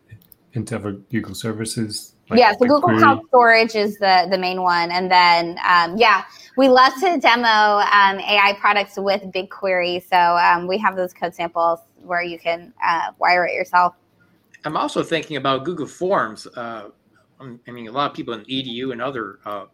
into 0.54 0.76
other 0.76 0.94
Google 0.94 1.36
services? 1.36 2.16
like 2.30 2.40
yeah, 2.40 2.54
so 2.54 2.66
Google? 2.66 2.98
Cloud 2.98 3.22
Storage 3.28 3.76
is 3.76 3.98
the 4.00 4.28
the 4.30 4.38
main 4.38 4.62
one, 4.62 4.92
and 4.92 5.12
then 5.12 5.60
um, 5.68 5.98
yeah, 5.98 6.24
we 6.58 6.70
love 6.70 6.94
to 7.00 7.20
demo 7.20 7.46
um, 7.48 8.20
AI 8.20 8.58
products 8.60 8.98
with 8.98 9.22
BigQuery. 9.32 10.04
So 10.10 10.18
um, 10.18 10.68
we 10.68 10.78
have 10.80 10.96
those 10.96 11.14
code 11.14 11.36
samples 11.36 11.80
where 12.02 12.24
you 12.24 12.40
can 12.40 12.74
uh, 12.84 13.12
wire 13.20 13.46
it 13.46 13.54
yourself. 13.54 13.96
I'm 14.66 14.76
also 14.76 15.04
thinking 15.04 15.38
about 15.38 15.64
Google 15.64 15.86
Forms. 15.86 16.48
Uh, 16.48 16.90
um, 17.40 17.60
I 17.68 17.72
mean, 17.72 17.88
a 17.88 17.92
lot 17.92 18.10
of 18.10 18.16
people 18.16 18.34
in 18.34 18.42
EDU 18.46 18.92
and 18.92 19.02
other 19.02 19.40
uh, 19.46 19.66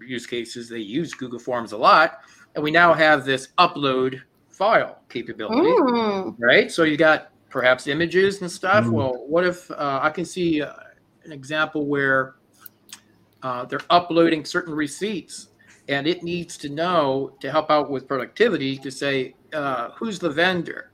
use 0.00 0.26
cases 0.26 0.68
they 0.68 0.78
use 0.78 1.12
Google 1.14 1.38
Forms 1.38 1.72
a 1.72 1.76
lot, 1.76 2.20
and 2.54 2.62
we 2.62 2.70
now 2.70 2.94
have 2.94 3.24
this 3.24 3.48
upload 3.58 4.20
file 4.48 5.02
capability, 5.08 5.56
Mm. 5.60 6.36
right? 6.38 6.70
So 6.70 6.84
you 6.84 6.96
got 6.96 7.30
perhaps 7.48 7.86
images 7.86 8.40
and 8.42 8.50
stuff. 8.50 8.84
Mm. 8.84 8.92
Well, 8.92 9.24
what 9.26 9.44
if 9.44 9.70
uh, 9.72 10.00
I 10.02 10.10
can 10.10 10.24
see 10.24 10.62
uh, 10.62 10.72
an 11.24 11.32
example 11.32 11.86
where 11.86 12.36
uh, 13.42 13.64
they're 13.64 13.80
uploading 13.90 14.44
certain 14.44 14.74
receipts, 14.74 15.48
and 15.88 16.06
it 16.06 16.22
needs 16.22 16.56
to 16.58 16.68
know 16.68 17.36
to 17.40 17.50
help 17.50 17.70
out 17.70 17.90
with 17.90 18.06
productivity 18.06 18.76
to 18.78 18.90
say 18.90 19.34
uh, 19.52 19.90
who's 19.96 20.18
the 20.18 20.30
vendor. 20.30 20.92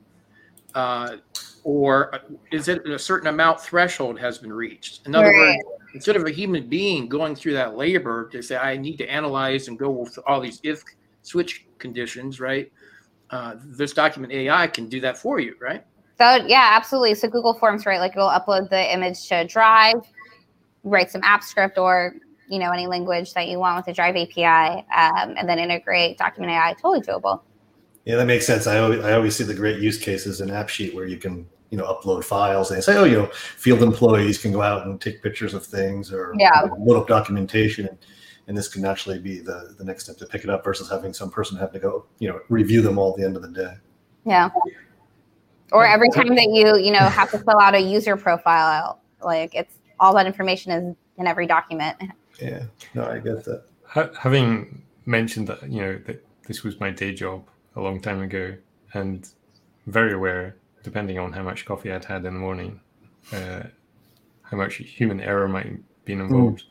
Uh, 1.67 1.71
or 1.71 2.13
is 2.53 2.69
it 2.69 2.87
a 2.87 2.99
certain 2.99 3.29
amount 3.29 3.61
threshold 3.61 4.19
has 4.19 4.39
been 4.39 4.53
reached? 4.53 5.07
In 5.07 5.15
other 5.15 5.27
Right. 5.27 5.37
words, 5.37 5.65
instead 5.95 6.17
of 6.17 6.25
a 6.25 6.31
human 6.31 6.69
being 6.69 7.09
going 7.09 7.35
through 7.35 7.55
that 7.55 7.77
labor 7.77 8.29
to 8.31 8.43
say, 8.43 8.57
I 8.57 8.77
need 8.77 8.97
to 8.99 9.07
analyze 9.09 9.69
and 9.69 9.79
go 9.79 9.91
with 9.91 10.19
all 10.27 10.41
these 10.41 10.61
if 10.63 10.83
switch 11.23 11.67
conditions, 11.79 12.41
right? 12.41 12.71
Uh, 13.31 13.57
this 13.77 13.93
document 13.93 14.33
AI 14.33 14.69
can 14.69 14.89
do 14.89 15.01
that 15.01 15.19
for 15.19 15.41
you, 15.41 15.55
right? 15.61 15.85
So 16.19 16.37
yeah, 16.47 16.71
absolutely. 16.73 17.15
So 17.15 17.29
Google 17.29 17.55
Forms, 17.55 17.85
right? 17.85 17.99
Like 17.99 18.13
it'll 18.13 18.29
upload 18.29 18.71
the 18.71 18.93
image 18.93 19.29
to 19.29 19.45
Drive, 19.45 19.97
write 20.85 21.11
some 21.11 21.23
app 21.25 21.43
script 21.43 21.79
or 21.79 22.15
you 22.49 22.61
know 22.61 22.71
any 22.71 22.87
language 22.87 23.35
that 23.35 23.49
you 23.49 23.59
want 23.59 23.77
with 23.77 23.87
the 23.87 23.93
Drive 23.93 24.17
API, 24.17 24.87
um, 24.95 25.35
and 25.37 25.49
then 25.49 25.59
integrate 25.59 26.17
Document 26.17 26.53
AI. 26.53 26.75
Totally 26.75 27.01
doable. 27.01 27.41
Yeah, 28.07 28.17
that 28.17 28.27
makes 28.27 28.47
sense. 28.47 28.69
I 28.69 28.79
always, 28.79 29.05
I 29.05 29.13
always 29.15 29.35
see 29.35 29.43
the 29.43 29.53
great 29.53 29.81
use 29.81 29.99
cases 29.99 30.41
in 30.41 30.49
AppSheet 30.49 30.95
where 30.95 31.07
you 31.07 31.17
can, 31.17 31.45
you 31.71 31.79
know, 31.79 31.85
upload 31.85 32.25
files 32.25 32.71
and 32.71 32.83
say, 32.83 32.97
oh, 32.97 33.05
you 33.05 33.17
know, 33.17 33.27
field 33.27 33.83
employees 33.83 34.39
can 34.39 34.53
go 34.53 34.63
out 34.63 34.87
and 34.87 35.01
take 35.01 35.23
pictures 35.23 35.55
of 35.55 35.65
things 35.67 36.13
or 36.13 36.33
Yeah. 36.39 36.63
you 36.63 36.69
know, 36.69 36.77
load 36.79 37.01
up 37.01 37.09
documentation. 37.09 37.87
And, 37.89 37.99
and 38.49 38.57
this 38.57 38.69
can 38.69 38.85
actually 38.85 39.19
be 39.19 39.41
the, 39.41 39.75
the 39.77 39.85
next 39.85 40.05
step 40.05 40.17
to 40.19 40.27
pick 40.27 40.45
it 40.45 40.51
up 40.51 40.63
versus 40.63 40.89
having 40.89 41.13
some 41.13 41.31
person 41.31 41.59
have 41.59 41.73
to 41.73 41.79
go, 41.79 42.07
you 42.21 42.29
know, 42.29 42.41
review 42.49 42.83
them 42.83 42.99
all 42.99 43.11
at 43.11 43.17
the 43.17 43.25
end 43.25 43.37
of 43.37 43.43
the 43.43 43.49
day. 43.49 43.75
Yeah. 44.25 44.51
Or 45.73 45.87
every 45.87 46.11
time 46.11 46.29
that 46.37 46.49
you 46.53 46.77
you 46.77 46.93
know 46.93 47.01
have 47.01 47.31
to 47.33 47.39
fill 47.39 47.59
out 47.59 47.75
a 47.75 47.81
user 47.81 48.17
profile, 48.17 49.01
like 49.21 49.53
it's 49.55 49.75
all 49.99 50.15
that 50.15 50.27
information 50.27 50.71
is 50.71 50.97
in 51.19 51.27
every 51.27 51.47
document. 51.47 51.97
Yeah, 52.41 52.65
no, 52.95 53.05
I 53.05 53.19
get 53.19 53.45
that. 53.45 53.65
Having 54.21 54.83
mentioned 55.07 55.49
that 55.49 55.69
you 55.69 55.81
know 55.81 55.99
that 56.07 56.25
this 56.47 56.63
was 56.63 56.79
my 56.79 56.91
day 56.91 57.15
job 57.15 57.49
a 57.75 57.81
long 57.81 58.01
time 58.01 58.21
ago, 58.21 58.55
and 58.95 59.29
very 59.87 60.13
aware, 60.13 60.57
depending 60.87 61.19
on 61.19 61.33
how 61.33 61.43
much 61.43 61.65
coffee 61.65 61.91
I'd 61.91 62.05
had 62.05 62.25
in 62.25 62.35
the 62.35 62.39
morning, 62.39 62.81
uh, 63.33 63.65
how 64.43 64.57
much 64.57 64.77
human 64.77 65.21
error 65.21 65.49
might 65.49 65.67
have 65.67 66.05
been 66.05 66.21
involved. 66.21 66.63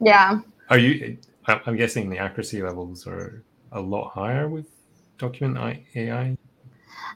Yeah. 0.00 0.40
Are 0.70 0.76
you? 0.76 1.16
I- 1.46 1.60
I'm 1.66 1.76
guessing 1.76 2.10
the 2.10 2.18
accuracy 2.18 2.60
levels 2.62 3.06
are 3.06 3.44
a 3.70 3.80
lot 3.80 4.08
higher 4.10 4.48
with 4.48 4.66
document 5.18 5.84
AI. 5.94 6.36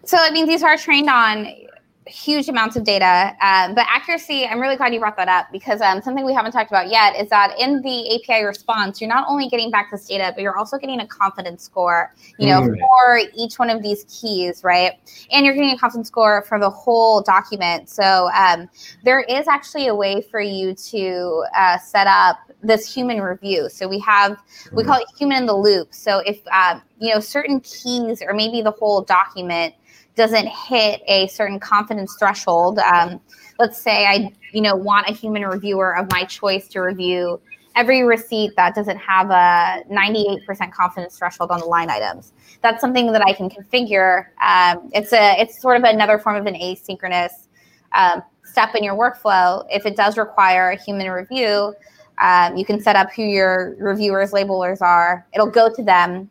So 0.05 0.17
I 0.17 0.31
mean, 0.31 0.47
these 0.47 0.63
are 0.63 0.77
trained 0.77 1.11
on 1.11 1.49
huge 2.07 2.49
amounts 2.49 2.77
of 2.77 2.85
data, 2.85 3.35
um, 3.41 3.75
but 3.75 3.87
accuracy. 3.89 4.47
I'm 4.47 4.61
really 4.61 4.77
glad 4.77 4.93
you 4.93 5.01
brought 5.01 5.17
that 5.17 5.29
up 5.29 5.47
because 5.51 5.81
um, 5.81 6.03
something 6.03 6.25
we 6.25 6.35
haven't 6.35 6.53
talked 6.53 6.71
about 6.71 6.91
yet 6.91 7.17
is 7.17 7.31
that 7.31 7.59
in 7.59 7.81
the 7.83 8.17
API 8.17 8.45
response, 8.45 9.01
you're 9.01 9.09
not 9.09 9.27
only 9.29 9.49
getting 9.49 9.71
back 9.71 9.91
this 9.91 10.07
data, 10.07 10.33
but 10.35 10.43
you're 10.43 10.57
also 10.57 10.77
getting 10.77 11.01
a 11.01 11.07
confidence 11.07 11.63
score. 11.63 12.15
You 12.39 12.49
know, 12.49 12.61
Mm. 12.61 12.79
for 12.79 13.21
each 13.35 13.59
one 13.59 13.71
of 13.71 13.83
these 13.83 14.05
keys, 14.09 14.63
right? 14.63 14.93
And 15.31 15.45
you're 15.47 15.55
getting 15.55 15.71
a 15.71 15.79
confidence 15.79 16.09
score 16.09 16.43
for 16.43 16.59
the 16.59 16.71
whole 16.71 17.23
document. 17.23 17.89
So 17.89 18.31
um, 18.35 18.69
there 19.05 19.21
is 19.21 19.49
actually 19.49 19.87
a 19.89 19.95
way 19.95 20.21
for 20.21 20.41
you 20.41 20.75
to 20.75 21.45
uh, 21.57 21.79
set 21.79 22.07
up 22.07 22.39
this 22.63 22.93
human 22.93 23.21
review. 23.21 23.69
So 23.69 23.87
we 23.89 23.99
have 24.01 24.39
we 24.73 24.85
call 24.85 24.99
it 24.99 25.07
human 25.19 25.39
in 25.39 25.47
the 25.47 25.57
loop. 25.57 25.95
So 25.95 26.19
if 26.21 26.41
um, 26.49 26.83
you 26.99 27.13
know 27.15 27.21
certain 27.21 27.61
keys 27.61 28.23
or 28.23 28.35
maybe 28.35 28.63
the 28.63 28.71
whole 28.71 29.03
document 29.03 29.75
doesn't 30.17 30.49
hit 30.49 31.03
a 31.07 31.27
certain 31.29 31.59
confidence 31.59 32.17
threshold, 32.19 32.79
um, 32.79 33.21
let's 33.59 33.79
say 33.79 34.07
I 34.07 34.33
you 34.53 34.61
know 34.61 34.77
want 34.77 35.09
a 35.09 35.13
human 35.13 35.43
reviewer 35.43 35.97
of 35.97 36.11
my 36.11 36.25
choice 36.25 36.69
to 36.69 36.81
review 36.81 37.41
every 37.77 38.03
receipt 38.05 38.53
that 38.57 38.75
doesn't 38.75 38.99
have 38.99 39.31
a 39.31 39.83
98% 39.91 40.73
confidence 40.73 41.19
threshold 41.19 41.51
on 41.51 41.59
the 41.59 41.67
line 41.67 41.91
items. 41.91 42.33
That's 42.63 42.81
something 42.81 43.13
that 43.13 43.23
I 43.23 43.33
can 43.33 43.51
configure. 43.51 44.27
Um, 44.41 44.91
it's 44.93 45.13
a 45.13 45.41
it's 45.41 45.61
sort 45.61 45.77
of 45.77 45.85
another 45.85 46.19
form 46.19 46.37
of 46.37 46.47
an 46.47 46.55
asynchronous 46.55 47.49
um, 47.93 48.23
step 48.45 48.75
in 48.75 48.85
your 48.85 48.95
workflow. 48.95 49.65
If 49.71 49.87
it 49.87 49.97
does 49.97 50.17
require 50.17 50.71
a 50.71 50.77
human 50.77 51.11
review, 51.11 51.75
um, 52.19 52.57
you 52.57 52.65
can 52.65 52.81
set 52.81 52.97
up 52.97 53.13
who 53.13 53.23
your 53.23 53.77
reviewers 53.79 54.31
labelers 54.31 54.81
are. 54.81 55.27
It'll 55.35 55.51
go 55.51 55.73
to 55.75 55.83
them. 55.83 56.31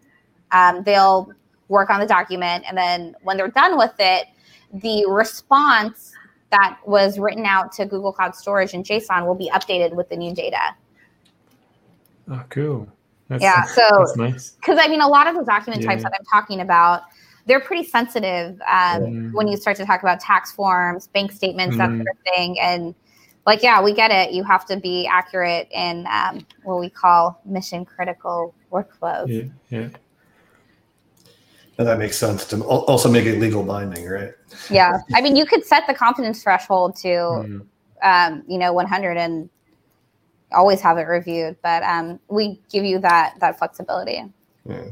Um, 0.52 0.84
they'll 0.84 1.32
work 1.74 1.90
on 1.90 2.00
the 2.00 2.06
document, 2.06 2.64
and 2.68 2.78
then 2.78 3.16
when 3.24 3.36
they're 3.38 3.48
done 3.64 3.78
with 3.78 3.96
it, 4.00 4.28
the 4.74 5.06
response 5.10 6.14
that 6.52 6.78
was 6.86 7.18
written 7.20 7.46
out 7.46 7.72
to 7.74 7.86
Google 7.86 8.14
Cloud 8.14 8.36
Storage 8.36 8.74
and 8.74 8.86
JSON 8.86 9.26
will 9.26 9.36
be 9.36 9.50
updated 9.50 9.94
with 9.94 10.08
the 10.10 10.16
new 10.16 10.34
data. 10.34 10.76
Oh, 12.32 12.44
cool. 12.50 12.88
That's, 13.28 13.42
Yeah, 13.42 13.64
so 13.64 13.82
that's 13.98 14.16
nice. 14.18 14.50
because 14.52 14.78
I 14.80 14.88
mean, 14.88 15.02
a 15.02 15.08
lot 15.08 15.28
of 15.28 15.36
the 15.36 15.44
document 15.44 15.84
types 15.84 16.04
that 16.04 16.14
I'm 16.18 16.26
talking 16.26 16.60
about, 16.62 17.02
they're 17.48 17.60
pretty 17.60 17.84
sensitive 17.84 18.62
um, 18.68 19.02
Mm. 19.02 19.34
when 19.34 19.48
you 19.48 19.58
start 19.58 19.78
to 19.78 19.86
talk 19.86 20.02
about 20.04 20.20
tax 20.20 20.52
forms, 20.52 21.08
bank 21.08 21.32
statements, 21.32 21.76
that 21.78 21.90
Mm. 21.90 21.98
sort 21.98 22.08
of 22.10 22.18
thing. 22.34 22.60
And 22.60 22.96
like, 23.46 23.62
yeah, 23.64 23.82
we 23.82 23.94
get 23.94 24.12
it. 24.12 24.32
You 24.32 24.44
have 24.44 24.66
to 24.68 24.78
be 24.78 25.06
accurate 25.08 25.68
in 25.72 26.08
um, 26.10 26.46
what 26.64 26.80
we 26.80 26.90
call 26.90 27.42
mission 27.46 27.84
critical 27.84 28.54
workflows. 28.72 29.28
Yeah, 29.28 29.80
yeah. 29.80 29.90
And 31.78 31.88
that 31.88 31.98
makes 31.98 32.18
sense 32.18 32.46
to 32.48 32.62
also 32.64 33.10
make 33.10 33.26
it 33.26 33.40
legal 33.40 33.64
binding, 33.64 34.08
right? 34.08 34.32
Yeah. 34.70 35.00
I 35.16 35.22
mean, 35.22 35.36
you 35.36 35.46
could 35.46 35.66
set 35.66 35.88
the 35.88 35.94
confidence 35.94 36.44
threshold 36.44 36.96
to, 36.98 37.08
Mm. 37.08 37.66
um, 38.04 38.44
you 38.48 38.60
know, 38.60 38.74
100 38.74 39.18
and 39.18 39.50
always 40.52 40.82
have 40.82 40.98
it 41.00 41.08
reviewed. 41.08 41.58
But 41.64 41.82
um, 41.84 42.20
we 42.28 42.62
give 42.72 42.86
you 42.86 43.00
that 43.00 43.36
that 43.40 43.58
flexibility. 43.58 44.24
Yeah. 44.70 44.86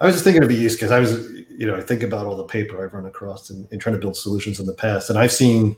I 0.00 0.06
was 0.06 0.14
just 0.14 0.24
thinking 0.24 0.42
of 0.42 0.50
a 0.50 0.54
use 0.54 0.76
case. 0.76 0.90
I 0.90 0.98
was, 0.98 1.30
you 1.48 1.66
know, 1.66 1.76
I 1.76 1.80
think 1.80 2.02
about 2.02 2.26
all 2.26 2.36
the 2.36 2.44
paper 2.44 2.84
I've 2.84 2.92
run 2.92 3.06
across 3.06 3.50
in, 3.50 3.68
in 3.70 3.78
trying 3.78 3.94
to 3.94 4.00
build 4.00 4.16
solutions 4.16 4.58
in 4.58 4.66
the 4.66 4.74
past, 4.74 5.10
and 5.10 5.18
I've 5.18 5.32
seen 5.32 5.76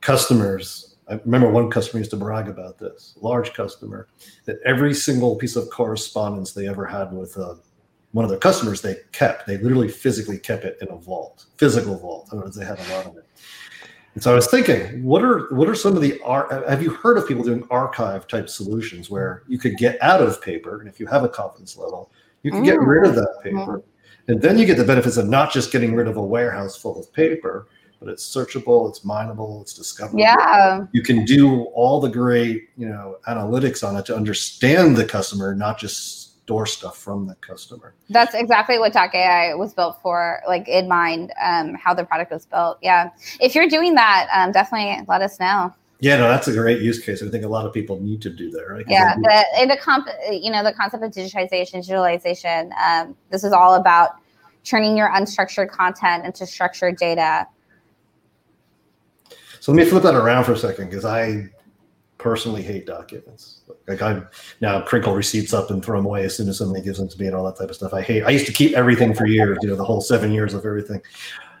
customers. 0.00 0.96
I 1.08 1.14
remember 1.24 1.50
one 1.50 1.68
customer 1.68 1.98
used 1.98 2.12
to 2.12 2.16
brag 2.16 2.48
about 2.48 2.78
this, 2.78 3.14
large 3.20 3.52
customer, 3.52 4.08
that 4.44 4.58
every 4.64 4.94
single 4.94 5.34
piece 5.36 5.56
of 5.56 5.68
correspondence 5.70 6.52
they 6.52 6.68
ever 6.68 6.86
had 6.86 7.12
with 7.12 7.36
uh, 7.36 7.54
one 8.12 8.24
of 8.24 8.30
their 8.30 8.38
customers, 8.38 8.80
they 8.80 8.96
kept. 9.12 9.46
They 9.46 9.58
literally 9.58 9.88
physically 9.88 10.38
kept 10.38 10.64
it 10.64 10.78
in 10.80 10.88
a 10.88 10.96
vault, 10.96 11.46
physical 11.56 11.98
vault. 11.98 12.28
In 12.30 12.38
other 12.38 12.46
words, 12.46 12.56
they 12.56 12.64
had 12.64 12.78
a 12.78 12.94
lot 12.94 13.06
of 13.06 13.16
it. 13.16 13.26
And 14.14 14.22
so 14.22 14.32
I 14.32 14.34
was 14.34 14.48
thinking, 14.48 15.02
what 15.02 15.22
are 15.22 15.54
what 15.54 15.68
are 15.68 15.74
some 15.74 15.96
of 15.96 16.02
the 16.02 16.20
ar- 16.20 16.64
have 16.68 16.82
you 16.82 16.90
heard 16.90 17.16
of 17.16 17.26
people 17.26 17.42
doing 17.42 17.66
archive 17.70 18.28
type 18.28 18.48
solutions 18.48 19.08
where 19.08 19.42
you 19.48 19.58
could 19.58 19.78
get 19.78 19.96
out 20.02 20.20
of 20.20 20.42
paper, 20.42 20.80
and 20.80 20.88
if 20.88 21.00
you 21.00 21.06
have 21.06 21.24
a 21.24 21.28
confidence 21.28 21.78
level, 21.78 22.10
you 22.42 22.50
can 22.50 22.62
get 22.62 22.78
rid 22.78 23.08
of 23.08 23.14
that 23.14 23.36
mm-hmm. 23.42 23.58
paper, 23.58 23.82
and 24.28 24.42
then 24.42 24.58
you 24.58 24.66
get 24.66 24.76
the 24.76 24.84
benefits 24.84 25.16
of 25.16 25.28
not 25.28 25.50
just 25.50 25.72
getting 25.72 25.94
rid 25.94 26.08
of 26.08 26.18
a 26.18 26.22
warehouse 26.22 26.76
full 26.76 27.00
of 27.00 27.10
paper, 27.14 27.68
but 28.00 28.10
it's 28.10 28.24
searchable, 28.24 28.88
it's 28.88 29.04
mineable, 29.04 29.62
it's 29.62 29.72
discoverable. 29.72 30.20
Yeah. 30.20 30.86
You 30.92 31.02
can 31.02 31.24
do 31.24 31.62
all 31.74 32.00
the 32.00 32.10
great, 32.10 32.68
you 32.76 32.88
know, 32.88 33.16
analytics 33.28 33.86
on 33.86 33.96
it 33.96 34.04
to 34.06 34.16
understand 34.16 34.96
the 34.96 35.04
customer, 35.04 35.54
not 35.54 35.78
just 35.78 36.21
store 36.44 36.66
stuff 36.66 36.98
from 36.98 37.26
the 37.26 37.34
customer. 37.36 37.94
That's 38.10 38.34
exactly 38.34 38.78
what 38.78 38.92
Doc 38.92 39.14
AI 39.14 39.54
was 39.54 39.74
built 39.74 40.00
for, 40.02 40.40
like 40.46 40.68
in 40.68 40.88
mind, 40.88 41.32
um, 41.42 41.74
how 41.74 41.94
the 41.94 42.04
product 42.04 42.32
was 42.32 42.46
built. 42.46 42.78
Yeah. 42.82 43.10
If 43.40 43.54
you're 43.54 43.68
doing 43.68 43.94
that, 43.94 44.28
um, 44.34 44.52
definitely 44.52 45.04
let 45.08 45.22
us 45.22 45.38
know. 45.38 45.72
Yeah, 46.00 46.16
no, 46.16 46.28
that's 46.28 46.48
a 46.48 46.52
great 46.52 46.82
use 46.82 46.98
case. 46.98 47.22
I 47.22 47.28
think 47.28 47.44
a 47.44 47.48
lot 47.48 47.64
of 47.64 47.72
people 47.72 48.00
need 48.00 48.20
to 48.22 48.30
do 48.30 48.50
that, 48.50 48.64
right? 48.68 48.84
Yeah. 48.88 49.14
The, 49.14 49.62
in 49.62 49.68
the 49.68 49.76
comp, 49.76 50.08
you 50.32 50.50
know, 50.50 50.64
the 50.64 50.72
concept 50.72 51.04
of 51.04 51.12
digitization, 51.12 51.74
digitalization, 51.74 52.72
um, 52.76 53.16
this 53.30 53.44
is 53.44 53.52
all 53.52 53.76
about 53.76 54.16
turning 54.64 54.96
your 54.96 55.10
unstructured 55.10 55.70
content 55.70 56.26
into 56.26 56.44
structured 56.44 56.96
data. 56.96 57.46
So 59.60 59.70
let 59.70 59.84
me 59.84 59.88
flip 59.88 60.02
that 60.02 60.16
around 60.16 60.42
for 60.42 60.52
a 60.52 60.58
second 60.58 60.86
because 60.86 61.04
I 61.04 61.48
personally 62.22 62.62
hate 62.62 62.86
documents. 62.86 63.62
Like 63.88 64.00
I 64.00 64.22
now 64.60 64.80
crinkle 64.80 65.14
receipts 65.14 65.52
up 65.52 65.70
and 65.70 65.84
throw 65.84 65.98
them 65.98 66.06
away 66.06 66.24
as 66.24 66.36
soon 66.36 66.48
as 66.48 66.58
somebody 66.58 66.82
gives 66.82 66.98
them 66.98 67.08
to 67.08 67.20
me 67.20 67.26
and 67.26 67.34
all 67.34 67.44
that 67.44 67.56
type 67.58 67.68
of 67.68 67.74
stuff. 67.74 67.92
I 67.92 68.00
hate. 68.00 68.22
I 68.22 68.30
used 68.30 68.46
to 68.46 68.52
keep 68.52 68.74
everything 68.74 69.12
for 69.12 69.26
years. 69.26 69.58
You 69.62 69.68
know, 69.70 69.76
the 69.76 69.84
whole 69.84 70.00
seven 70.00 70.32
years 70.32 70.54
of 70.54 70.64
everything. 70.64 71.02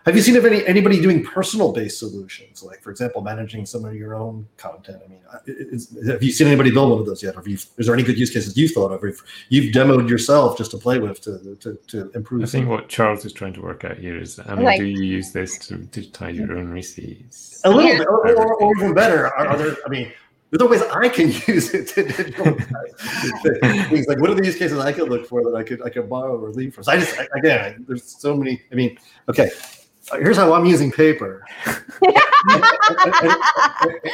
Have 0.04 0.16
you 0.16 0.22
seen 0.22 0.34
of 0.36 0.44
any 0.44 0.66
anybody 0.66 1.00
doing 1.00 1.22
personal 1.24 1.72
based 1.72 2.00
solutions? 2.00 2.60
Like, 2.60 2.82
for 2.82 2.90
example, 2.90 3.22
managing 3.22 3.64
some 3.66 3.84
of 3.84 3.94
your 3.94 4.16
own 4.16 4.48
content. 4.56 5.00
I 5.04 5.08
mean, 5.08 5.20
is, 5.46 5.96
have 6.08 6.20
you 6.24 6.32
seen 6.32 6.48
anybody 6.48 6.72
build 6.72 6.90
one 6.90 6.98
of 6.98 7.06
those 7.06 7.22
yet? 7.22 7.36
Have 7.36 7.46
you, 7.46 7.54
is 7.54 7.86
there 7.86 7.94
any 7.94 8.02
good 8.02 8.18
use 8.18 8.32
cases 8.32 8.56
you've 8.56 8.72
thought 8.72 8.90
of? 8.90 9.04
If 9.04 9.20
you've 9.48 9.72
demoed 9.72 10.08
yourself 10.08 10.58
just 10.58 10.72
to 10.72 10.76
play 10.78 10.98
with 10.98 11.20
to 11.20 11.56
to, 11.60 11.78
to 11.86 12.10
improve. 12.16 12.42
I 12.42 12.46
think 12.46 12.68
what 12.68 12.88
Charles 12.88 13.24
is 13.24 13.32
trying 13.32 13.52
to 13.52 13.62
work 13.62 13.84
out 13.84 13.96
here 13.96 14.18
is, 14.20 14.40
I 14.40 14.56
mean, 14.56 14.64
Like- 14.64 14.80
do 14.80 14.86
you 14.86 15.02
use 15.02 15.30
this 15.30 15.56
to 15.68 15.74
digitize 15.78 16.34
your 16.34 16.58
own 16.58 16.70
receipts? 16.70 17.60
a 17.64 17.70
little 17.70 17.88
Yeah. 17.88 17.98
bit, 17.98 18.08
or, 18.08 18.28
or, 18.28 18.54
or 18.60 18.76
even 18.78 18.94
better, 18.94 19.28
are, 19.28 19.46
are 19.46 19.56
there? 19.56 19.76
I 19.86 19.88
mean, 19.88 20.12
there's 20.52 20.60
no 20.60 20.66
always 20.66 20.82
I 20.82 21.08
can 21.08 21.28
use 21.48 21.72
it 21.72 21.88
to 21.88 22.04
digitalize 22.04 23.88
things. 23.88 24.06
Like, 24.06 24.20
what 24.20 24.28
are 24.28 24.34
the 24.34 24.44
use 24.44 24.56
cases 24.56 24.78
I 24.78 24.92
could 24.92 25.08
look 25.08 25.26
for 25.26 25.42
that 25.42 25.54
I 25.56 25.62
could 25.62 25.80
I 25.82 25.88
could 25.88 26.10
borrow 26.10 26.38
or 26.38 26.50
leave 26.50 26.74
from? 26.74 26.84
So 26.84 26.92
I 26.92 26.98
just 26.98 27.18
I- 27.18 27.26
again, 27.38 27.84
there's 27.88 28.04
so 28.04 28.36
many. 28.36 28.60
I 28.70 28.74
mean, 28.74 28.98
okay, 29.30 29.50
uh, 30.12 30.18
here's 30.18 30.36
how 30.36 30.52
I'm 30.52 30.66
using 30.66 30.92
paper, 30.92 31.42
and, 31.64 31.76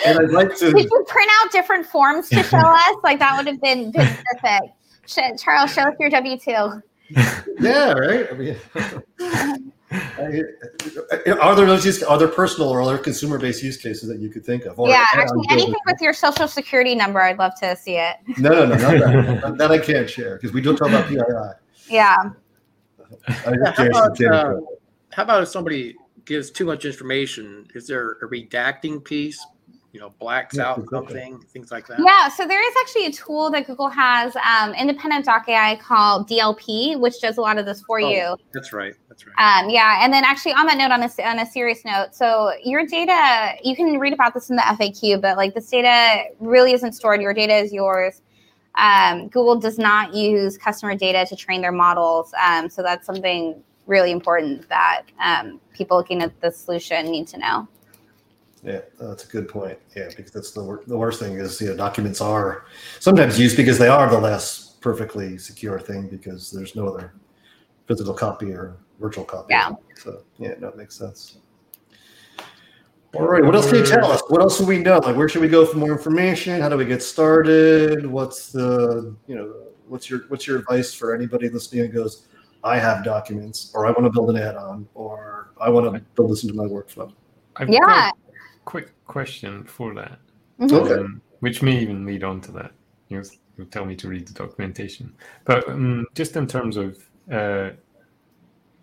and 0.07 0.19
I'd 0.21 0.31
like 0.31 0.57
Did 0.57 0.77
you 0.77 1.05
print 1.09 1.31
out 1.43 1.51
different 1.51 1.87
forms 1.87 2.29
to 2.29 2.41
show 2.45 2.57
us? 2.65 2.97
Like 3.03 3.19
that 3.19 3.37
would 3.37 3.49
have 3.49 3.61
been, 3.61 3.93
perfect. 3.93 5.43
Charles, 5.43 5.73
show 5.73 5.83
us 5.83 5.95
your 5.99 6.11
W 6.11 6.39
two. 6.39 6.83
Yeah, 7.59 7.93
right. 7.95 8.29
I 8.31 8.35
mean, 8.35 9.73
are 11.41 11.55
there 11.57 11.67
those 11.67 11.85
use, 11.87 12.03
are 12.03 12.19
there 12.19 12.29
personal 12.29 12.69
or 12.69 12.83
other 12.83 12.99
consumer 12.99 13.39
based 13.39 13.63
use 13.63 13.77
cases 13.77 14.09
that 14.09 14.19
you 14.19 14.29
could 14.29 14.45
think 14.45 14.67
of? 14.67 14.79
Or 14.79 14.89
Yeah, 14.89 15.05
actually, 15.13 15.47
anything 15.51 15.75
with 15.87 16.01
your 16.01 16.13
social 16.13 16.47
security 16.47 16.95
number, 16.95 17.21
I'd 17.21 17.39
love 17.39 17.59
to 17.61 17.75
see 17.77 17.97
it. 17.97 18.17
No, 18.39 18.51
no, 18.51 18.67
no, 18.67 18.77
not 18.77 19.41
that. 19.41 19.55
that 19.59 19.71
I 19.71 19.79
can't 19.79 20.09
share 20.09 20.37
because 20.37 20.53
we 20.53 20.61
don't 20.61 20.77
talk 20.77 20.89
about 20.89 21.09
PII. 21.09 21.17
Yeah. 21.89 22.31
Yeah, 23.29 23.73
how 23.75 23.87
about, 23.87 24.21
uh, 24.21 24.61
How 25.13 25.23
about 25.23 25.43
if 25.43 25.49
somebody 25.49 25.97
gives 26.27 26.51
too 26.51 26.67
much 26.67 26.85
information? 26.85 27.67
Is 27.75 27.87
there 27.87 28.13
a 28.23 28.29
redacting 28.29 29.03
piece? 29.03 29.45
You 29.93 30.01
know, 30.01 30.11
blacks 30.21 30.57
Yeah, 30.57 30.65
out 30.65 30.79
exactly. 30.79 30.99
something, 30.99 31.41
things 31.53 31.71
like 31.71 31.87
that. 31.87 31.99
Yeah, 32.01 32.29
so 32.29 32.47
there 32.47 32.63
is 32.63 32.75
actually 32.83 33.07
a 33.07 33.13
tool 33.13 33.51
that 33.51 33.67
Google 33.67 33.89
has, 33.89 34.37
um, 34.37 34.75
independent 34.75 35.25
doc 35.25 35.49
AI 35.49 35.77
called 35.77 36.29
DLP, 36.29 36.97
which 37.01 37.21
does 37.21 37.39
a 37.39 37.41
lot 37.41 37.57
of 37.59 37.65
this 37.65 37.81
for 37.83 37.99
Oh. 38.01 38.11
you. 38.11 38.37
That's 38.53 38.73
right. 38.75 38.95
That's 39.09 39.25
right. 39.27 39.35
Um, 39.39 39.71
yeah, 39.71 40.05
and 40.05 40.13
then 40.13 40.25
actually 40.25 40.53
on 40.53 40.67
that 40.67 40.77
note, 40.77 40.91
on 40.91 41.03
a 41.03 41.29
on 41.29 41.39
a 41.39 41.47
serious 41.47 41.85
note, 41.85 42.15
so 42.15 42.53
your 42.63 42.85
data, 42.87 43.57
you 43.65 43.75
can 43.75 43.99
read 43.99 44.13
about 44.13 44.35
this 44.35 44.51
in 44.51 44.57
the 44.57 44.63
FAQ, 44.63 45.21
but 45.23 45.37
like 45.37 45.55
this 45.55 45.71
data 45.71 46.25
really 46.39 46.73
isn't 46.73 46.93
stored. 46.93 47.23
Your 47.23 47.33
data 47.33 47.55
is 47.55 47.73
yours. 47.73 48.21
Um, 48.75 49.29
Google 49.29 49.59
does 49.59 49.79
not 49.79 50.15
use 50.15 50.59
customer 50.59 50.95
data 50.95 51.25
to 51.27 51.35
train 51.35 51.63
their 51.63 51.73
models, 51.73 52.33
um, 52.47 52.69
so 52.69 52.83
that's 52.83 53.07
something 53.07 53.63
really 53.87 54.11
important 54.11 54.69
that 54.69 55.05
um, 55.19 55.61
people 55.73 55.97
looking 55.97 56.23
at 56.23 56.39
the 56.43 56.51
solution 56.51 57.11
need 57.11 57.27
to 57.29 57.39
know. 57.39 57.67
Yeah, 58.63 58.81
that's 59.01 59.25
a 59.25 59.29
good 59.29 59.49
point. 59.49 59.79
Yeah, 59.97 60.09
because 60.17 60.33
that's 60.33 60.51
the 60.51 60.63
wor- 60.63 60.83
the 60.87 60.97
worst 60.97 61.21
thing 61.21 61.35
is 61.35 61.61
you 61.61 61.69
know 61.69 61.77
documents 61.77 62.21
are 62.21 62.65
sometimes 62.99 63.39
used 63.39 63.57
because 63.57 63.79
they 63.79 63.89
are 63.89 64.11
the 64.11 64.19
less 64.19 64.77
perfectly 64.81 65.39
secure 65.39 65.79
thing 65.79 66.09
because 66.09 66.51
there's 66.51 66.75
no 66.75 66.89
other 66.89 67.15
physical 67.87 68.15
copy 68.15 68.53
or 68.53 68.77
virtual 69.01 69.25
copy. 69.25 69.47
Yeah. 69.51 69.73
So 69.97 70.23
yeah, 70.39 70.55
no, 70.59 70.69
it 70.69 70.77
makes 70.77 70.97
sense. 70.97 71.39
All 73.15 73.27
right, 73.27 73.43
what 73.43 73.55
else 73.55 73.71
can 73.71 73.79
you 73.79 73.87
tell 73.87 74.11
us? 74.11 74.21
What 74.29 74.43
else 74.43 74.59
do 74.59 74.67
we 74.67 74.79
know? 74.79 74.99
Like, 74.99 75.17
where 75.17 75.29
should 75.29 75.41
we 75.41 75.49
go 75.49 75.65
for 75.65 75.79
more 75.79 75.93
information? 75.93 76.61
How 76.61 76.69
do 76.69 76.77
we 76.77 76.85
get 76.85 77.03
started? 77.03 78.05
What's 78.07 78.53
the 78.53 79.15
you 79.27 79.35
know 79.35 79.55
what's 79.87 80.11
your 80.11 80.21
what's 80.29 80.47
your 80.47 80.59
advice 80.59 80.93
for 80.93 81.15
anybody 81.15 81.49
listening 81.49 81.87
who 81.87 81.93
goes, 81.93 82.29
I 82.65 82.79
have 82.79 83.05
documents, 83.05 83.71
or 83.75 83.87
I 83.87 83.91
want 83.93 84.05
to 84.05 84.11
build 84.11 84.31
an 84.31 84.37
add-on, 84.37 84.87
or 84.95 85.53
I 85.61 85.71
want 85.71 85.93
to 85.95 86.01
build 86.17 86.31
this 86.33 86.43
into 86.43 86.55
my 86.55 86.65
workflow. 86.65 87.13
I've 87.57 87.71
Yeah. 87.71 87.81
got 87.81 88.15
a 88.15 88.28
quick 88.73 88.89
question 89.07 89.65
for 89.65 89.95
that, 89.95 90.19
Mhm. 90.61 90.73
Okay. 90.73 90.95
um, 91.01 91.23
which 91.41 91.63
may 91.63 91.79
even 91.81 92.05
lead 92.05 92.23
on 92.23 92.41
to 92.43 92.53
that. 92.53 92.73
You'll, 93.09 93.25
you'll 93.57 93.67
tell 93.69 93.87
me 93.87 93.97
to 93.97 94.09
read 94.09 94.27
the 94.29 94.35
documentation. 94.35 95.15
But 95.47 95.67
um, 95.69 96.07
just 96.15 96.37
in 96.37 96.47
terms 96.47 96.77
of, 96.77 96.89
uh, 97.33 97.71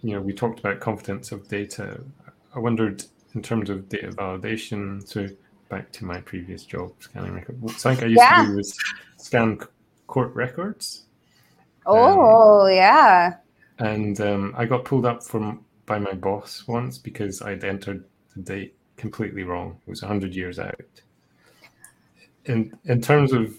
you 0.01 0.13
know, 0.13 0.21
we 0.21 0.33
talked 0.33 0.59
about 0.59 0.79
confidence 0.79 1.31
of 1.31 1.47
data. 1.47 2.01
I 2.55 2.59
wondered 2.59 3.03
in 3.35 3.41
terms 3.43 3.69
of 3.69 3.87
data 3.89 4.09
validation. 4.09 5.07
So 5.07 5.27
back 5.69 5.91
to 5.97 6.05
my 6.05 6.19
previous 6.21 6.63
job, 6.65 6.91
scanning 6.99 7.33
record. 7.33 7.57
Something 7.71 8.05
I 8.05 8.07
used 8.07 8.21
Yeah. 8.21 8.41
to 8.41 8.47
do 8.47 8.55
was 8.57 8.77
scan 9.17 9.59
court 10.07 10.33
records. 10.33 11.05
Oh 11.85 12.65
yeah. 12.67 13.35
and 13.77 14.19
um, 14.21 14.53
I 14.57 14.65
got 14.65 14.85
pulled 14.85 15.05
up 15.05 15.21
from 15.23 15.63
by 15.85 15.99
my 15.99 16.13
boss 16.13 16.63
once 16.67 16.97
because 16.97 17.41
I'd 17.43 17.63
entered 17.63 18.05
the 18.35 18.41
date 18.41 18.73
completely 18.97 19.43
wrong. 19.43 19.77
It 19.85 19.89
was 19.89 20.01
100 20.01 20.33
years 20.35 20.59
out. 20.59 20.75
In 22.45 22.77
in 22.85 23.01
terms 23.01 23.33
of 23.33 23.55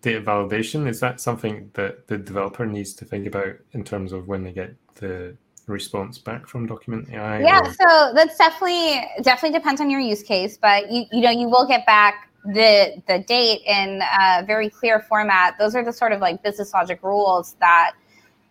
data 0.00 0.20
validation, 0.20 0.88
is 0.88 1.00
that 1.00 1.20
something 1.20 1.70
that 1.74 2.06
the 2.06 2.16
developer 2.16 2.64
needs 2.64 2.94
to 2.94 3.04
think 3.04 3.26
about 3.26 3.54
in 3.72 3.84
terms 3.84 4.12
of 4.12 4.28
when 4.28 4.42
they 4.42 4.52
get 4.52 4.74
the 4.94 5.36
response 5.66 6.18
back 6.18 6.46
from 6.46 6.66
Document 6.66 7.08
AI? 7.10 7.40
Yeah, 7.40 7.60
or- 7.60 7.72
so 7.72 8.12
that's 8.14 8.38
definitely 8.38 9.04
definitely 9.22 9.58
depends 9.58 9.80
on 9.80 9.90
your 9.90 10.00
use 10.00 10.22
case, 10.22 10.56
but 10.56 10.90
you 10.90 11.04
you 11.12 11.20
know 11.20 11.30
you 11.30 11.48
will 11.48 11.66
get 11.66 11.84
back 11.84 12.30
the 12.46 13.02
the 13.08 13.18
date 13.20 13.62
in 13.66 14.00
a 14.20 14.44
very 14.46 14.70
clear 14.70 15.00
format. 15.00 15.56
Those 15.58 15.74
are 15.74 15.84
the 15.84 15.92
sort 15.92 16.12
of 16.12 16.20
like 16.20 16.42
business 16.42 16.72
logic 16.72 17.02
rules 17.02 17.56
that 17.60 17.92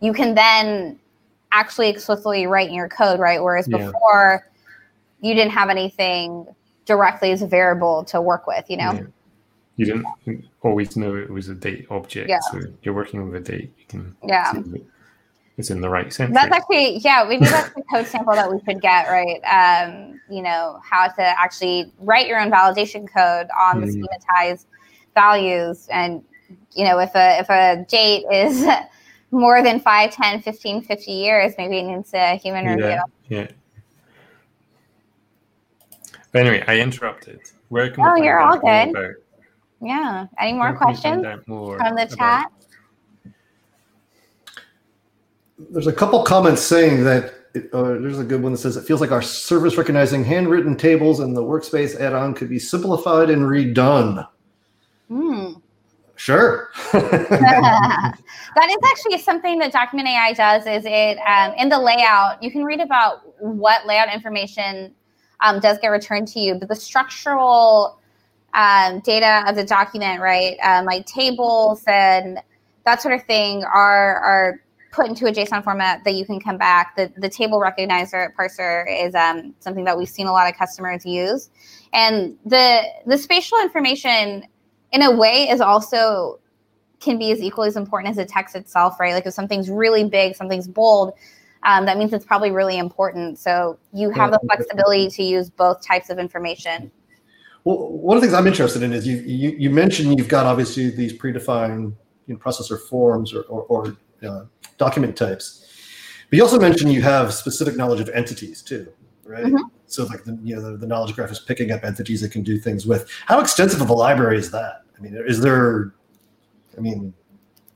you 0.02 0.14
can 0.14 0.36
then 0.36 1.00
actually 1.52 1.90
explicitly 1.90 2.46
write 2.46 2.68
in 2.70 2.74
your 2.76 2.90
code, 2.90 3.20
right? 3.20 3.42
Whereas 3.42 3.68
Yeah. 3.68 3.78
before 3.78 4.48
you 5.24 5.34
didn't 5.34 5.52
have 5.52 5.70
anything 5.70 6.46
directly 6.86 7.32
as 7.32 7.42
a 7.42 7.48
variable 7.48 8.04
to 8.04 8.22
work 8.22 8.46
with, 8.46 8.70
you 8.70 8.78
know? 8.78 8.92
Yeah. 8.92 9.02
You 9.78 9.86
didn't 9.86 10.46
always 10.62 10.96
know 10.96 11.16
it 11.16 11.30
was 11.32 11.50
a 11.50 11.56
date 11.56 11.88
object. 11.90 12.30
Yeah. 12.30 12.40
So 12.52 12.60
you're 12.84 12.94
working 12.94 13.28
with 13.28 13.36
a 13.42 13.52
date. 13.52 13.72
You 13.80 13.86
can 13.88 14.16
Yeah. 14.24 14.54
it's 15.58 15.72
in 15.72 15.82
the 15.82 15.90
right 15.90 16.14
sense. 16.14 16.34
That's 16.34 16.52
actually 16.52 16.98
yeah. 16.98 17.26
Maybe 17.28 17.46
that's 17.46 17.74
the 17.74 17.82
code 17.92 18.06
sample 18.06 18.34
that 18.34 18.52
we 18.52 18.60
could 18.62 18.82
get 18.82 19.08
right. 19.08 19.40
Um, 19.46 20.20
you 20.30 20.44
know 20.44 20.80
how 20.88 21.08
to 21.08 21.22
actually 21.22 21.92
write 22.00 22.28
your 22.28 22.40
own 22.40 22.52
validation 22.52 23.08
code 23.12 23.48
on 23.60 23.82
the 23.82 23.88
Mm. 23.88 24.04
schematized 24.04 24.66
values, 25.16 25.88
and 25.92 26.24
you 26.74 26.84
know 26.86 27.00
if 27.00 27.16
a 27.16 27.40
if 27.40 27.50
a 27.50 27.84
date 27.90 28.26
is 28.32 28.68
more 29.32 29.64
than 29.64 29.80
5, 29.80 30.12
10, 30.12 30.42
15, 30.42 30.82
50 30.84 31.12
years, 31.12 31.54
maybe 31.58 31.80
it 31.80 31.84
needs 31.84 32.14
a 32.14 32.36
human 32.36 32.66
review. 32.66 32.86
Yeah, 32.86 33.02
yeah. 33.30 33.48
But 36.34 36.42
anyway, 36.42 36.64
I 36.68 36.80
interrupted. 36.80 37.40
Where 37.70 37.90
can 37.90 38.04
we 38.04 38.10
Oh, 38.10 38.16
you're 38.16 38.40
all 38.40 38.58
good. 38.60 38.90
about- 38.90 39.16
Yeah. 39.82 40.26
Any 40.40 40.54
more 40.54 40.74
can 40.76 40.88
we 40.90 40.96
find 40.96 41.22
questions 41.24 41.48
more 41.48 41.78
from 41.78 41.96
the 41.96 42.04
about- 42.04 42.18
chat? 42.18 42.52
There's 45.70 45.88
a 45.88 45.94
couple 45.94 46.22
comments 46.24 46.62
saying 46.62 47.04
that 47.06 47.34
it, 47.54 47.70
uh, 47.72 47.84
there's 47.84 48.20
a 48.20 48.24
good 48.24 48.42
one 48.42 48.52
that 48.54 48.58
says 48.58 48.76
it 48.76 48.84
feels 48.84 49.00
like 49.00 49.12
our 49.12 49.22
service 49.22 49.78
recognizing 49.78 50.24
handwritten 50.26 50.76
tables 50.76 51.20
and 51.20 51.38
the 51.38 51.44
workspace 51.44 52.00
add-on 52.00 52.34
could 52.34 52.50
be 52.50 52.58
simplified 52.58 53.30
and 53.30 53.44
redone. 53.44 54.28
Hmm. 55.08 55.54
Sure. 56.16 56.70
that 56.94 58.16
is 58.70 58.78
actually 58.90 59.20
something 59.20 59.60
that 59.60 59.72
document 59.72 60.08
ai 60.08 60.34
does 60.34 60.66
is 60.66 60.84
it 60.86 61.18
um, 61.28 61.54
in 61.58 61.70
the 61.70 61.78
layout 61.80 62.42
you 62.42 62.52
can 62.52 62.64
read 62.64 62.80
about 62.80 63.22
what 63.42 63.86
layout 63.86 64.14
information 64.14 64.94
um, 65.44 65.60
does 65.60 65.78
get 65.80 65.90
returned 65.90 66.28
to 66.28 66.40
you 66.40 66.56
but 66.56 66.68
the 66.68 66.76
structural 66.76 68.00
um, 68.54 69.00
data 69.02 69.44
of 69.48 69.56
the 69.56 69.64
document 69.64 70.22
right 70.22 70.58
um, 70.64 70.86
like 70.86 71.06
tables 71.06 71.84
and 71.88 72.40
that 72.86 73.02
sort 73.02 73.14
of 73.14 73.24
thing 73.26 73.64
are 73.64 74.18
are 74.18 74.64
put 74.94 75.08
into 75.08 75.26
a 75.26 75.32
JSON 75.32 75.64
format 75.64 76.04
that 76.06 76.14
you 76.14 76.26
can 76.26 76.40
come 76.40 76.58
back. 76.58 76.96
The 76.96 77.12
the 77.18 77.30
table 77.30 77.60
recognizer 77.60 78.30
parser 78.36 78.86
is 78.88 79.16
um, 79.16 79.54
something 79.60 79.84
that 79.86 79.98
we've 79.98 80.08
seen 80.08 80.28
a 80.28 80.32
lot 80.32 80.50
of 80.50 80.58
customers 80.58 81.06
use, 81.06 81.50
and 81.92 82.38
the 82.46 82.84
the 83.06 83.18
spatial 83.18 83.60
information, 83.60 84.46
in 84.92 85.02
a 85.02 85.12
way, 85.12 85.50
is 85.50 85.60
also 85.60 86.40
can 87.00 87.18
be 87.18 87.32
as 87.32 87.42
equally 87.42 87.68
as 87.68 87.76
important 87.76 88.12
as 88.12 88.16
the 88.16 88.26
text 88.26 88.56
itself, 88.56 88.98
right? 89.00 89.14
Like 89.14 89.26
if 89.26 89.34
something's 89.34 89.70
really 89.70 90.08
big, 90.08 90.36
something's 90.36 90.70
bold, 90.70 91.14
um, 91.66 91.86
that 91.86 91.98
means 91.98 92.14
it's 92.14 92.26
probably 92.26 92.52
really 92.52 92.78
important. 92.78 93.40
So 93.40 93.78
you 93.94 94.10
have 94.12 94.32
the 94.32 94.40
flexibility 94.48 95.10
to 95.10 95.24
use 95.24 95.50
both 95.50 95.82
types 95.82 96.10
of 96.10 96.20
information. 96.20 96.92
Well, 97.64 97.90
one 97.90 98.18
of 98.18 98.22
the 98.22 98.28
things 98.28 98.34
I'm 98.34 98.48
interested 98.48 98.84
in 98.84 98.92
is 98.92 99.08
you 99.08 99.18
you, 99.18 99.52
you 99.52 99.70
mentioned 99.70 100.18
you've 100.18 100.28
got 100.28 100.46
obviously 100.46 100.90
these 100.90 101.14
predefined 101.14 101.96
you 102.28 102.34
know, 102.34 102.40
processor 102.40 102.80
forms 102.80 103.34
or, 103.34 103.44
or, 103.44 103.64
or 103.64 103.98
uh, 104.28 104.46
document 104.78 105.16
types, 105.16 105.66
but 106.30 106.38
you 106.38 106.44
also 106.44 106.60
mentioned 106.60 106.92
you 106.92 107.02
have 107.02 107.34
specific 107.34 107.78
knowledge 107.78 108.02
of 108.02 108.10
entities 108.10 108.62
too, 108.62 108.92
right? 109.24 109.46
Mm-hmm. 109.46 109.64
So 109.88 110.04
like 110.06 110.24
the 110.26 110.38
you 110.44 110.56
know 110.56 110.62
the, 110.62 110.78
the, 110.78 110.88
knowledge 110.88 111.16
graph 111.16 111.32
is 111.32 111.40
picking 111.40 111.72
up 111.72 111.84
entities 111.84 112.24
it 112.24 112.32
can 112.32 112.44
do 112.44 112.58
things 112.58 112.86
with. 112.86 113.10
How 113.28 113.40
extensive 113.40 113.80
of 113.80 113.90
a 113.90 113.94
library 113.94 114.38
is 114.38 114.52
that? 114.52 114.84
I 114.98 115.02
mean, 115.02 115.16
is 115.26 115.40
there? 115.40 115.94
I 116.78 116.82
mean, 116.82 117.14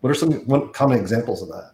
what 0.01 0.09
are 0.09 0.15
some 0.15 0.31
what 0.47 0.73
common 0.73 0.99
examples 0.99 1.41
of 1.41 1.49
that? 1.49 1.71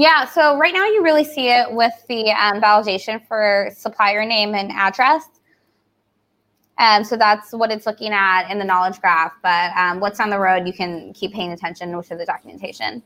Yeah, 0.00 0.24
so 0.24 0.56
right 0.56 0.72
now 0.72 0.86
you 0.86 1.02
really 1.02 1.24
see 1.24 1.50
it 1.50 1.70
with 1.70 1.92
the 2.08 2.30
um, 2.30 2.58
validation 2.58 3.20
for 3.28 3.68
supplier 3.76 4.24
name 4.24 4.54
and 4.54 4.72
address. 4.72 5.26
Um, 6.78 7.04
so 7.04 7.18
that's 7.18 7.52
what 7.52 7.70
it's 7.70 7.84
looking 7.84 8.14
at 8.14 8.50
in 8.50 8.58
the 8.58 8.64
knowledge 8.64 8.98
graph. 9.02 9.34
But 9.42 9.76
um, 9.76 10.00
what's 10.00 10.18
on 10.18 10.30
the 10.30 10.38
road, 10.38 10.66
you 10.66 10.72
can 10.72 11.12
keep 11.12 11.34
paying 11.34 11.52
attention 11.52 11.92
to 11.92 12.16
the 12.16 12.24
documentation. 12.24 13.02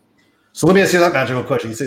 So 0.53 0.69
let 0.69 0.77
me 0.77 0.83
ask 0.83 0.93
you 0.93 1.01
that 1.01 1.13
magical 1.13 1.43
question. 1.43 1.71
You, 1.71 1.75
say, 1.75 1.87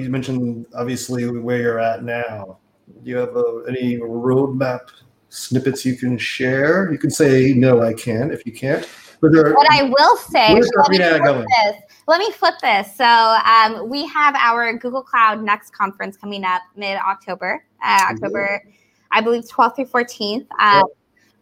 you 0.00 0.08
mentioned 0.08 0.64
obviously 0.74 1.30
where 1.30 1.58
you're 1.58 1.78
at 1.78 2.02
now. 2.02 2.56
Do 3.04 3.10
you 3.10 3.18
have 3.18 3.36
uh, 3.36 3.58
any 3.64 3.98
roadmap 3.98 4.80
snippets 5.28 5.84
you 5.84 5.94
can 5.94 6.16
share? 6.16 6.90
You 6.90 6.96
can 6.96 7.10
say 7.10 7.52
no, 7.52 7.82
I 7.82 7.92
can. 7.92 8.30
If 8.30 8.46
you 8.46 8.52
can't, 8.52 8.88
but 9.20 9.30
there, 9.30 9.52
what 9.52 9.70
I 9.70 9.82
will 9.82 10.16
say. 10.16 10.54
Let 10.54 10.88
me, 10.88 10.96
this, 10.96 11.82
let 12.08 12.20
me 12.20 12.30
flip 12.32 12.54
this. 12.62 12.96
So 12.96 13.04
um, 13.04 13.88
we 13.88 14.06
have 14.06 14.34
our 14.34 14.72
Google 14.72 15.02
Cloud 15.02 15.42
Next 15.42 15.74
conference 15.74 16.16
coming 16.16 16.42
up 16.42 16.62
mid 16.74 16.96
October, 16.96 17.62
uh, 17.84 18.06
October, 18.10 18.64
I 19.12 19.20
believe 19.20 19.44
12th 19.44 19.76
through 19.76 19.84
14th. 19.84 20.46
Uh, 20.58 20.84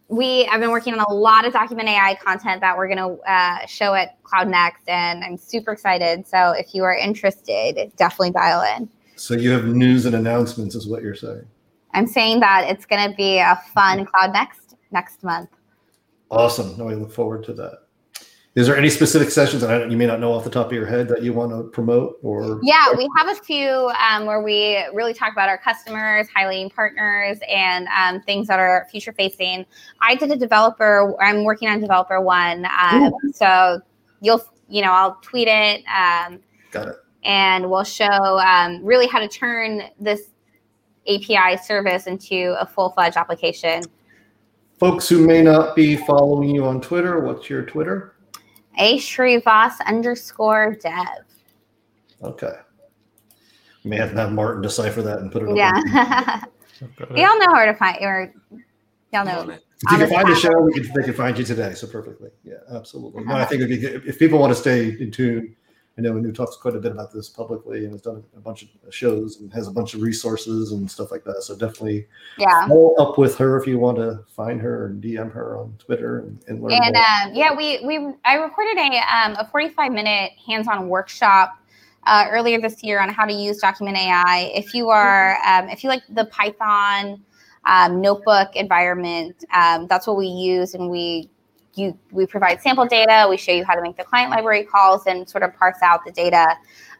we 0.09 0.43
have 0.45 0.59
been 0.59 0.69
working 0.69 0.93
on 0.93 0.99
a 0.99 1.13
lot 1.13 1.45
of 1.45 1.53
document 1.53 1.87
AI 1.87 2.15
content 2.15 2.59
that 2.61 2.77
we're 2.77 2.93
going 2.93 2.97
to 2.97 3.31
uh, 3.31 3.65
show 3.65 3.93
at 3.93 4.21
Cloud 4.23 4.49
Next, 4.49 4.87
and 4.89 5.23
I'm 5.23 5.37
super 5.37 5.71
excited. 5.71 6.27
So 6.27 6.51
if 6.51 6.75
you 6.75 6.83
are 6.83 6.95
interested, 6.95 7.91
definitely 7.95 8.31
dial 8.31 8.61
in. 8.75 8.89
So 9.15 9.35
you 9.35 9.51
have 9.51 9.65
news 9.65 10.05
and 10.05 10.15
announcements, 10.15 10.75
is 10.75 10.85
what 10.85 11.01
you're 11.01 11.15
saying? 11.15 11.45
I'm 11.93 12.07
saying 12.07 12.41
that 12.41 12.69
it's 12.69 12.85
going 12.85 13.09
to 13.09 13.15
be 13.15 13.39
a 13.39 13.55
fun 13.73 14.05
Cloud 14.05 14.33
Next 14.33 14.75
next 14.91 15.23
month. 15.23 15.49
Awesome. 16.29 16.77
No, 16.77 16.89
I 16.89 16.93
look 16.93 17.11
forward 17.11 17.45
to 17.45 17.53
that. 17.53 17.86
Is 18.57 18.65
there 18.65 18.75
any 18.75 18.89
specific 18.89 19.29
sessions 19.29 19.61
that 19.61 19.91
you 19.91 19.95
may 19.97 20.07
not 20.07 20.19
know 20.19 20.33
off 20.33 20.43
the 20.43 20.49
top 20.49 20.65
of 20.65 20.71
your 20.71 20.87
head 20.87 21.07
that 21.09 21.21
you 21.21 21.31
want 21.31 21.51
to 21.51 21.69
promote 21.69 22.17
or? 22.23 22.59
Yeah, 22.63 22.87
we 22.97 23.07
have 23.15 23.27
a 23.27 23.35
few 23.35 23.91
um, 24.09 24.25
where 24.25 24.41
we 24.41 24.83
really 24.95 25.13
talk 25.13 25.31
about 25.31 25.47
our 25.47 25.59
customers, 25.59 26.27
highlighting 26.35 26.73
partners, 26.73 27.37
and 27.47 27.87
um, 27.95 28.19
things 28.23 28.47
that 28.47 28.57
are 28.57 28.87
future 28.89 29.13
facing. 29.13 29.63
I 30.01 30.15
did 30.15 30.31
a 30.31 30.35
developer. 30.35 31.15
I'm 31.21 31.43
working 31.43 31.69
on 31.69 31.79
developer 31.79 32.19
one, 32.19 32.65
um, 32.81 33.13
so 33.31 33.79
you'll 34.21 34.43
you 34.67 34.81
know 34.81 34.91
I'll 34.91 35.19
tweet 35.21 35.47
it. 35.47 35.83
Um, 35.85 36.39
Got 36.71 36.87
it. 36.87 36.95
And 37.25 37.69
we'll 37.69 37.83
show 37.83 38.07
um, 38.07 38.83
really 38.83 39.05
how 39.05 39.19
to 39.19 39.27
turn 39.27 39.83
this 39.99 40.31
API 41.07 41.57
service 41.63 42.07
into 42.07 42.59
a 42.59 42.65
full 42.65 42.89
fledged 42.89 43.17
application. 43.17 43.83
Folks 44.79 45.07
who 45.07 45.27
may 45.27 45.43
not 45.43 45.75
be 45.75 45.95
following 45.95 46.49
you 46.49 46.65
on 46.65 46.81
Twitter, 46.81 47.19
what's 47.19 47.51
your 47.51 47.61
Twitter? 47.61 48.15
A 48.77 48.97
Shrivas 48.97 49.73
underscore 49.85 50.75
dev. 50.75 51.25
Okay. 52.23 52.53
We 53.83 53.91
may 53.91 53.97
have 53.97 54.11
to 54.11 54.17
have 54.17 54.31
Martin 54.31 54.61
decipher 54.61 55.01
that 55.01 55.19
and 55.19 55.31
put 55.31 55.43
it. 55.43 55.55
Yeah. 55.55 55.71
y'all 57.15 57.39
know 57.39 57.51
where 57.53 57.65
to 57.65 57.73
find 57.73 57.97
or 58.01 58.33
y'all 59.11 59.25
know. 59.25 59.49
If 59.49 59.91
you 59.91 59.97
can 59.97 60.09
find 60.09 60.27
the 60.27 60.35
show, 60.35 60.61
we 60.61 60.73
can, 60.73 60.83
they 60.95 61.03
can 61.03 61.13
find 61.13 61.37
you 61.37 61.43
today. 61.43 61.73
So 61.73 61.87
perfectly. 61.87 62.29
Yeah, 62.43 62.55
absolutely. 62.71 63.23
No, 63.25 63.33
I 63.33 63.41
uh-huh. 63.41 63.49
think 63.49 63.67
be, 63.67 63.85
if 63.85 64.17
people 64.17 64.39
want 64.39 64.51
to 64.51 64.59
stay 64.59 64.89
in 64.99 65.11
tune 65.11 65.55
I 65.97 66.01
know 66.01 66.15
Anu 66.15 66.31
talks 66.31 66.55
quite 66.55 66.75
a 66.75 66.79
bit 66.79 66.91
about 66.91 67.11
this 67.11 67.27
publicly 67.27 67.83
and 67.85 67.93
has 67.93 68.01
done 68.01 68.23
a 68.35 68.39
bunch 68.39 68.63
of 68.63 68.93
shows 68.93 69.39
and 69.39 69.51
has 69.51 69.67
a 69.67 69.71
bunch 69.71 69.95
of 69.95 70.01
resources 70.01 70.71
and 70.71 70.89
stuff 70.89 71.09
like 71.09 71.23
that. 71.23 71.41
So 71.41 71.55
definitely 71.55 72.07
yeah. 72.37 72.67
follow 72.67 72.93
up 72.95 73.17
with 73.17 73.35
her 73.37 73.59
if 73.59 73.65
you 73.65 73.79
want 73.79 73.97
to 73.97 74.23
find 74.27 74.61
her 74.61 74.87
and 74.87 75.03
DM 75.03 75.31
her 75.31 75.57
on 75.57 75.73
Twitter 75.79 76.19
and, 76.19 76.39
and 76.47 76.61
learn 76.61 76.73
and, 76.73 76.93
more. 76.93 77.03
Um, 77.03 77.33
yeah, 77.33 77.55
we 77.55 77.79
we 77.85 78.13
I 78.25 78.35
recorded 78.35 78.77
a 78.77 79.15
um, 79.15 79.35
a 79.39 79.47
45 79.51 79.91
minute 79.91 80.33
hands-on 80.45 80.87
workshop 80.87 81.57
uh, 82.05 82.25
earlier 82.29 82.61
this 82.61 82.83
year 82.83 82.99
on 82.99 83.09
how 83.09 83.25
to 83.25 83.33
use 83.33 83.57
Document 83.57 83.97
AI. 83.97 84.51
If 84.53 84.75
you 84.75 84.89
are 84.89 85.39
um, 85.47 85.67
if 85.69 85.83
you 85.83 85.89
like 85.89 86.03
the 86.09 86.25
Python 86.25 87.23
um, 87.65 88.01
notebook 88.01 88.55
environment, 88.55 89.43
um, 89.51 89.87
that's 89.87 90.05
what 90.05 90.17
we 90.17 90.27
use, 90.27 90.75
and 90.75 90.91
we 90.91 91.31
you 91.77 91.97
we 92.11 92.25
provide 92.25 92.61
sample 92.61 92.85
data 92.85 93.27
we 93.29 93.37
show 93.37 93.51
you 93.51 93.63
how 93.63 93.75
to 93.75 93.81
make 93.81 93.95
the 93.97 94.03
client 94.03 94.31
library 94.31 94.63
calls 94.63 95.05
and 95.07 95.29
sort 95.29 95.43
of 95.43 95.55
parse 95.55 95.81
out 95.81 96.03
the 96.05 96.11
data 96.11 96.55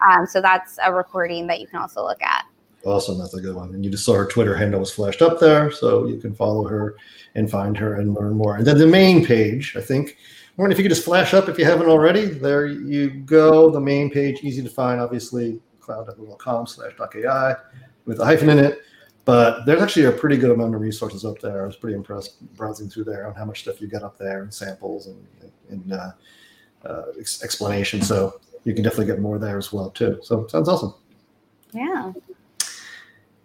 um, 0.07 0.25
so 0.25 0.41
that's 0.41 0.77
a 0.83 0.93
recording 0.93 1.47
that 1.47 1.59
you 1.59 1.67
can 1.67 1.79
also 1.79 2.03
look 2.03 2.21
at 2.21 2.45
awesome 2.85 3.17
that's 3.17 3.33
a 3.33 3.41
good 3.41 3.55
one 3.55 3.73
and 3.73 3.83
you 3.83 3.91
just 3.91 4.05
saw 4.05 4.13
her 4.13 4.25
twitter 4.25 4.55
handle 4.55 4.79
was 4.79 4.93
flashed 4.93 5.21
up 5.21 5.39
there 5.39 5.71
so 5.71 6.05
you 6.07 6.17
can 6.17 6.33
follow 6.33 6.67
her 6.67 6.95
and 7.35 7.49
find 7.49 7.77
her 7.77 7.95
and 7.95 8.13
learn 8.13 8.33
more 8.33 8.55
and 8.55 8.65
then 8.65 8.77
the 8.77 8.87
main 8.87 9.25
page 9.25 9.75
i 9.75 9.81
think 9.81 10.17
wonder 10.57 10.71
if 10.71 10.79
you 10.79 10.83
could 10.83 10.93
just 10.93 11.05
flash 11.05 11.33
up 11.33 11.47
if 11.47 11.57
you 11.57 11.65
haven't 11.65 11.87
already. 11.87 12.25
There 12.25 12.65
you 12.65 13.09
go. 13.09 13.69
The 13.69 13.79
main 13.79 14.09
page, 14.09 14.39
easy 14.43 14.61
to 14.63 14.69
find, 14.69 14.99
obviously, 14.99 15.59
cloud.google.com 15.79 16.67
slash 16.67 16.93
doc.ai 16.97 17.55
with 18.05 18.19
a 18.19 18.25
hyphen 18.25 18.49
in 18.49 18.59
it. 18.59 18.81
But 19.27 19.65
there's 19.65 19.81
actually 19.81 20.05
a 20.05 20.11
pretty 20.13 20.37
good 20.37 20.51
amount 20.51 20.73
of 20.73 20.79
resources 20.79 21.25
up 21.25 21.41
there. 21.41 21.63
I 21.63 21.65
was 21.65 21.75
pretty 21.75 21.97
impressed 21.97 22.41
browsing 22.55 22.89
through 22.89 23.03
there 23.03 23.27
on 23.27 23.35
how 23.35 23.43
much 23.43 23.59
stuff 23.59 23.81
you 23.81 23.87
got 23.87 24.01
up 24.01 24.17
there 24.17 24.41
and 24.41 24.53
samples 24.53 25.07
and, 25.07 25.27
and 25.69 25.91
uh, 25.91 26.11
uh, 26.85 27.03
ex- 27.19 27.43
explanation. 27.43 28.01
So 28.01 28.39
you 28.63 28.73
can 28.73 28.85
definitely 28.85 29.07
get 29.07 29.19
more 29.19 29.37
there 29.37 29.57
as 29.57 29.73
well 29.73 29.89
too. 29.89 30.17
So 30.23 30.47
sounds 30.47 30.69
awesome. 30.69 30.93
Yeah. 31.73 32.13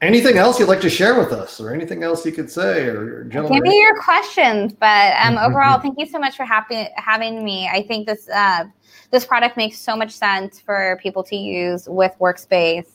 Anything 0.02 0.38
else 0.38 0.60
you'd 0.60 0.68
like 0.68 0.80
to 0.82 0.90
share 0.90 1.18
with 1.18 1.32
us, 1.32 1.60
or 1.60 1.72
anything 1.74 2.04
else 2.04 2.24
you 2.24 2.30
could 2.30 2.50
say, 2.50 2.86
or 2.86 3.24
gentlemen? 3.24 3.58
Give 3.58 3.68
me 3.68 3.80
your 3.80 4.00
questions, 4.02 4.72
but 4.72 5.16
um, 5.16 5.36
overall, 5.36 5.80
thank 5.80 5.98
you 5.98 6.06
so 6.06 6.18
much 6.18 6.36
for 6.36 6.44
happy, 6.44 6.88
having 6.96 7.44
me. 7.44 7.68
I 7.68 7.82
think 7.82 8.06
this 8.06 8.28
uh, 8.28 8.64
this 9.10 9.24
product 9.24 9.56
makes 9.56 9.78
so 9.78 9.96
much 9.96 10.12
sense 10.12 10.60
for 10.60 10.98
people 11.02 11.24
to 11.24 11.36
use 11.36 11.88
with 11.88 12.12
Workspace, 12.20 12.88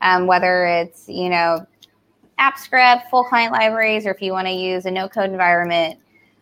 um, 0.00 0.26
whether 0.26 0.66
it's 0.66 1.06
you 1.08 1.28
know 1.28 1.66
AppScript, 2.38 3.08
full 3.10 3.24
client 3.24 3.52
libraries, 3.52 4.06
or 4.06 4.10
if 4.10 4.20
you 4.20 4.32
want 4.32 4.46
to 4.46 4.52
use 4.52 4.86
a 4.86 4.90
no 4.90 5.08
code 5.08 5.30
environment. 5.30 5.98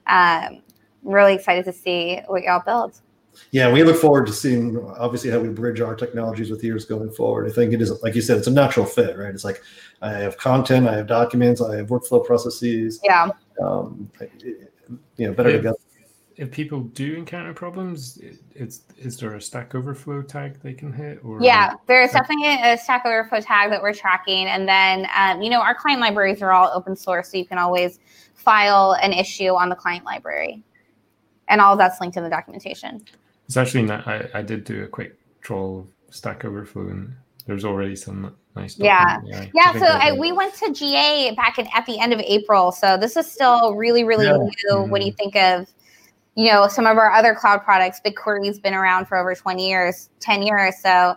Um, 0.07 0.63
really 1.03 1.35
excited 1.35 1.65
to 1.67 1.73
see 1.73 2.21
what 2.27 2.43
y'all 2.43 2.63
build. 2.65 3.01
Yeah, 3.51 3.73
we 3.73 3.83
look 3.83 3.97
forward 3.97 4.27
to 4.27 4.33
seeing 4.33 4.79
obviously 4.97 5.31
how 5.31 5.41
we 5.41 5.49
bridge 5.49 5.81
our 5.81 5.95
technologies 5.95 6.51
with 6.51 6.63
yours 6.63 6.85
going 6.85 7.11
forward. 7.11 7.49
I 7.49 7.53
think 7.53 7.73
it 7.73 7.81
is 7.81 7.91
like 8.03 8.15
you 8.15 8.23
said, 8.23 8.39
it's 8.39 8.47
a 8.47 8.53
natural 8.53 8.87
fit, 8.87 9.17
right? 9.19 9.35
It's 9.35 9.45
like 9.45 9.61
I 10.03 10.11
have 10.13 10.37
content, 10.37 10.89
I 10.89 10.97
have 10.97 11.07
documents, 11.07 11.61
I 11.61 11.77
have 11.77 11.89
workflow 11.89 12.25
processes. 12.25 13.01
Yeah. 13.03 13.31
Um, 13.63 14.11
you 15.17 15.27
know, 15.27 15.33
better 15.33 15.51
if, 15.51 15.57
together. 15.57 15.79
If 16.37 16.51
people 16.51 16.81
do 16.81 17.15
encounter 17.15 17.55
problems, 17.55 18.19
it's 18.55 18.83
is 18.99 19.19
there 19.19 19.35
a 19.35 19.41
Stack 19.41 19.75
Overflow 19.75 20.23
tag 20.23 20.61
they 20.63 20.75
can 20.75 20.93
hit? 20.93 21.21
Or 21.25 21.41
yeah, 21.41 21.75
there's 21.87 22.11
definitely 22.11 22.57
a 22.61 22.77
Stack 22.77 23.07
Overflow 23.07 23.41
tag 23.41 23.71
that 23.71 23.81
we're 23.81 23.95
tracking, 23.95 24.47
and 24.47 24.69
then 24.69 25.07
um, 25.17 25.43
you 25.43 25.51
know 25.51 25.61
our 25.61 25.75
client 25.75 26.01
libraries 26.01 26.43
are 26.43 26.51
all 26.51 26.71
open 26.75 26.97
source, 26.97 27.31
so 27.31 27.39
you 27.39 27.47
can 27.47 27.59
always 27.59 28.01
file 28.35 28.97
an 29.01 29.13
issue 29.13 29.55
on 29.55 29.69
the 29.69 29.77
client 29.77 30.05
library, 30.05 30.63
and 31.49 31.61
all 31.61 31.73
of 31.73 31.79
that's 31.79 32.01
linked 32.01 32.17
in 32.17 32.25
the 32.25 32.31
documentation. 32.31 33.05
It's 33.47 33.57
actually 33.57 33.83
not. 33.83 34.07
I, 34.07 34.29
I 34.35 34.43
did 34.43 34.65
do 34.65 34.83
a 34.85 34.89
quick 34.89 35.19
troll 35.41 35.89
Stack 36.11 36.45
Overflow, 36.45 36.89
and 36.89 37.15
there's 37.47 37.65
already 37.65 37.97
some 37.97 38.35
nice. 38.57 38.79
Yeah, 38.79 39.21
yeah. 39.25 39.47
yeah 39.53 39.73
so 39.73 39.85
I, 39.85 40.13
we 40.13 40.33
went 40.33 40.55
to 40.55 40.73
GA 40.73 41.35
back 41.35 41.59
in, 41.59 41.69
at 41.75 41.85
the 41.87 41.99
end 41.99 42.13
of 42.13 42.21
April, 42.21 42.73
so 42.73 42.97
this 42.97 43.17
is 43.17 43.31
still 43.31 43.75
really, 43.75 44.05
really 44.05 44.27
yeah. 44.27 44.37
new. 44.37 44.51
Mm-hmm. 44.71 44.91
When 44.91 45.03
you 45.03 45.13
think 45.13 45.37
of, 45.37 45.69
you 46.37 46.51
know, 46.51 46.69
some 46.69 46.87
of 46.87 46.99
our 46.99 47.13
other 47.13 47.35
cloud 47.35 47.63
products, 47.63 48.01
BigQuery's 48.05 48.59
been 48.59 48.75
around 48.75 49.07
for 49.07 49.17
over 49.17 49.35
20 49.35 49.69
years, 49.69 50.11
10 50.21 50.43
years. 50.43 50.79
So 50.81 51.17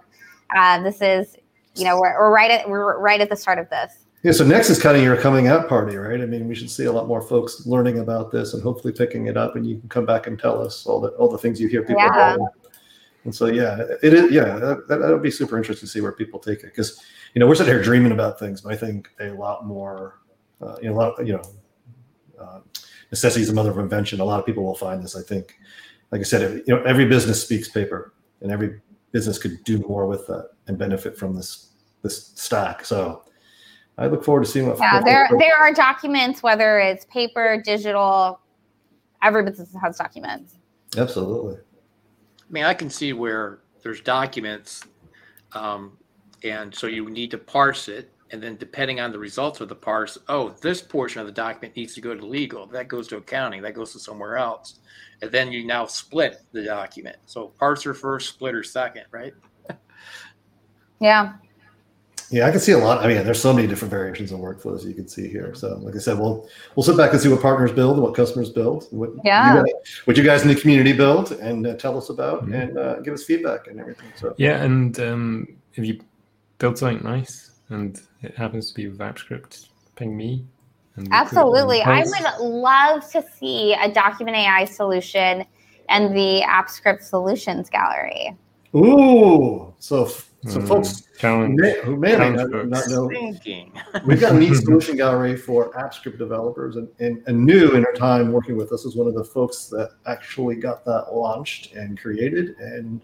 uh, 0.55 0.83
this 0.83 1.01
is, 1.01 1.35
you 1.75 1.83
know, 1.83 1.99
we're, 1.99 2.17
we're 2.19 2.33
right 2.33 2.51
at 2.51 2.69
we're 2.69 2.99
right 2.99 3.21
at 3.21 3.29
the 3.29 3.35
start 3.35 3.59
of 3.59 3.69
this. 3.69 4.05
Yeah, 4.23 4.31
so 4.31 4.43
next 4.43 4.69
is 4.69 4.81
kind 4.81 4.97
of 4.97 5.03
your 5.03 5.15
coming 5.15 5.47
out 5.47 5.69
party, 5.69 5.95
right? 5.95 6.19
I 6.19 6.25
mean, 6.25 6.47
we 6.47 6.55
should 6.55 6.71
see 6.71 6.85
a 6.85 6.91
lot 6.91 7.07
more 7.07 7.21
folks 7.21 7.65
learning 7.65 7.99
about 7.99 8.31
this 8.31 8.53
and 8.53 8.63
hopefully 8.63 8.91
picking 8.91 9.27
it 9.27 9.37
up, 9.37 9.55
and 9.55 9.65
you 9.65 9.79
can 9.79 9.87
come 9.89 10.05
back 10.05 10.25
and 10.27 10.39
tell 10.39 10.61
us 10.61 10.85
all 10.87 10.99
the 10.99 11.09
all 11.09 11.29
the 11.29 11.37
things 11.37 11.61
you 11.61 11.67
hear 11.67 11.83
people 11.83 12.01
yeah. 12.01 12.35
And 13.27 13.35
so, 13.35 13.47
yeah, 13.47 13.77
it 14.01 14.13
is. 14.13 14.31
Yeah, 14.31 14.57
that, 14.57 14.87
that 14.87 14.99
would 15.01 15.21
be 15.21 15.29
super 15.29 15.57
interesting 15.57 15.85
to 15.85 15.91
see 15.91 15.99
where 15.99 16.13
people 16.13 16.39
take 16.39 16.59
it 16.59 16.67
because, 16.67 17.03
you 17.33 17.39
know, 17.39 17.45
we're 17.45 17.55
sitting 17.55 17.73
here 17.73 17.83
dreaming 17.83 18.13
about 18.13 18.39
things, 18.39 18.61
but 18.61 18.71
I 18.71 18.77
think 18.77 19.09
a 19.19 19.31
lot 19.31 19.65
more, 19.65 20.21
uh, 20.61 20.77
you 20.81 20.89
know, 20.89 20.95
a 20.95 20.97
lot, 20.97 21.27
you 21.27 21.33
know, 21.33 21.43
uh, 22.41 22.59
necessity 23.11 23.41
is 23.41 23.47
the 23.47 23.53
mother 23.53 23.71
of 23.71 23.77
invention. 23.77 24.19
A 24.19 24.25
lot 24.25 24.39
of 24.39 24.45
people 24.45 24.63
will 24.63 24.75
find 24.75 25.03
this. 25.03 25.15
I 25.15 25.21
think, 25.21 25.57
like 26.11 26.21
I 26.21 26.23
said, 26.23 26.63
you 26.65 26.75
know, 26.75 26.83
every 26.83 27.05
business 27.05 27.41
speaks 27.41 27.69
paper, 27.69 28.13
and 28.41 28.51
every 28.51 28.79
business 29.11 29.37
could 29.37 29.63
do 29.63 29.79
more 29.79 30.05
with 30.05 30.27
that 30.27 30.49
and 30.67 30.77
benefit 30.77 31.17
from 31.17 31.35
this 31.35 31.71
this 32.03 32.27
stack. 32.35 32.85
So, 32.85 33.23
I 33.97 34.07
look 34.07 34.23
forward 34.23 34.45
to 34.45 34.51
seeing 34.51 34.67
what. 34.67 34.79
Yeah, 34.79 35.01
there 35.01 35.27
there 35.37 35.57
are 35.57 35.73
documents, 35.73 36.43
whether 36.43 36.79
it's 36.79 37.05
paper, 37.05 37.61
digital. 37.63 38.39
Every 39.23 39.43
business 39.43 39.69
has 39.81 39.97
documents. 39.97 40.55
Absolutely. 40.95 41.55
I 41.55 42.51
mean, 42.51 42.63
I 42.63 42.73
can 42.73 42.89
see 42.89 43.13
where 43.13 43.59
there's 43.81 43.99
documents, 44.01 44.83
um, 45.53 45.97
and 46.43 46.73
so 46.73 46.87
you 46.87 47.09
need 47.09 47.31
to 47.31 47.37
parse 47.37 47.87
it, 47.87 48.11
and 48.31 48.41
then 48.41 48.55
depending 48.57 48.99
on 48.99 49.11
the 49.11 49.19
results 49.19 49.61
of 49.61 49.69
the 49.69 49.75
parse, 49.75 50.17
oh, 50.27 50.49
this 50.61 50.81
portion 50.81 51.21
of 51.21 51.27
the 51.27 51.33
document 51.33 51.75
needs 51.75 51.93
to 51.95 52.01
go 52.01 52.15
to 52.15 52.25
legal. 52.25 52.65
That 52.67 52.87
goes 52.87 53.07
to 53.09 53.17
accounting. 53.17 53.61
That 53.61 53.73
goes 53.73 53.93
to 53.93 53.99
somewhere 53.99 54.37
else, 54.37 54.79
and 55.21 55.31
then 55.31 55.51
you 55.51 55.65
now 55.65 55.85
split 55.85 56.41
the 56.51 56.63
document. 56.63 57.17
So 57.25 57.53
parser 57.59 57.95
first, 57.95 58.29
splitter 58.29 58.63
second, 58.63 59.05
right? 59.11 59.33
yeah. 60.99 61.33
Yeah, 62.29 62.45
I 62.45 62.51
can 62.51 62.59
see 62.59 62.73
a 62.73 62.77
lot. 62.77 63.01
I 63.05 63.07
mean, 63.07 63.23
there's 63.23 63.41
so 63.41 63.53
many 63.53 63.69
different 63.69 63.89
variations 63.89 64.33
of 64.33 64.39
workflows 64.39 64.83
you 64.83 64.93
can 64.93 65.07
see 65.07 65.29
here. 65.29 65.55
So, 65.55 65.77
like 65.77 65.95
I 65.95 65.99
said, 65.99 66.19
we'll 66.19 66.49
we'll 66.75 66.83
sit 66.83 66.97
back 66.97 67.13
and 67.13 67.21
see 67.21 67.29
what 67.29 67.41
partners 67.41 67.71
build 67.71 67.93
and 67.93 68.03
what 68.03 68.15
customers 68.15 68.49
build, 68.49 68.87
what 68.91 69.11
yeah, 69.23 69.53
you 69.53 69.59
guys, 69.61 70.01
what 70.03 70.17
you 70.17 70.23
guys 70.23 70.41
in 70.41 70.49
the 70.49 70.55
community 70.55 70.91
build, 70.91 71.31
and 71.31 71.65
uh, 71.65 71.75
tell 71.75 71.97
us 71.97 72.09
about, 72.09 72.43
mm-hmm. 72.43 72.53
and 72.53 72.77
uh, 72.77 72.99
give 72.99 73.13
us 73.13 73.23
feedback 73.23 73.67
and 73.67 73.79
everything. 73.79 74.11
So, 74.17 74.35
yeah, 74.37 74.61
and 74.61 74.99
um, 74.99 75.47
if 75.75 75.85
you 75.85 76.01
build 76.57 76.77
something 76.77 77.01
nice 77.01 77.47
and 77.69 78.01
it 78.21 78.35
happens 78.35 78.69
to 78.69 78.75
be 78.75 78.87
with 78.87 78.99
AppScript, 78.99 79.67
ping 79.95 80.15
me. 80.15 80.45
Absolutely, 81.11 81.81
I 81.81 81.99
would 81.99 82.39
love 82.39 83.09
to 83.11 83.23
see 83.37 83.73
a 83.73 83.91
Document 83.91 84.35
AI 84.35 84.65
solution 84.65 85.45
and 85.89 86.15
the 86.15 86.41
AppScript 86.41 87.03
Solutions 87.03 87.69
Gallery. 87.69 88.35
Ooh, 88.75 89.73
so 89.79 90.05
so 90.47 90.59
mm, 90.59 90.67
folks 90.67 91.07
challenge, 91.17 91.59
may, 91.59 91.79
who 91.83 91.97
may 91.97 92.15
not, 92.15 92.49
not, 92.49 92.87
know, 92.89 93.09
Thinking. 93.09 93.71
we've 94.05 94.19
got 94.19 94.31
a 94.35 94.39
neat 94.39 94.53
solution 94.55 94.95
gallery 94.95 95.35
for 95.35 95.71
AppScript 95.73 96.17
developers, 96.17 96.75
and, 96.75 96.87
and, 96.99 97.23
and 97.27 97.49
Anu 97.49 97.71
in 97.71 97.83
her 97.83 97.93
time 97.93 98.31
working 98.31 98.55
with 98.55 98.71
us 98.71 98.85
is 98.85 98.95
one 98.95 99.07
of 99.07 99.13
the 99.13 99.23
folks 99.23 99.65
that 99.67 99.91
actually 100.05 100.55
got 100.55 100.85
that 100.85 101.13
launched 101.13 101.73
and 101.73 101.99
created. 101.99 102.55
And 102.59 103.01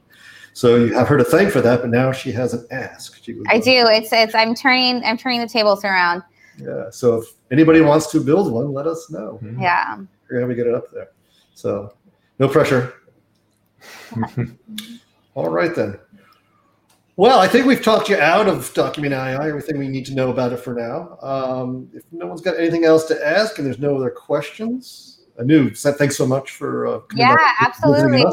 so 0.53 0.75
you 0.75 0.93
have 0.93 1.07
her 1.07 1.17
to 1.17 1.23
thank 1.23 1.51
for 1.51 1.61
that, 1.61 1.81
but 1.81 1.89
now 1.89 2.11
she 2.11 2.31
has 2.31 2.53
an 2.53 2.65
ask. 2.71 3.19
I 3.47 3.59
do. 3.59 3.87
It's 3.87 4.13
it's 4.13 4.35
I'm 4.35 4.53
turning 4.53 5.03
I'm 5.03 5.17
turning 5.17 5.41
the 5.41 5.47
tables 5.47 5.83
around. 5.83 6.23
Yeah. 6.57 6.89
So 6.91 7.15
if 7.15 7.25
anybody 7.51 7.81
wants 7.81 8.11
to 8.11 8.19
build 8.19 8.51
one, 8.51 8.71
let 8.71 8.85
us 8.85 9.09
know. 9.09 9.39
Mm-hmm. 9.41 9.61
Yeah. 9.61 9.97
We're 10.29 10.41
gonna 10.41 10.55
get 10.55 10.67
it 10.67 10.75
up 10.75 10.91
there. 10.91 11.09
So 11.55 11.93
no 12.37 12.47
pressure. 12.47 12.93
All 15.35 15.49
right 15.49 15.75
then. 15.75 15.99
Well, 17.15 17.39
I 17.39 17.47
think 17.47 17.67
we've 17.67 17.81
talked 17.81 18.09
you 18.09 18.17
out 18.17 18.47
of 18.47 18.73
Document 18.73 19.13
AI, 19.13 19.47
everything 19.47 19.77
we 19.77 19.87
need 19.87 20.05
to 20.07 20.15
know 20.15 20.31
about 20.31 20.51
it 20.51 20.57
for 20.57 20.73
now. 20.73 21.17
Um, 21.21 21.87
if 21.93 22.03
no 22.11 22.25
one's 22.25 22.41
got 22.41 22.57
anything 22.57 22.85
else 22.85 23.05
to 23.05 23.27
ask 23.27 23.59
and 23.59 23.67
there's 23.67 23.77
no 23.77 23.95
other 23.95 24.09
questions, 24.09 25.21
Anu, 25.39 25.71
thanks 25.75 26.17
so 26.17 26.25
much 26.25 26.51
for 26.51 26.87
uh, 26.87 26.99
yeah, 27.15 27.35
absolutely, 27.61 28.25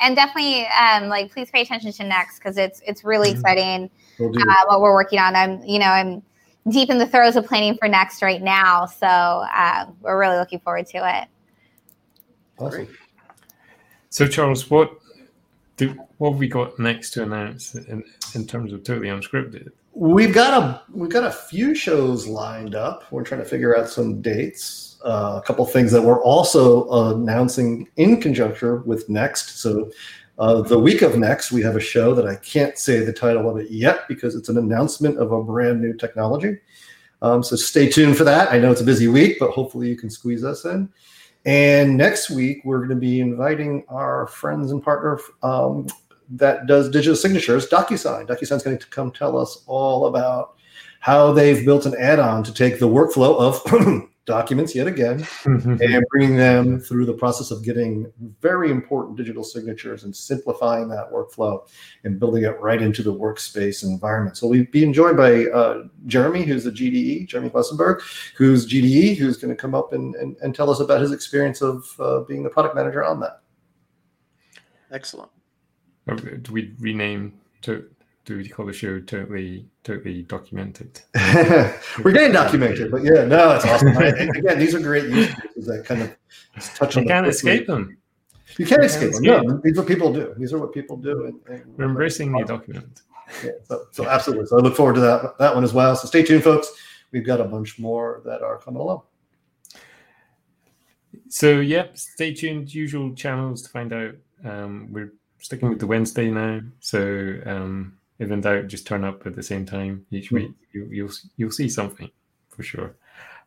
and 0.00 0.16
definitely 0.16 0.66
um, 0.68 1.08
like 1.08 1.32
please 1.32 1.50
pay 1.50 1.62
attention 1.62 1.92
to 1.92 2.04
Next 2.04 2.38
because 2.38 2.56
it's 2.56 2.80
it's 2.86 3.04
really 3.04 3.30
mm-hmm. 3.30 3.40
exciting 3.40 3.90
uh, 4.20 4.64
what 4.66 4.80
we're 4.80 4.94
working 4.94 5.18
on. 5.18 5.34
I'm 5.36 5.62
you 5.64 5.78
know 5.78 5.86
I'm 5.86 6.22
deep 6.70 6.90
in 6.90 6.98
the 6.98 7.06
throes 7.06 7.36
of 7.36 7.46
planning 7.46 7.76
for 7.76 7.88
Next 7.88 8.22
right 8.22 8.42
now, 8.42 8.86
so 8.86 9.06
uh, 9.06 9.86
we're 10.00 10.18
really 10.18 10.36
looking 10.36 10.60
forward 10.60 10.86
to 10.88 11.20
it. 11.20 11.28
Awesome. 12.58 12.88
So 14.10 14.26
Charles, 14.26 14.70
what 14.70 14.98
do 15.76 15.94
what 16.18 16.30
have 16.30 16.38
we 16.38 16.48
got 16.48 16.78
next 16.78 17.10
to 17.10 17.22
announce 17.22 17.74
in, 17.74 18.04
in 18.34 18.46
terms 18.46 18.72
of 18.72 18.84
totally 18.84 19.08
unscripted? 19.08 19.70
We've 19.98 20.32
got 20.32 20.62
a 20.62 20.80
we've 20.92 21.10
got 21.10 21.24
a 21.24 21.32
few 21.32 21.74
shows 21.74 22.28
lined 22.28 22.76
up. 22.76 23.10
We're 23.10 23.24
trying 23.24 23.40
to 23.40 23.48
figure 23.48 23.76
out 23.76 23.88
some 23.88 24.22
dates. 24.22 24.96
Uh, 25.04 25.40
a 25.42 25.44
couple 25.44 25.66
things 25.66 25.90
that 25.90 26.00
we're 26.02 26.22
also 26.22 26.88
announcing 26.88 27.88
in 27.96 28.20
conjunction 28.20 28.84
with 28.86 29.08
Next. 29.08 29.58
So, 29.58 29.90
uh, 30.38 30.62
the 30.62 30.78
week 30.78 31.02
of 31.02 31.18
Next, 31.18 31.50
we 31.50 31.62
have 31.62 31.74
a 31.74 31.80
show 31.80 32.14
that 32.14 32.28
I 32.28 32.36
can't 32.36 32.78
say 32.78 33.00
the 33.00 33.12
title 33.12 33.50
of 33.50 33.56
it 33.56 33.72
yet 33.72 34.06
because 34.06 34.36
it's 34.36 34.48
an 34.48 34.56
announcement 34.56 35.18
of 35.18 35.32
a 35.32 35.42
brand 35.42 35.80
new 35.80 35.94
technology. 35.94 36.58
Um, 37.20 37.42
so 37.42 37.56
stay 37.56 37.88
tuned 37.88 38.16
for 38.16 38.22
that. 38.22 38.52
I 38.52 38.60
know 38.60 38.70
it's 38.70 38.80
a 38.80 38.84
busy 38.84 39.08
week, 39.08 39.38
but 39.40 39.50
hopefully 39.50 39.88
you 39.88 39.96
can 39.96 40.10
squeeze 40.10 40.44
us 40.44 40.64
in. 40.64 40.88
And 41.44 41.96
next 41.96 42.30
week, 42.30 42.60
we're 42.64 42.78
going 42.78 42.90
to 42.90 42.94
be 42.94 43.18
inviting 43.18 43.84
our 43.88 44.28
friends 44.28 44.70
and 44.70 44.80
partner 44.80 45.18
um, 45.42 45.88
that 46.30 46.66
does 46.66 46.90
digital 46.90 47.16
signatures, 47.16 47.68
DocuSign. 47.68 48.26
DocuSign's 48.26 48.62
going 48.62 48.78
to 48.78 48.86
come 48.88 49.10
tell 49.10 49.38
us 49.38 49.64
all 49.66 50.06
about 50.06 50.56
how 51.00 51.32
they've 51.32 51.64
built 51.64 51.86
an 51.86 51.94
add-on 51.98 52.42
to 52.44 52.52
take 52.52 52.78
the 52.78 52.88
workflow 52.88 53.38
of 53.38 54.08
documents 54.28 54.74
yet 54.74 54.86
again 54.86 55.26
and 55.46 56.04
bringing 56.10 56.36
them 56.36 56.78
through 56.78 57.06
the 57.06 57.14
process 57.14 57.50
of 57.50 57.64
getting 57.64 58.12
very 58.42 58.70
important 58.70 59.16
digital 59.16 59.42
signatures 59.42 60.04
and 60.04 60.14
simplifying 60.14 60.86
that 60.88 61.10
workflow 61.10 61.66
and 62.04 62.20
building 62.20 62.44
it 62.44 62.60
right 62.60 62.82
into 62.82 63.02
the 63.02 63.12
workspace 63.12 63.82
environment. 63.82 64.36
So 64.36 64.46
we'll 64.46 64.66
be 64.70 64.92
joined 64.92 65.16
by 65.16 65.46
uh, 65.46 65.84
Jeremy, 66.06 66.42
who's 66.42 66.66
a 66.66 66.70
GDE, 66.70 67.26
Jeremy 67.26 67.48
Plessenberg, 67.48 68.02
who's 68.36 68.66
GDE, 68.66 69.16
who's 69.16 69.38
going 69.38 69.54
to 69.54 69.60
come 69.60 69.74
up 69.74 69.94
and, 69.94 70.14
and, 70.16 70.36
and, 70.42 70.54
tell 70.54 70.68
us 70.70 70.80
about 70.80 71.00
his 71.00 71.12
experience 71.12 71.62
of 71.62 71.88
uh, 71.98 72.20
being 72.20 72.42
the 72.42 72.50
product 72.50 72.74
manager 72.74 73.04
on 73.04 73.20
that. 73.20 73.40
Excellent. 74.90 75.30
Do 76.16 76.52
we 76.52 76.74
rename 76.78 77.34
to 77.62 77.88
do 78.24 78.36
we 78.36 78.48
call 78.48 78.66
the 78.66 78.72
show 78.72 79.00
totally 79.00 79.66
totally 79.84 80.22
documented? 80.22 81.00
We're 82.04 82.12
getting 82.12 82.32
documented, 82.32 82.90
but 82.90 83.02
yeah, 83.02 83.24
no, 83.24 83.52
it's 83.52 83.64
awesome. 83.64 83.96
I, 83.96 84.08
again, 84.08 84.58
these 84.58 84.74
are 84.74 84.80
great 84.80 85.04
use 85.04 85.34
cases 85.34 85.66
that 85.66 85.84
kind 85.86 86.02
of 86.02 86.16
touch 86.74 86.96
on. 86.96 87.04
You 87.04 87.08
can't 87.08 87.26
escape 87.26 87.66
them. 87.66 87.96
You 88.58 88.66
can't 88.66 88.82
you 88.82 88.86
escape 88.86 89.12
them. 89.12 89.22
No, 89.22 89.60
these 89.64 89.76
are 89.76 89.80
what 89.80 89.88
people 89.88 90.12
do. 90.12 90.34
These 90.36 90.52
are 90.52 90.58
what 90.58 90.74
people 90.74 90.98
do. 90.98 91.24
And, 91.24 91.40
and 91.46 91.76
We're 91.78 91.86
embracing 91.86 92.32
the 92.32 92.44
document. 92.44 93.00
Yeah, 93.42 93.52
so, 93.64 93.86
so 93.92 94.06
absolutely. 94.06 94.46
So 94.46 94.58
I 94.58 94.60
look 94.60 94.76
forward 94.76 94.96
to 94.96 95.00
that 95.00 95.38
that 95.38 95.54
one 95.54 95.64
as 95.64 95.72
well. 95.72 95.96
So 95.96 96.06
stay 96.06 96.22
tuned, 96.22 96.44
folks. 96.44 96.70
We've 97.12 97.24
got 97.24 97.40
a 97.40 97.44
bunch 97.44 97.78
more 97.78 98.20
that 98.26 98.42
are 98.42 98.58
coming 98.58 98.80
along. 98.80 99.02
So 101.28 101.60
yep, 101.60 101.96
stay 101.96 102.34
tuned. 102.34 102.74
Usual 102.74 103.14
channels 103.14 103.62
to 103.62 103.68
find 103.70 103.92
out. 103.92 104.14
Um, 104.44 104.88
we're 104.92 105.14
sticking 105.40 105.68
with 105.68 105.80
the 105.80 105.86
Wednesday 105.86 106.30
now. 106.30 106.60
So 106.80 107.40
um, 107.46 107.98
if 108.18 108.30
in 108.30 108.40
doubt, 108.40 108.68
just 108.68 108.86
turn 108.86 109.04
up 109.04 109.26
at 109.26 109.36
the 109.36 109.42
same 109.42 109.64
time 109.64 110.06
each 110.10 110.30
week. 110.30 110.52
You, 110.72 110.84
will 110.84 110.92
you'll, 110.92 111.10
you'll 111.36 111.50
see 111.50 111.68
something 111.68 112.10
for 112.48 112.62
sure. 112.62 112.96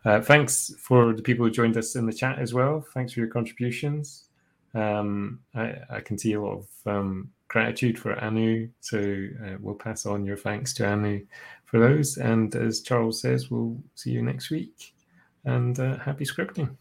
Uh, 0.04 0.22
thanks 0.22 0.74
for 0.80 1.14
the 1.14 1.22
people 1.22 1.46
who 1.46 1.52
joined 1.52 1.78
us 1.78 1.96
in 1.96 2.06
the 2.06 2.14
chat 2.14 2.40
as 2.40 2.54
well. 2.54 2.86
Thanks 2.94 3.14
for 3.14 3.20
your 3.20 3.30
contributions. 3.30 4.24
Um, 4.74 5.40
I, 5.54 5.76
I, 5.90 6.00
can 6.00 6.18
see 6.18 6.34
a 6.34 6.42
lot 6.42 6.60
of 6.60 6.68
um, 6.86 7.30
gratitude 7.50 8.00
for 8.00 8.18
Anu, 8.18 8.70
so 8.80 9.00
uh, 9.46 9.58
we'll 9.60 9.76
pass 9.76 10.06
on 10.06 10.26
your 10.26 10.38
thanks 10.38 10.74
to 10.76 10.88
Anu 10.88 11.26
for 11.66 11.80
those. 11.80 12.18
And 12.18 12.56
as 12.56 12.80
Charles 12.80 13.20
says, 13.20 13.52
we'll 13.52 13.78
see 13.96 14.12
you 14.12 14.22
next 14.22 14.50
week. 14.50 14.94
And 15.44 15.78
uh, 15.78 15.98
happy 15.98 16.24
scripting. 16.24 16.78